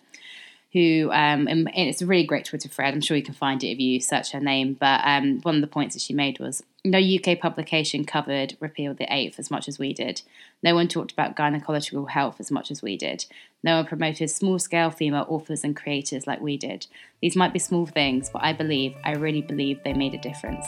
who, 0.74 1.10
um, 1.12 1.48
and 1.48 1.70
it's 1.76 2.02
a 2.02 2.06
really 2.06 2.26
great 2.26 2.46
Twitter 2.46 2.70
thread. 2.70 2.94
I'm 2.94 3.02
sure 3.02 3.18
you 3.18 3.24
can 3.24 3.34
find 3.34 3.62
it 3.64 3.72
if 3.72 3.80
you 3.80 4.00
search 4.00 4.32
her 4.32 4.40
name. 4.40 4.78
But 4.80 5.02
um, 5.04 5.42
one 5.42 5.56
of 5.56 5.62
the 5.62 5.68
points 5.68 5.96
that 5.96 6.02
she 6.02 6.14
made 6.14 6.40
was 6.40 6.64
no 6.86 6.98
UK 6.98 7.40
publication 7.40 8.06
covered 8.06 8.56
repeal 8.60 8.94
the 8.94 9.14
eighth 9.14 9.38
as 9.38 9.52
much 9.52 9.68
as 9.68 9.78
we 9.78 9.94
did. 9.94 10.22
No 10.64 10.74
one 10.74 10.88
talked 10.88 11.12
about 11.12 11.36
gynecological 11.36 12.10
health 12.10 12.40
as 12.40 12.52
much 12.52 12.72
as 12.72 12.82
we 12.82 12.96
did. 12.96 13.26
No 13.64 13.78
one 13.78 13.86
promoted 13.86 14.30
small 14.30 14.60
scale 14.60 14.92
female 14.92 15.26
authors 15.28 15.64
and 15.64 15.76
creators 15.76 16.26
like 16.26 16.42
we 16.42 16.58
did. 16.58 16.88
These 17.22 17.36
might 17.36 17.54
be 17.54 17.60
small 17.60 17.86
things, 17.86 18.30
but 18.30 18.44
I 18.44 18.54
believe, 18.54 18.96
I 19.04 19.14
really 19.14 19.42
believe 19.42 19.84
they 19.84 19.94
made 19.94 20.14
a 20.14 20.18
difference. 20.18 20.66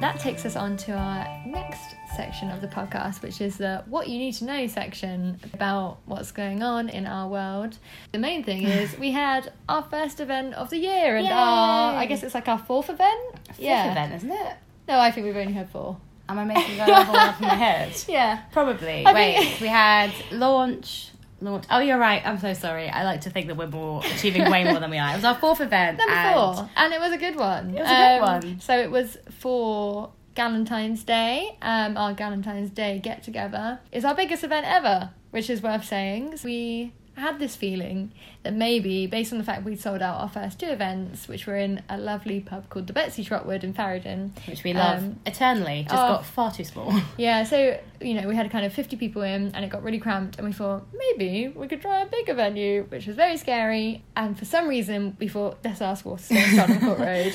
That 0.00 0.20
takes 0.20 0.46
us 0.46 0.54
on 0.54 0.76
to 0.78 0.92
our 0.92 1.26
next 1.44 1.96
section 2.14 2.50
of 2.50 2.60
the 2.60 2.68
podcast, 2.68 3.20
which 3.20 3.40
is 3.40 3.56
the 3.56 3.82
What 3.88 4.06
You 4.08 4.16
Need 4.18 4.34
to 4.34 4.44
Know 4.44 4.68
section 4.68 5.40
about 5.52 5.98
what's 6.06 6.30
going 6.30 6.62
on 6.62 6.88
in 6.88 7.04
our 7.04 7.26
world. 7.26 7.78
The 8.12 8.18
main 8.18 8.44
thing 8.44 8.62
is 8.68 8.96
we 8.96 9.10
had 9.10 9.52
our 9.68 9.82
first 9.82 10.20
event 10.20 10.54
of 10.54 10.70
the 10.70 10.78
year 10.78 11.16
and 11.16 11.26
Yay! 11.26 11.32
our, 11.32 11.94
I 11.94 12.06
guess 12.06 12.22
it's 12.22 12.34
like 12.34 12.46
our 12.46 12.58
fourth 12.58 12.90
event? 12.90 13.20
Fifth 13.48 13.58
event, 13.58 14.14
isn't 14.14 14.30
it? 14.30 14.56
No, 14.86 15.00
I 15.00 15.10
think 15.10 15.26
we've 15.26 15.36
only 15.36 15.52
had 15.52 15.68
four. 15.68 15.96
Am 16.28 16.38
I 16.38 16.44
making 16.44 16.76
that 16.76 16.88
all 16.88 17.16
up 17.16 17.40
in 17.40 17.48
my 17.48 17.54
head? 17.54 17.92
Yeah. 18.08 18.42
Probably. 18.52 19.04
I 19.04 19.12
Wait, 19.12 19.60
we 19.60 19.66
had 19.66 20.12
launch. 20.30 21.10
Launch. 21.40 21.64
Oh, 21.70 21.78
you're 21.78 21.98
right. 21.98 22.20
I'm 22.24 22.38
so 22.38 22.52
sorry. 22.52 22.88
I 22.88 23.04
like 23.04 23.20
to 23.22 23.30
think 23.30 23.46
that 23.46 23.56
we're 23.56 23.68
more 23.68 24.00
achieving 24.04 24.50
way 24.50 24.64
more 24.64 24.80
than 24.80 24.90
we 24.90 24.98
are. 24.98 25.12
It 25.12 25.16
was 25.16 25.24
our 25.24 25.36
fourth 25.36 25.60
event. 25.60 25.98
Number 25.98 26.12
and 26.12 26.34
four. 26.56 26.70
And 26.76 26.92
it 26.92 27.00
was 27.00 27.12
a 27.12 27.16
good 27.18 27.36
one. 27.36 27.70
It 27.70 27.80
was 27.80 27.88
a 27.88 27.94
good 27.94 28.16
Um, 28.16 28.20
one. 28.20 28.60
So 28.60 28.76
it 28.78 28.90
was 28.90 29.16
for 29.38 30.10
Galentine's 30.34 31.04
Day, 31.04 31.56
um, 31.62 31.96
our 31.96 32.14
Galentine's 32.14 32.70
Day 32.70 32.98
get 32.98 33.22
together. 33.22 33.80
is 33.92 34.04
our 34.04 34.14
biggest 34.14 34.42
event 34.44 34.66
ever, 34.68 35.10
which 35.30 35.48
is 35.50 35.62
worth 35.62 35.84
saying. 35.84 36.38
We 36.44 36.92
had 37.18 37.38
this 37.38 37.56
feeling 37.56 38.12
that 38.42 38.52
maybe, 38.54 39.06
based 39.06 39.32
on 39.32 39.38
the 39.38 39.44
fact 39.44 39.64
we'd 39.64 39.80
sold 39.80 40.02
out 40.02 40.20
our 40.20 40.28
first 40.28 40.58
two 40.60 40.66
events, 40.66 41.28
which 41.28 41.46
were 41.46 41.56
in 41.56 41.82
a 41.88 41.98
lovely 41.98 42.40
pub 42.40 42.68
called 42.70 42.86
the 42.86 42.92
Betsy 42.92 43.24
Trotwood 43.24 43.64
in 43.64 43.72
Farringdon. 43.72 44.32
which 44.46 44.64
we 44.64 44.72
love 44.72 44.98
Um, 44.98 45.20
eternally, 45.26 45.82
just 45.82 45.94
oh. 45.94 46.08
got 46.08 46.26
far 46.26 46.52
too 46.52 46.64
small. 46.64 46.92
Yeah, 47.16 47.42
so, 47.44 47.78
you 48.00 48.14
know, 48.14 48.28
we 48.28 48.36
had 48.36 48.50
kind 48.50 48.64
of 48.64 48.72
50 48.72 48.96
people 48.96 49.22
in 49.22 49.52
and 49.54 49.64
it 49.64 49.68
got 49.68 49.82
really 49.82 49.98
cramped, 49.98 50.38
and 50.38 50.46
we 50.46 50.52
thought 50.52 50.86
maybe 50.96 51.48
we 51.48 51.66
could 51.68 51.80
try 51.80 52.02
a 52.02 52.06
bigger 52.06 52.34
venue, 52.34 52.84
which 52.88 53.06
was 53.06 53.16
very 53.16 53.36
scary. 53.36 54.02
And 54.16 54.38
for 54.38 54.44
some 54.44 54.68
reason, 54.68 55.16
we 55.18 55.28
thought, 55.28 55.58
let's 55.64 55.80
ask 55.82 56.04
Waterstones 56.04 56.62
on 56.62 56.80
Court 56.84 56.98
Road. 56.98 57.32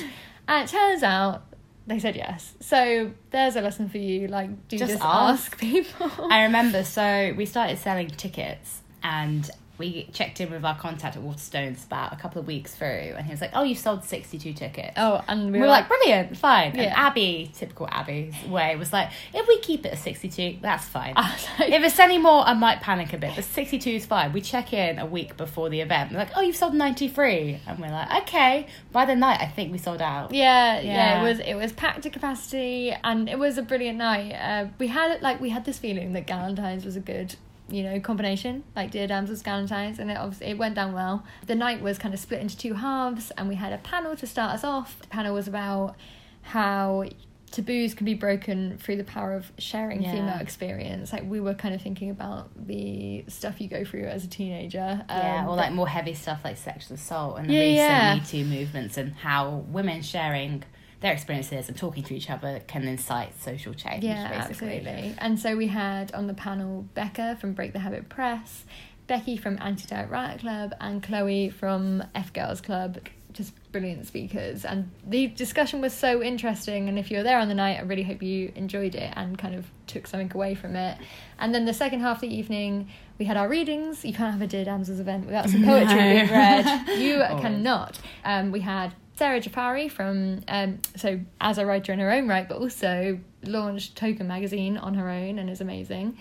And 0.48 0.64
it 0.68 0.70
turns 0.70 1.02
out 1.02 1.42
they 1.86 1.98
said 1.98 2.16
yes. 2.16 2.54
So 2.60 3.10
there's 3.30 3.56
a 3.56 3.60
lesson 3.60 3.88
for 3.90 3.98
you 3.98 4.26
like, 4.28 4.68
do 4.68 4.78
Just 4.78 4.92
just, 4.92 5.04
ask. 5.04 5.52
ask 5.52 5.58
people. 5.58 6.10
I 6.30 6.44
remember, 6.44 6.82
so 6.98 7.34
we 7.36 7.44
started 7.44 7.78
selling 7.78 8.08
tickets 8.08 8.80
and 9.02 9.50
we 9.78 10.04
checked 10.12 10.40
in 10.40 10.50
with 10.50 10.64
our 10.64 10.76
contact 10.76 11.16
at 11.16 11.22
Waterstones 11.22 11.84
about 11.84 12.12
a 12.12 12.16
couple 12.16 12.40
of 12.40 12.46
weeks 12.46 12.74
through, 12.74 13.14
and 13.16 13.26
he 13.26 13.30
was 13.32 13.40
like, 13.40 13.50
"Oh, 13.54 13.62
you've 13.62 13.78
sold 13.78 14.04
sixty-two 14.04 14.52
tickets." 14.52 14.92
oh, 14.96 15.22
and 15.28 15.52
we 15.52 15.58
were 15.58 15.66
like, 15.66 15.88
"Brilliant, 15.88 16.36
fine." 16.36 16.72
And 16.78 16.92
Abby, 16.92 17.50
typical 17.54 17.88
Abby's 17.90 18.34
way, 18.48 18.76
was 18.76 18.92
like, 18.92 19.10
"If 19.32 19.46
we 19.48 19.58
keep 19.60 19.84
it 19.86 19.92
at 19.92 19.98
sixty-two, 19.98 20.58
that's 20.60 20.84
fine." 20.86 21.14
Like- 21.58 21.70
if 21.70 21.82
it's 21.84 21.98
any 21.98 22.18
more, 22.18 22.46
I 22.46 22.54
might 22.54 22.80
panic 22.80 23.12
a 23.12 23.18
bit, 23.18 23.32
but 23.34 23.44
62 23.44 23.90
is 23.90 24.06
fine. 24.06 24.32
We 24.32 24.40
check 24.40 24.72
in 24.72 24.98
a 24.98 25.06
week 25.06 25.36
before 25.36 25.68
the 25.68 25.80
event. 25.80 26.10
They're 26.10 26.18
like, 26.18 26.30
oh, 26.36 26.40
you've 26.40 26.56
sold 26.56 26.74
93. 26.74 27.60
And 27.66 27.78
we're 27.78 27.90
like, 27.90 28.22
okay. 28.22 28.66
By 28.92 29.04
the 29.04 29.14
night, 29.16 29.40
I 29.40 29.46
think 29.46 29.72
we 29.72 29.78
sold 29.78 30.00
out. 30.02 30.32
Yeah, 30.32 30.80
yeah, 30.80 30.82
Yeah. 30.82 31.20
it 31.20 31.28
was 31.28 31.38
it 31.40 31.54
was 31.54 31.72
packed 31.72 32.02
to 32.02 32.10
capacity, 32.10 32.94
and 33.04 33.28
it 33.28 33.38
was 33.38 33.58
a 33.58 33.62
brilliant 33.62 33.98
night. 33.98 34.32
Uh, 34.32 34.66
we 34.78 34.88
had 34.88 35.20
like 35.22 35.40
we 35.40 35.50
had 35.50 35.64
this 35.64 35.78
feeling 35.78 36.12
that 36.14 36.26
Galentine's 36.26 36.84
was 36.84 36.96
a 36.96 37.00
good, 37.00 37.36
you 37.74 37.82
know, 37.82 37.98
combination, 38.00 38.62
like 38.76 38.90
Dear 38.92 39.06
Damsels 39.08 39.42
Galentine's, 39.42 39.98
and 39.98 40.10
it 40.10 40.16
obviously 40.16 40.46
it 40.48 40.58
went 40.58 40.74
down 40.76 40.92
well. 40.92 41.24
The 41.46 41.54
night 41.56 41.80
was 41.82 41.98
kind 41.98 42.14
of 42.14 42.20
split 42.20 42.40
into 42.40 42.56
two 42.56 42.74
halves, 42.74 43.32
and 43.36 43.48
we 43.48 43.56
had 43.56 43.72
a 43.72 43.78
panel 43.78 44.14
to 44.16 44.26
start 44.26 44.54
us 44.54 44.62
off. 44.64 45.00
The 45.00 45.08
panel 45.08 45.34
was 45.34 45.48
about 45.48 45.96
how 46.42 47.04
taboos 47.50 47.94
can 47.94 48.04
be 48.04 48.14
broken 48.14 48.76
through 48.78 48.96
the 48.96 49.04
power 49.04 49.32
of 49.34 49.52
sharing 49.58 50.02
Yeah. 50.02 50.10
female 50.12 50.40
experience. 50.40 51.12
Like 51.12 51.24
we 51.24 51.38
were 51.40 51.54
kind 51.54 51.72
of 51.74 51.80
thinking 51.80 52.10
about 52.10 52.50
the 52.66 53.24
stuff 53.28 53.60
you 53.60 53.68
go 53.68 53.84
through 53.84 54.04
as 54.06 54.24
a 54.24 54.28
teenager. 54.28 55.04
Yeah, 55.08 55.40
um, 55.42 55.48
or 55.48 55.56
like 55.56 55.72
more 55.72 55.86
heavy 55.88 56.14
stuff 56.14 56.40
like 56.44 56.56
sexual 56.56 56.96
assault 56.96 57.38
and 57.38 57.48
the 57.48 57.54
Yeah, 57.54 57.60
recent 57.60 57.76
yeah. 57.78 58.14
Me 58.14 58.20
Too 58.26 58.44
movements 58.44 58.96
and 58.96 59.14
how 59.14 59.64
women 59.68 60.02
sharing 60.02 60.64
their 61.04 61.12
experiences 61.12 61.68
and 61.68 61.76
talking 61.76 62.02
to 62.02 62.14
each 62.14 62.30
other 62.30 62.60
can 62.66 62.82
incite 62.88 63.38
social 63.38 63.74
change. 63.74 64.02
Yeah, 64.02 64.26
basically. 64.46 64.78
absolutely. 64.78 65.14
And 65.18 65.38
so 65.38 65.54
we 65.54 65.66
had 65.66 66.10
on 66.14 66.26
the 66.28 66.32
panel 66.34 66.86
Becca 66.94 67.36
from 67.38 67.52
Break 67.52 67.74
the 67.74 67.78
Habit 67.80 68.08
Press, 68.08 68.64
Becky 69.06 69.36
from 69.36 69.58
Anti 69.60 69.86
Diet 69.86 70.08
Riot 70.08 70.40
Club, 70.40 70.72
and 70.80 71.02
Chloe 71.02 71.50
from 71.50 72.02
F 72.14 72.32
Girls 72.32 72.62
Club. 72.62 72.98
Just 73.34 73.52
brilliant 73.70 74.06
speakers. 74.06 74.64
And 74.64 74.90
the 75.06 75.26
discussion 75.26 75.82
was 75.82 75.92
so 75.92 76.22
interesting. 76.22 76.88
And 76.88 76.98
if 76.98 77.10
you 77.10 77.18
were 77.18 77.22
there 77.22 77.38
on 77.38 77.48
the 77.48 77.54
night, 77.54 77.78
I 77.80 77.82
really 77.82 78.04
hope 78.04 78.22
you 78.22 78.50
enjoyed 78.54 78.94
it 78.94 79.12
and 79.14 79.36
kind 79.36 79.54
of 79.56 79.66
took 79.86 80.06
something 80.06 80.32
away 80.32 80.54
from 80.54 80.74
it. 80.74 80.96
And 81.38 81.54
then 81.54 81.66
the 81.66 81.74
second 81.74 82.00
half 82.00 82.18
of 82.18 82.30
the 82.30 82.34
evening, 82.34 82.88
we 83.18 83.26
had 83.26 83.36
our 83.36 83.48
readings. 83.48 84.06
You 84.06 84.14
can't 84.14 84.32
have 84.32 84.40
a 84.40 84.46
Dear 84.46 84.64
Damsels 84.64 85.00
event 85.00 85.26
without 85.26 85.50
some 85.50 85.64
poetry 85.70 85.96
No. 85.96 86.14
being 86.14 86.28
read. 86.30 86.88
You 86.98 87.18
cannot. 87.42 87.98
Um, 88.24 88.52
we 88.52 88.60
had 88.60 88.94
Sara 89.16 89.40
Jafari 89.40 89.90
from, 89.90 90.42
um, 90.48 90.80
so 90.96 91.20
as 91.40 91.58
a 91.58 91.66
writer 91.66 91.92
in 91.92 92.00
her 92.00 92.10
own 92.10 92.28
right, 92.28 92.48
but 92.48 92.58
also 92.58 93.20
launched 93.44 93.96
Token 93.96 94.26
magazine 94.26 94.76
on 94.76 94.94
her 94.94 95.08
own 95.08 95.38
and 95.38 95.48
is 95.48 95.60
amazing. 95.60 96.16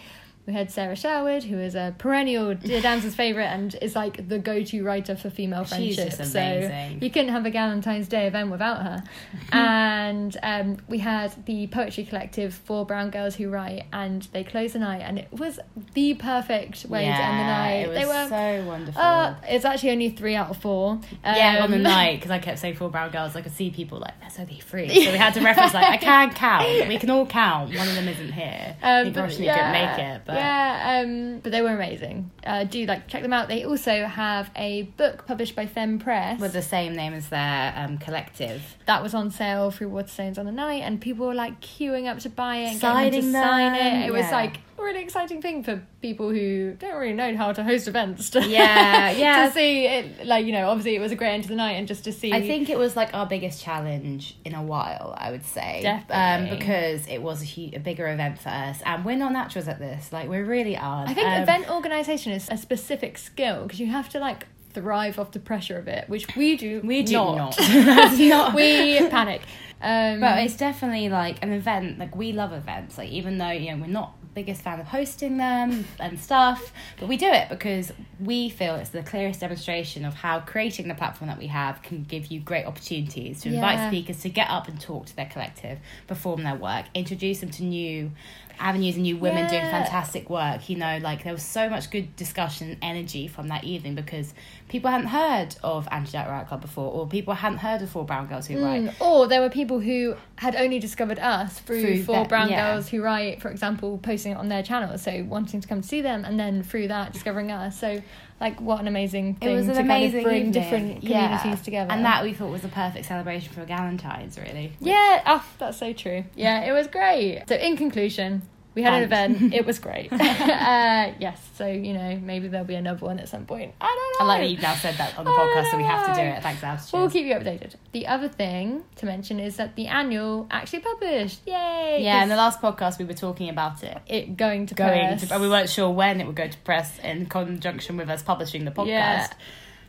We 0.46 0.52
had 0.52 0.72
Sarah 0.72 0.96
Sherwood, 0.98 1.44
who 1.44 1.58
is 1.58 1.74
a 1.74 1.96
perennial 1.98 2.54
Dear 2.56 2.82
Damsel's 2.82 3.16
favourite 3.16 3.46
and 3.48 3.76
is 3.82 3.96
like 3.96 4.28
the 4.28 4.40
go 4.40 4.62
to 4.62 4.84
writer 4.84 5.16
for 5.16 5.30
female 5.30 5.64
friendships. 5.64 6.18
She's 6.18 6.32
friendship. 6.32 6.34
So 6.34 6.68
amazing. 6.68 7.02
you 7.02 7.10
couldn't 7.10 7.30
have 7.32 7.46
a 7.46 7.50
Valentine's 7.50 8.10
Day 8.10 8.28
event 8.28 8.52
without 8.52 8.82
her. 8.84 9.04
and 9.54 10.36
um, 10.44 10.78
we 10.90 10.98
had 10.98 11.34
the 11.46 11.68
poetry 11.68 12.04
collective 12.04 12.54
Four 12.54 12.86
Brown 12.86 13.10
Girls 13.10 13.36
Who 13.36 13.50
Write, 13.50 13.86
and 13.94 14.24
they 14.34 14.44
closed 14.44 14.76
the 14.76 14.80
night, 14.80 15.02
and 15.02 15.18
it 15.18 15.32
was 15.32 15.60
the 15.94 16.14
perfect 16.16 16.86
way 16.86 17.06
to 17.06 17.12
end 17.12 17.40
the 17.40 17.44
night. 17.44 17.74
It 17.74 17.88
was 17.90 17.98
they 17.98 18.06
were. 18.06 18.28
so 18.62 18.68
wonderful. 18.68 19.02
uh, 19.02 19.36
it's 19.48 19.64
actually 19.64 19.92
only 19.92 20.10
three 20.10 20.36
out 20.36 20.50
of 20.50 20.58
four. 20.58 21.00
yeah, 21.24 21.60
on 21.62 21.72
the 21.72 21.78
Um, 21.78 21.84
night 21.94 22.16
because 22.18 22.32
I 22.32 22.40
kept 22.40 22.60
saying 22.60 22.76
four 22.76 22.90
brown 22.90 23.12
girls. 23.12 23.36
I 23.38 23.42
could 23.42 23.54
see 23.54 23.70
people 23.70 24.00
like 24.00 24.20
there's 24.20 24.38
only 24.40 24.60
three, 24.60 24.90
so 24.90 25.12
we 25.12 25.18
had 25.18 25.34
to 25.36 25.42
reference 25.42 25.74
like 25.74 25.88
I 25.88 25.98
can 25.98 26.34
count. 26.34 26.88
We 26.90 26.98
can 26.98 27.10
all 27.12 27.26
count. 27.26 27.74
One 27.76 27.88
of 27.88 27.96
them 27.96 28.10
isn't 28.10 28.34
here. 28.34 28.76
Think 28.82 29.16
but 29.16 29.30
Roshni 29.30 29.54
couldn't 29.54 29.72
make 29.72 30.00
it, 30.00 30.22
but 30.26 30.33
yeah, 30.36 31.02
um, 31.04 31.40
but 31.40 31.52
they 31.52 31.62
were 31.62 31.74
amazing. 31.74 32.32
Uh, 32.46 32.64
do 32.64 32.86
like 32.86 33.08
check 33.08 33.22
them 33.22 33.34
out. 33.34 33.48
They 33.48 33.64
also 33.64 34.06
have 34.06 34.50
a 34.56 34.84
book 34.84 35.26
published 35.26 35.56
by 35.56 35.66
Femme 35.66 36.00
Press 36.00 36.40
with 36.40 36.54
the 36.54 36.62
same 36.62 36.96
name 36.96 37.14
as 37.14 37.30
their 37.30 37.74
um, 37.76 37.98
collective. 37.98 38.78
that 38.86 39.02
was 39.02 39.14
on 39.14 39.32
sale 39.32 39.72
through 39.72 39.90
Waterstones 39.90 40.38
on 40.38 40.46
the 40.46 40.52
night, 40.52 40.82
and 40.84 41.00
people 41.00 41.28
were 41.28 41.34
like 41.34 41.62
queuing 41.62 42.08
up 42.08 42.20
to 42.20 42.30
buy 42.30 42.58
it 42.58 42.72
and 42.72 42.82
getting 42.82 43.22
them 43.22 43.32
Signing 43.32 43.32
to 43.32 43.32
sign 43.32 43.76
it. 43.76 44.08
It 44.08 44.14
was 44.14 44.30
like 44.32 44.60
really 44.84 45.02
exciting 45.02 45.42
thing 45.42 45.64
for 45.64 45.82
people 46.02 46.30
who 46.30 46.74
don't 46.74 46.96
really 46.96 47.14
know 47.14 47.36
how 47.36 47.52
to 47.54 47.64
host 47.64 47.88
events. 47.88 48.30
To, 48.32 48.42
Yeah, 48.46 49.12
yeah. 49.26 49.48
to 49.48 49.54
see 49.54 49.86
it, 49.86 50.26
like 50.26 50.46
you 50.46 50.52
know, 50.52 50.70
obviously 50.70 50.96
it 50.96 51.00
was 51.00 51.12
a 51.12 51.16
great 51.16 51.34
end 51.34 51.44
to 51.44 51.50
the 51.50 51.56
night, 51.56 51.74
and 51.74 51.88
just 51.88 52.04
to 52.06 52.12
see. 52.12 52.32
I 52.34 52.42
think 52.42 52.70
it 52.70 52.78
was 52.78 52.96
like 52.96 53.14
our 53.14 53.26
biggest 53.26 53.62
challenge 53.62 54.38
in 54.46 54.54
a 54.56 54.62
while. 54.64 55.14
I 55.18 55.32
would 55.32 55.46
say, 55.46 55.80
Definitely. 55.82 56.52
um, 56.52 56.58
because 56.58 57.08
it 57.08 57.22
was 57.22 57.42
a, 57.42 57.46
hu- 57.46 57.76
a 57.76 57.80
bigger 57.80 58.08
event 58.08 58.40
for 58.40 58.50
us, 58.50 58.82
and 58.86 59.04
we're 59.06 59.16
not 59.18 59.32
naturals 59.34 59.68
at 59.68 59.80
this. 59.80 60.12
Like 60.14 60.30
we 60.30 60.38
really 60.40 60.78
are. 60.78 61.06
I 61.08 61.14
think 61.14 61.28
Um, 61.28 61.42
event 61.44 61.70
organisation 61.70 62.32
is 62.34 62.48
a 62.50 62.58
specific 62.58 63.18
skill 63.18 63.64
because 63.64 63.80
you 63.80 63.88
have 63.88 64.10
to 64.10 64.20
like 64.20 64.48
thrive 64.74 65.20
off 65.20 65.32
the 65.32 65.40
pressure 65.40 65.78
of 65.78 65.88
it, 65.88 66.10
which 66.10 66.36
we 66.36 66.58
do. 66.58 66.82
We 66.84 67.04
do 67.04 67.14
not. 67.14 67.56
not. 67.60 68.18
Not. 68.20 68.54
we 68.56 69.08
panic. 69.10 69.42
Um, 69.82 70.22
But 70.22 70.40
it's 70.40 70.56
definitely 70.56 71.10
like 71.10 71.44
an 71.44 71.52
event. 71.52 72.00
Like 72.00 72.16
we 72.16 72.32
love 72.32 72.54
events. 72.54 72.98
Like 72.98 73.10
even 73.10 73.38
though 73.38 73.50
you 73.52 73.70
know 73.72 73.78
we're 73.82 73.88
not 73.88 74.16
biggest 74.34 74.62
fan 74.62 74.80
of 74.80 74.88
hosting 74.88 75.38
them 75.38 75.86
and 76.00 76.20
stuff, 76.20 76.74
but 77.00 77.08
we 77.08 77.18
do 77.18 77.28
it 77.28 77.50
because 77.50 77.92
we 78.20 78.50
feel 78.50 78.76
it's 78.76 78.90
the 78.90 79.04
clearest 79.04 79.40
demonstration 79.40 80.06
of 80.06 80.14
how 80.14 80.40
creating 80.40 80.88
the 80.88 80.96
platform 80.96 81.28
that 81.30 81.38
we 81.38 81.48
have 81.48 81.82
can 81.82 82.04
give 82.04 82.28
you 82.28 82.40
great 82.40 82.66
opportunities 82.66 83.42
to 83.42 83.50
invite 83.50 83.78
Yeah. 83.78 83.90
speakers 83.90 84.22
to 84.22 84.30
get 84.30 84.50
up 84.50 84.68
and 84.68 84.80
talk 84.80 85.06
to 85.08 85.16
their 85.16 85.28
collective, 85.28 85.80
perform 86.08 86.44
their 86.44 86.56
work, 86.56 86.86
introduce 86.94 87.40
them 87.42 87.52
to 87.52 87.64
new 87.64 88.12
avenues 88.60 88.96
and 88.96 89.04
new 89.04 89.18
women 89.18 89.50
doing 89.50 89.62
fantastic 89.62 90.30
work. 90.30 90.70
You 90.70 90.78
know, 90.78 91.00
like 91.02 91.24
there 91.24 91.34
was 91.34 91.44
so 91.44 91.70
much 91.70 91.90
good 91.92 92.16
discussion 92.16 92.78
energy 92.82 93.28
from 93.28 93.48
that 93.50 93.64
evening 93.64 93.96
because 93.96 94.34
people 94.70 94.90
hadn't 94.92 95.08
heard 95.08 95.56
of 95.64 95.88
Anti-Jack 95.92 96.28
Riot 96.28 96.48
Club 96.48 96.62
before, 96.62 96.92
or 96.92 97.08
people 97.08 97.34
hadn't 97.34 97.60
heard 97.60 97.82
of 97.82 97.90
Four 97.90 98.06
Brown 98.06 98.28
Girls 98.28 98.48
Who 98.48 98.64
Write. 98.64 98.84
Mm, 98.84 99.02
Or 99.02 99.28
there 99.28 99.42
were 99.42 99.50
people 99.50 99.80
who 99.80 100.16
had 100.38 100.56
only 100.56 100.80
discovered 100.80 101.20
us 101.20 101.60
through, 101.60 101.82
Through 101.82 102.04
Four 102.04 102.16
that- 102.16 102.30
Brown 102.30 102.50
yeah. 102.50 102.74
Girls 102.74 102.90
Who 102.90 103.02
Write, 103.02 103.42
for 103.42 103.50
example, 103.50 103.98
posting 104.00 104.32
it 104.34 104.36
on 104.36 104.50
their 104.50 104.64
channel. 104.64 104.98
So 104.98 105.24
wanting 105.28 105.62
to 105.62 105.68
come 105.68 105.82
to 105.82 105.88
see 105.88 106.02
them 106.02 106.26
and 106.26 106.40
then 106.40 106.64
through 106.64 106.88
that 106.90 107.14
discovering 107.14 107.52
us. 107.52 107.80
So, 107.80 108.02
like, 108.42 108.60
what 108.60 108.82
an 108.82 108.88
amazing 108.88 109.38
It 109.42 109.46
thing 109.46 109.56
was 109.56 109.68
an 109.68 109.76
to 109.76 109.80
amazing 109.82 110.12
kind 110.12 110.16
of 110.18 110.24
bring 110.24 110.38
evening. 110.48 110.52
different 110.52 111.04
Yeah. 111.04 111.38
communities 111.38 111.64
together. 111.64 111.92
and 111.94 112.04
that 112.06 112.24
we 112.24 112.34
thought 112.34 112.50
was 112.50 112.64
a 112.66 112.68
perfect 112.70 113.06
celebration 113.06 113.54
for 113.54 113.66
Galentine's, 113.66 114.38
really. 114.38 114.74
Yeah, 114.82 115.22
oh, 115.26 115.46
that's 115.60 115.78
so 115.78 115.94
true. 115.94 116.24
Yeah, 116.36 116.62
it 116.66 116.72
was 116.72 116.88
great. 116.88 117.44
So, 117.48 117.56
in 117.56 117.78
conclusion, 117.78 118.42
we 118.76 118.82
had 118.82 118.94
an 118.96 119.04
event. 119.04 119.54
It 119.54 119.66
was 119.66 119.80
great. 119.80 120.12
uh, 120.14 121.14
yes, 121.20 121.40
so 121.56 121.68
you 121.68 121.94
know 121.94 122.20
maybe 122.22 122.48
there'll 122.48 122.66
be 122.66 122.76
another 122.76 123.06
one 123.06 123.20
at 123.20 123.30
some 123.30 123.46
point. 123.46 123.74
I 123.80 123.86
don't 123.86 124.28
know. 124.28 124.34
I 124.34 124.36
like 124.36 124.42
that 124.42 124.50
you've 124.50 124.62
now 124.62 124.76
said 124.76 124.96
that 124.96 125.18
on 125.18 125.26
the 125.26 125.32
I 125.32 125.34
podcast, 125.34 125.72
so 125.72 125.78
we 125.78 125.84
have 125.84 126.08
to 126.08 126.22
do 126.22 126.28
it. 126.28 126.42
Thanks, 126.42 126.64
Abs. 126.64 126.92
We'll 126.92 127.10
keep 127.10 127.26
you 127.26 127.34
updated. 127.36 127.76
The 127.92 128.08
other 128.08 128.30
thing 128.30 128.84
to 128.98 129.06
mention 129.06 129.40
is 129.40 129.58
that 129.58 129.76
the 129.76 129.88
annual 129.88 130.48
actually 130.50 130.80
published. 130.80 131.42
Yay! 131.46 132.00
Yeah, 132.02 132.24
in 132.24 132.30
the 132.30 132.36
last 132.36 132.62
podcast 132.62 132.98
we 133.00 133.06
were 133.06 133.14
talking 133.14 133.50
about 133.50 133.84
it. 133.84 133.98
it 134.08 134.38
going 134.38 134.66
to 134.68 134.76
Going 134.76 135.08
press. 135.08 135.22
to, 135.22 135.28
but 135.28 135.42
we 135.42 135.50
weren't 135.50 135.70
sure 135.70 135.90
when 135.90 136.20
it 136.20 136.28
would 136.28 136.36
go 136.36 136.48
to 136.48 136.58
press 136.60 137.00
in 137.00 137.28
conjunction 137.28 137.98
with 137.98 138.10
us 138.10 138.24
publishing 138.24 138.66
the 138.66 138.72
podcast. 138.72 138.88
Yeah. 138.88 139.28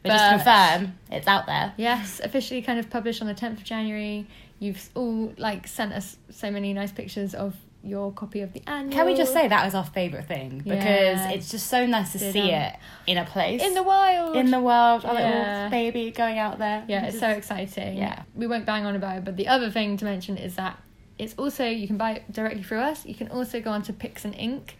but, 0.02 0.08
just 0.10 0.24
to 0.24 0.30
confirm, 0.36 0.98
it's 1.10 1.26
out 1.26 1.46
there. 1.46 1.72
Yes, 1.76 2.20
officially 2.22 2.60
kind 2.62 2.78
of 2.78 2.90
published 2.90 3.22
on 3.22 3.28
the 3.28 3.34
10th 3.34 3.58
of 3.58 3.64
January. 3.64 4.26
You've 4.58 4.88
all 4.94 5.32
like 5.36 5.66
sent 5.66 5.92
us 5.92 6.16
so 6.30 6.50
many 6.50 6.72
nice 6.72 6.92
pictures 6.92 7.34
of 7.34 7.54
your 7.84 8.12
copy 8.12 8.40
of 8.40 8.52
the 8.52 8.62
annual. 8.66 8.92
Can 8.92 9.06
we 9.06 9.14
just 9.14 9.32
say 9.32 9.46
that 9.46 9.64
was 9.64 9.74
our 9.74 9.84
favourite 9.84 10.26
thing? 10.26 10.58
Because 10.58 10.74
Yeah. 11.18 11.30
it's 11.30 11.50
just 11.50 11.66
so 11.68 11.84
nice 11.86 12.12
to 12.12 12.18
Did, 12.18 12.32
see 12.32 12.52
um, 12.52 12.62
it 12.62 12.76
in 13.06 13.18
a 13.18 13.24
place. 13.24 13.62
in 13.62 13.74
the 13.74 13.82
wild? 13.82 14.36
in 14.36 14.50
the 14.50 14.60
world, 14.60 15.04
our 15.04 15.14
Yeah. 15.14 15.54
little 15.64 15.70
baby 15.70 16.10
going 16.10 16.38
out 16.38 16.58
there. 16.58 16.84
Yeah, 16.88 17.06
it's 17.06 17.18
so 17.20 17.28
exciting. 17.28 17.96
Yeah. 17.98 18.22
We 18.34 18.46
won't 18.46 18.64
bang 18.66 18.86
on 18.86 18.96
about 18.96 19.18
it, 19.18 19.24
but 19.24 19.36
the 19.36 19.48
other 19.48 19.70
thing 19.70 19.96
to 19.98 20.04
mention 20.04 20.36
is 20.38 20.54
that 20.56 20.78
it's 21.18 21.34
also 21.38 21.64
you 21.66 21.86
can 21.86 21.96
buy 21.96 22.12
it 22.12 22.32
directly 22.32 22.62
through 22.62 22.80
us. 22.80 23.04
You 23.06 23.14
can 23.14 23.28
also 23.28 23.60
go 23.60 23.70
onto 23.70 23.92
Pix 23.92 24.24
and 24.24 24.34
Ink. 24.34 24.76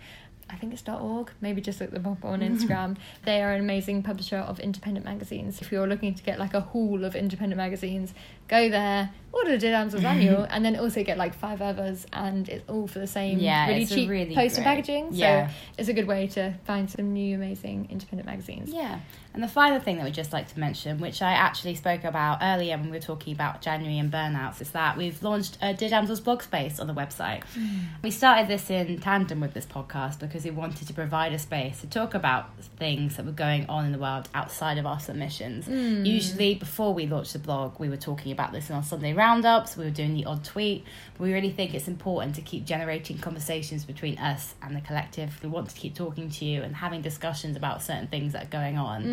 I 0.50 0.56
think 0.56 0.72
it's 0.74 0.82
dot 0.82 1.00
.org. 1.00 1.30
Maybe 1.40 1.60
just 1.62 1.80
look 1.80 1.90
them 1.90 2.06
up 2.06 2.24
on 2.24 2.40
Instagram. 2.50 2.96
they 3.24 3.42
are 3.42 3.52
an 3.52 3.60
amazing 3.60 4.02
publisher 4.02 4.36
of 4.36 4.60
independent 4.60 5.04
magazines. 5.06 5.60
If 5.62 5.72
you're 5.72 5.86
looking 5.86 6.14
to 6.14 6.22
get 6.22 6.38
like 6.38 6.52
a 6.54 6.60
haul 6.60 7.04
of 7.04 7.16
independent 7.16 7.56
magazines, 7.56 8.12
go 8.48 8.68
there, 8.68 9.10
order 9.32 9.56
the 9.56 9.58
Damsels 9.68 10.04
Annual, 10.12 10.46
and 10.50 10.64
then 10.64 10.76
also 10.76 11.02
get 11.02 11.18
like 11.18 11.34
five 11.34 11.60
others, 11.62 12.06
and 12.12 12.48
it's 12.48 12.68
all 12.68 12.86
for 12.86 12.98
the 12.98 13.06
same 13.06 13.38
Yeah, 13.38 13.66
really 13.68 13.86
cheap 13.86 14.08
really 14.10 14.34
poster 14.34 14.56
great- 14.62 14.64
packaging. 14.64 15.12
So 15.12 15.18
yeah. 15.18 15.50
it's 15.78 15.88
a 15.88 15.92
good 15.92 16.06
way 16.06 16.26
to 16.28 16.54
find 16.64 16.90
some 16.90 17.12
new 17.12 17.34
amazing 17.36 17.88
independent 17.90 18.26
magazines. 18.26 18.70
Yeah. 18.70 19.00
And 19.32 19.42
the 19.42 19.48
final 19.48 19.80
thing 19.80 19.96
that 19.96 20.04
we'd 20.04 20.14
just 20.14 20.32
like 20.32 20.46
to 20.52 20.60
mention, 20.60 21.00
which 21.00 21.20
I 21.20 21.32
actually 21.32 21.74
spoke 21.74 22.04
about 22.04 22.38
earlier 22.40 22.76
when 22.76 22.84
we 22.90 22.96
were 22.96 23.02
talking 23.02 23.32
about 23.32 23.62
January 23.62 23.98
and 23.98 24.08
burnouts, 24.12 24.60
is 24.60 24.70
that 24.70 24.96
we've 24.96 25.20
launched 25.24 25.58
a 25.60 25.74
Dear 25.74 25.88
Damsels 25.88 26.20
blog 26.20 26.40
space 26.42 26.78
on 26.78 26.86
the 26.86 26.94
website. 26.94 27.42
We 28.02 28.10
started 28.12 28.46
this 28.48 28.70
in 28.70 29.00
tandem 29.00 29.40
with 29.40 29.54
this 29.54 29.64
podcast 29.66 30.20
because 30.20 30.44
we 30.44 30.50
wanted 30.50 30.86
to 30.86 30.92
provide 30.94 31.32
a 31.32 31.38
space 31.38 31.80
to 31.80 31.86
talk 31.88 32.14
about 32.14 32.56
things 32.78 33.16
that 33.16 33.24
were 33.26 33.32
going 33.32 33.66
on 33.68 33.86
in 33.86 33.92
the 33.92 33.98
world 33.98 34.28
outside 34.34 34.76
of 34.78 34.84
our 34.86 35.00
submissions. 35.00 35.64
Hmm. 35.66 36.04
Usually, 36.04 36.54
before 36.54 36.92
we 36.94 37.06
launched 37.06 37.32
the 37.32 37.38
blog, 37.40 37.80
we 37.80 37.88
were 37.88 37.96
talking 37.96 38.30
about 38.34 38.52
this 38.52 38.68
in 38.68 38.76
our 38.76 38.82
Sunday 38.82 39.14
roundups, 39.14 39.76
we 39.76 39.84
were 39.84 39.90
doing 39.90 40.14
the 40.14 40.24
odd 40.26 40.44
tweet. 40.44 40.84
We 41.18 41.32
really 41.32 41.50
think 41.50 41.72
it's 41.74 41.88
important 41.88 42.34
to 42.34 42.42
keep 42.42 42.64
generating 42.64 43.18
conversations 43.18 43.84
between 43.84 44.18
us 44.18 44.54
and 44.60 44.76
the 44.76 44.80
collective. 44.80 45.42
We 45.42 45.48
want 45.48 45.70
to 45.70 45.76
keep 45.76 45.94
talking 45.94 46.28
to 46.30 46.44
you 46.44 46.62
and 46.62 46.74
having 46.74 47.00
discussions 47.02 47.56
about 47.56 47.82
certain 47.82 48.08
things 48.08 48.32
that 48.32 48.44
are 48.44 48.50
going 48.50 48.76
on 48.76 49.04
mm. 49.04 49.06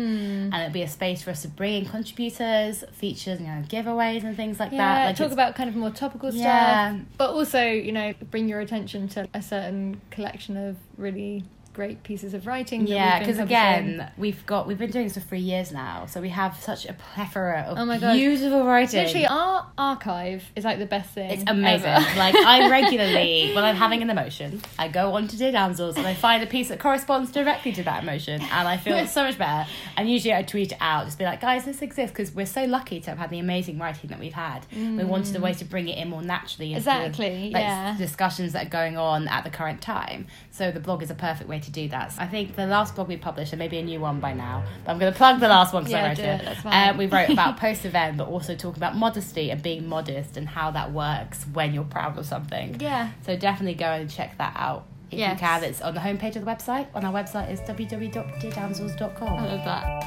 and 0.52 0.54
it'd 0.54 0.72
be 0.72 0.82
a 0.82 0.88
space 0.88 1.22
for 1.22 1.30
us 1.30 1.42
to 1.42 1.48
bring 1.48 1.84
in 1.84 1.84
contributors, 1.88 2.84
features, 2.92 3.40
you 3.40 3.46
know, 3.46 3.62
giveaways 3.68 4.24
and 4.24 4.36
things 4.36 4.58
like 4.60 4.72
Yeah, 4.72 4.78
that. 4.78 5.06
Like 5.06 5.16
talk 5.16 5.32
about 5.32 5.54
kind 5.54 5.70
of 5.70 5.76
more 5.76 5.90
topical 5.90 6.34
Yeah. 6.34 6.90
stuff, 6.96 7.06
but 7.16 7.30
also 7.30 7.62
you 7.64 7.92
know 7.92 8.12
bring 8.30 8.48
your 8.48 8.60
attention 8.60 9.08
to 9.08 9.28
a 9.32 9.42
certain 9.42 10.00
collection 10.10 10.56
of 10.56 10.76
really 10.96 11.44
great 11.72 12.02
pieces 12.02 12.34
of 12.34 12.46
writing. 12.46 12.86
yeah, 12.86 13.18
because 13.18 13.38
again, 13.38 14.10
we've 14.16 14.44
got 14.46 14.66
we've 14.66 14.78
been 14.78 14.90
doing 14.90 15.06
this 15.06 15.14
for 15.14 15.20
three 15.20 15.40
years 15.40 15.72
now, 15.72 16.06
so 16.06 16.20
we 16.20 16.28
have 16.28 16.60
such 16.60 16.86
a 16.86 16.92
plethora 16.92 17.62
of 17.68 17.78
Oh 17.78 17.84
my 17.84 17.98
God. 17.98 18.14
beautiful 18.14 18.64
writing. 18.64 19.04
literally 19.04 19.26
our 19.26 19.66
archive 19.78 20.44
is 20.54 20.64
like 20.64 20.78
the 20.78 20.86
best 20.86 21.10
thing. 21.10 21.30
It's 21.30 21.44
amazing. 21.46 21.90
like 22.16 22.34
I 22.34 22.68
regularly, 22.70 23.52
when 23.54 23.64
I'm 23.64 23.76
having 23.76 24.02
an 24.02 24.10
emotion, 24.10 24.60
I 24.78 24.88
go 24.88 25.12
onto 25.14 25.36
Dear 25.36 25.52
Damsels 25.52 25.96
and 25.96 26.06
I 26.06 26.14
find 26.14 26.42
a 26.42 26.46
piece 26.46 26.68
that 26.68 26.78
corresponds 26.78 27.30
directly 27.30 27.72
to 27.72 27.82
that 27.84 28.02
emotion, 28.02 28.40
and 28.40 28.68
I 28.68 28.76
feel 28.76 29.06
so 29.06 29.24
much 29.24 29.38
better. 29.38 29.68
And 29.96 30.10
usually 30.10 30.34
I 30.34 30.42
tweet 30.42 30.72
it 30.72 30.78
out, 30.80 31.06
just 31.06 31.18
be 31.18 31.24
like, 31.24 31.40
guys, 31.40 31.64
this 31.64 31.82
exists 31.82 32.12
because 32.12 32.34
we're 32.34 32.46
so 32.46 32.64
lucky 32.64 33.00
to 33.00 33.10
have 33.10 33.18
had 33.18 33.30
the 33.30 33.38
amazing 33.38 33.78
writing 33.78 34.10
that 34.10 34.18
we've 34.18 34.32
had. 34.32 34.66
We 34.72 35.04
wanted 35.04 35.34
a 35.34 35.38
mm. 35.38 35.42
way 35.42 35.54
to 35.54 35.64
bring 35.64 35.88
it 35.88 35.98
in 35.98 36.08
more 36.10 36.22
naturally. 36.22 36.72
into, 36.74 36.78
Exactly, 36.78 37.50
like, 37.50 37.62
yeah. 37.62 37.96
Discussions 37.96 38.52
that 38.52 38.66
are 38.66 38.70
going 38.70 38.96
on 38.96 39.28
at 39.28 39.44
the 39.44 39.50
current 39.50 39.80
time. 39.80 40.26
So 40.50 40.70
the 40.70 40.80
blog 40.80 41.02
is 41.02 41.10
a 41.10 41.14
perfect 41.14 41.48
way 41.48 41.61
to 41.62 41.70
do 41.70 41.88
that. 41.88 42.12
I 42.18 42.26
think 42.26 42.56
the 42.56 42.66
last 42.66 42.94
blog 42.94 43.08
we 43.08 43.16
published, 43.16 43.52
and 43.52 43.58
maybe 43.58 43.78
a 43.78 43.82
new 43.82 44.00
one 44.00 44.20
by 44.20 44.32
now, 44.32 44.64
but 44.84 44.92
I'm 44.92 44.98
going 44.98 45.12
to 45.12 45.16
plug 45.16 45.40
the 45.40 45.48
last 45.48 45.72
one 45.72 45.84
because 45.84 45.92
Yeah, 45.92 46.04
I 46.04 46.08
wrote 46.08 46.16
do 46.16 46.22
it. 46.22 46.42
it. 46.42 46.66
Uh, 46.66 46.94
we 46.98 47.06
wrote 47.06 47.30
about 47.30 47.56
post 47.64 47.84
event, 47.84 48.16
but 48.18 48.28
also 48.28 48.54
talking 48.54 48.78
about 48.78 48.96
modesty 48.96 49.50
and 49.50 49.62
being 49.62 49.88
modest 49.88 50.36
and 50.36 50.48
how 50.48 50.70
that 50.72 50.92
works 50.92 51.44
when 51.52 51.72
you're 51.74 51.84
proud 51.84 52.16
of 52.18 52.26
something. 52.26 52.76
yeah. 52.80 53.10
So 53.26 53.36
definitely 53.36 53.74
go 53.74 53.86
and 53.86 54.10
check 54.10 54.38
that 54.38 54.54
out 54.56 54.86
if 55.10 55.18
Yes. 55.18 55.32
you 55.34 55.38
can. 55.46 55.64
It's 55.64 55.80
on 55.82 55.94
the 55.94 56.00
homepage 56.00 56.36
of 56.36 56.44
the 56.44 56.50
website. 56.50 56.86
On 56.94 57.04
our 57.04 57.12
website 57.12 57.50
is 57.52 57.60
I 57.60 59.46
love 59.46 59.64
that. 59.64 60.04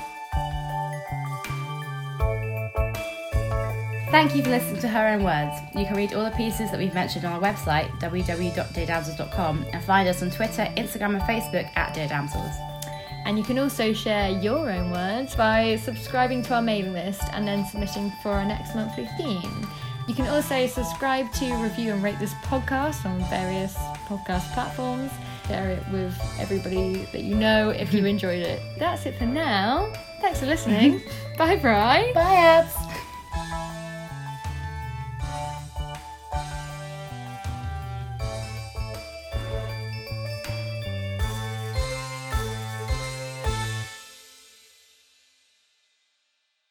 Thank 4.15 4.33
you 4.33 4.43
for 4.43 4.49
listening 4.51 4.79
to 4.79 4.87
Her 4.87 5.09
Own 5.09 5.25
Words. 5.25 5.59
You 5.75 5.85
can 5.85 5.97
read 5.97 6.13
all 6.13 6.23
the 6.23 6.31
pieces 6.37 6.71
that 6.71 6.79
we've 6.79 6.93
mentioned 6.93 7.25
on 7.25 7.33
our 7.33 7.41
website, 7.41 7.89
www.deardamsels.com, 7.99 9.65
and 9.73 9.83
find 9.83 10.07
us 10.07 10.23
on 10.23 10.31
Twitter, 10.31 10.71
Instagram, 10.77 11.15
and 11.15 11.21
Facebook 11.23 11.69
at 11.75 11.93
Dear 11.93 12.07
Damsels. 12.07 12.55
And 13.25 13.37
you 13.37 13.43
can 13.43 13.59
also 13.59 13.91
share 13.91 14.29
your 14.29 14.71
own 14.71 14.89
words 14.89 15.35
by 15.35 15.75
subscribing 15.75 16.43
to 16.43 16.53
our 16.53 16.61
mailing 16.61 16.93
list 16.93 17.23
and 17.33 17.45
then 17.45 17.65
submitting 17.65 18.09
for 18.23 18.29
our 18.29 18.45
next 18.45 18.73
monthly 18.73 19.05
theme. 19.17 19.67
You 20.07 20.15
can 20.15 20.27
also 20.27 20.65
subscribe 20.65 21.29
to, 21.33 21.53
review, 21.55 21.91
and 21.91 22.01
rate 22.01 22.17
this 22.17 22.35
podcast 22.35 23.05
on 23.05 23.19
various 23.29 23.75
podcast 24.07 24.49
platforms. 24.53 25.11
Share 25.49 25.71
it 25.71 25.83
with 25.91 26.17
everybody 26.39 27.05
that 27.11 27.23
you 27.23 27.35
know 27.35 27.71
if 27.71 27.93
you 27.93 28.05
enjoyed 28.05 28.43
it. 28.43 28.61
That's 28.79 29.05
it 29.07 29.17
for 29.17 29.25
now. 29.25 29.91
Thanks 30.21 30.39
for 30.39 30.45
listening. 30.45 31.01
Bye, 31.37 31.57
Bri. 31.57 32.13
Bye, 32.13 32.13
Abs! 32.15 32.84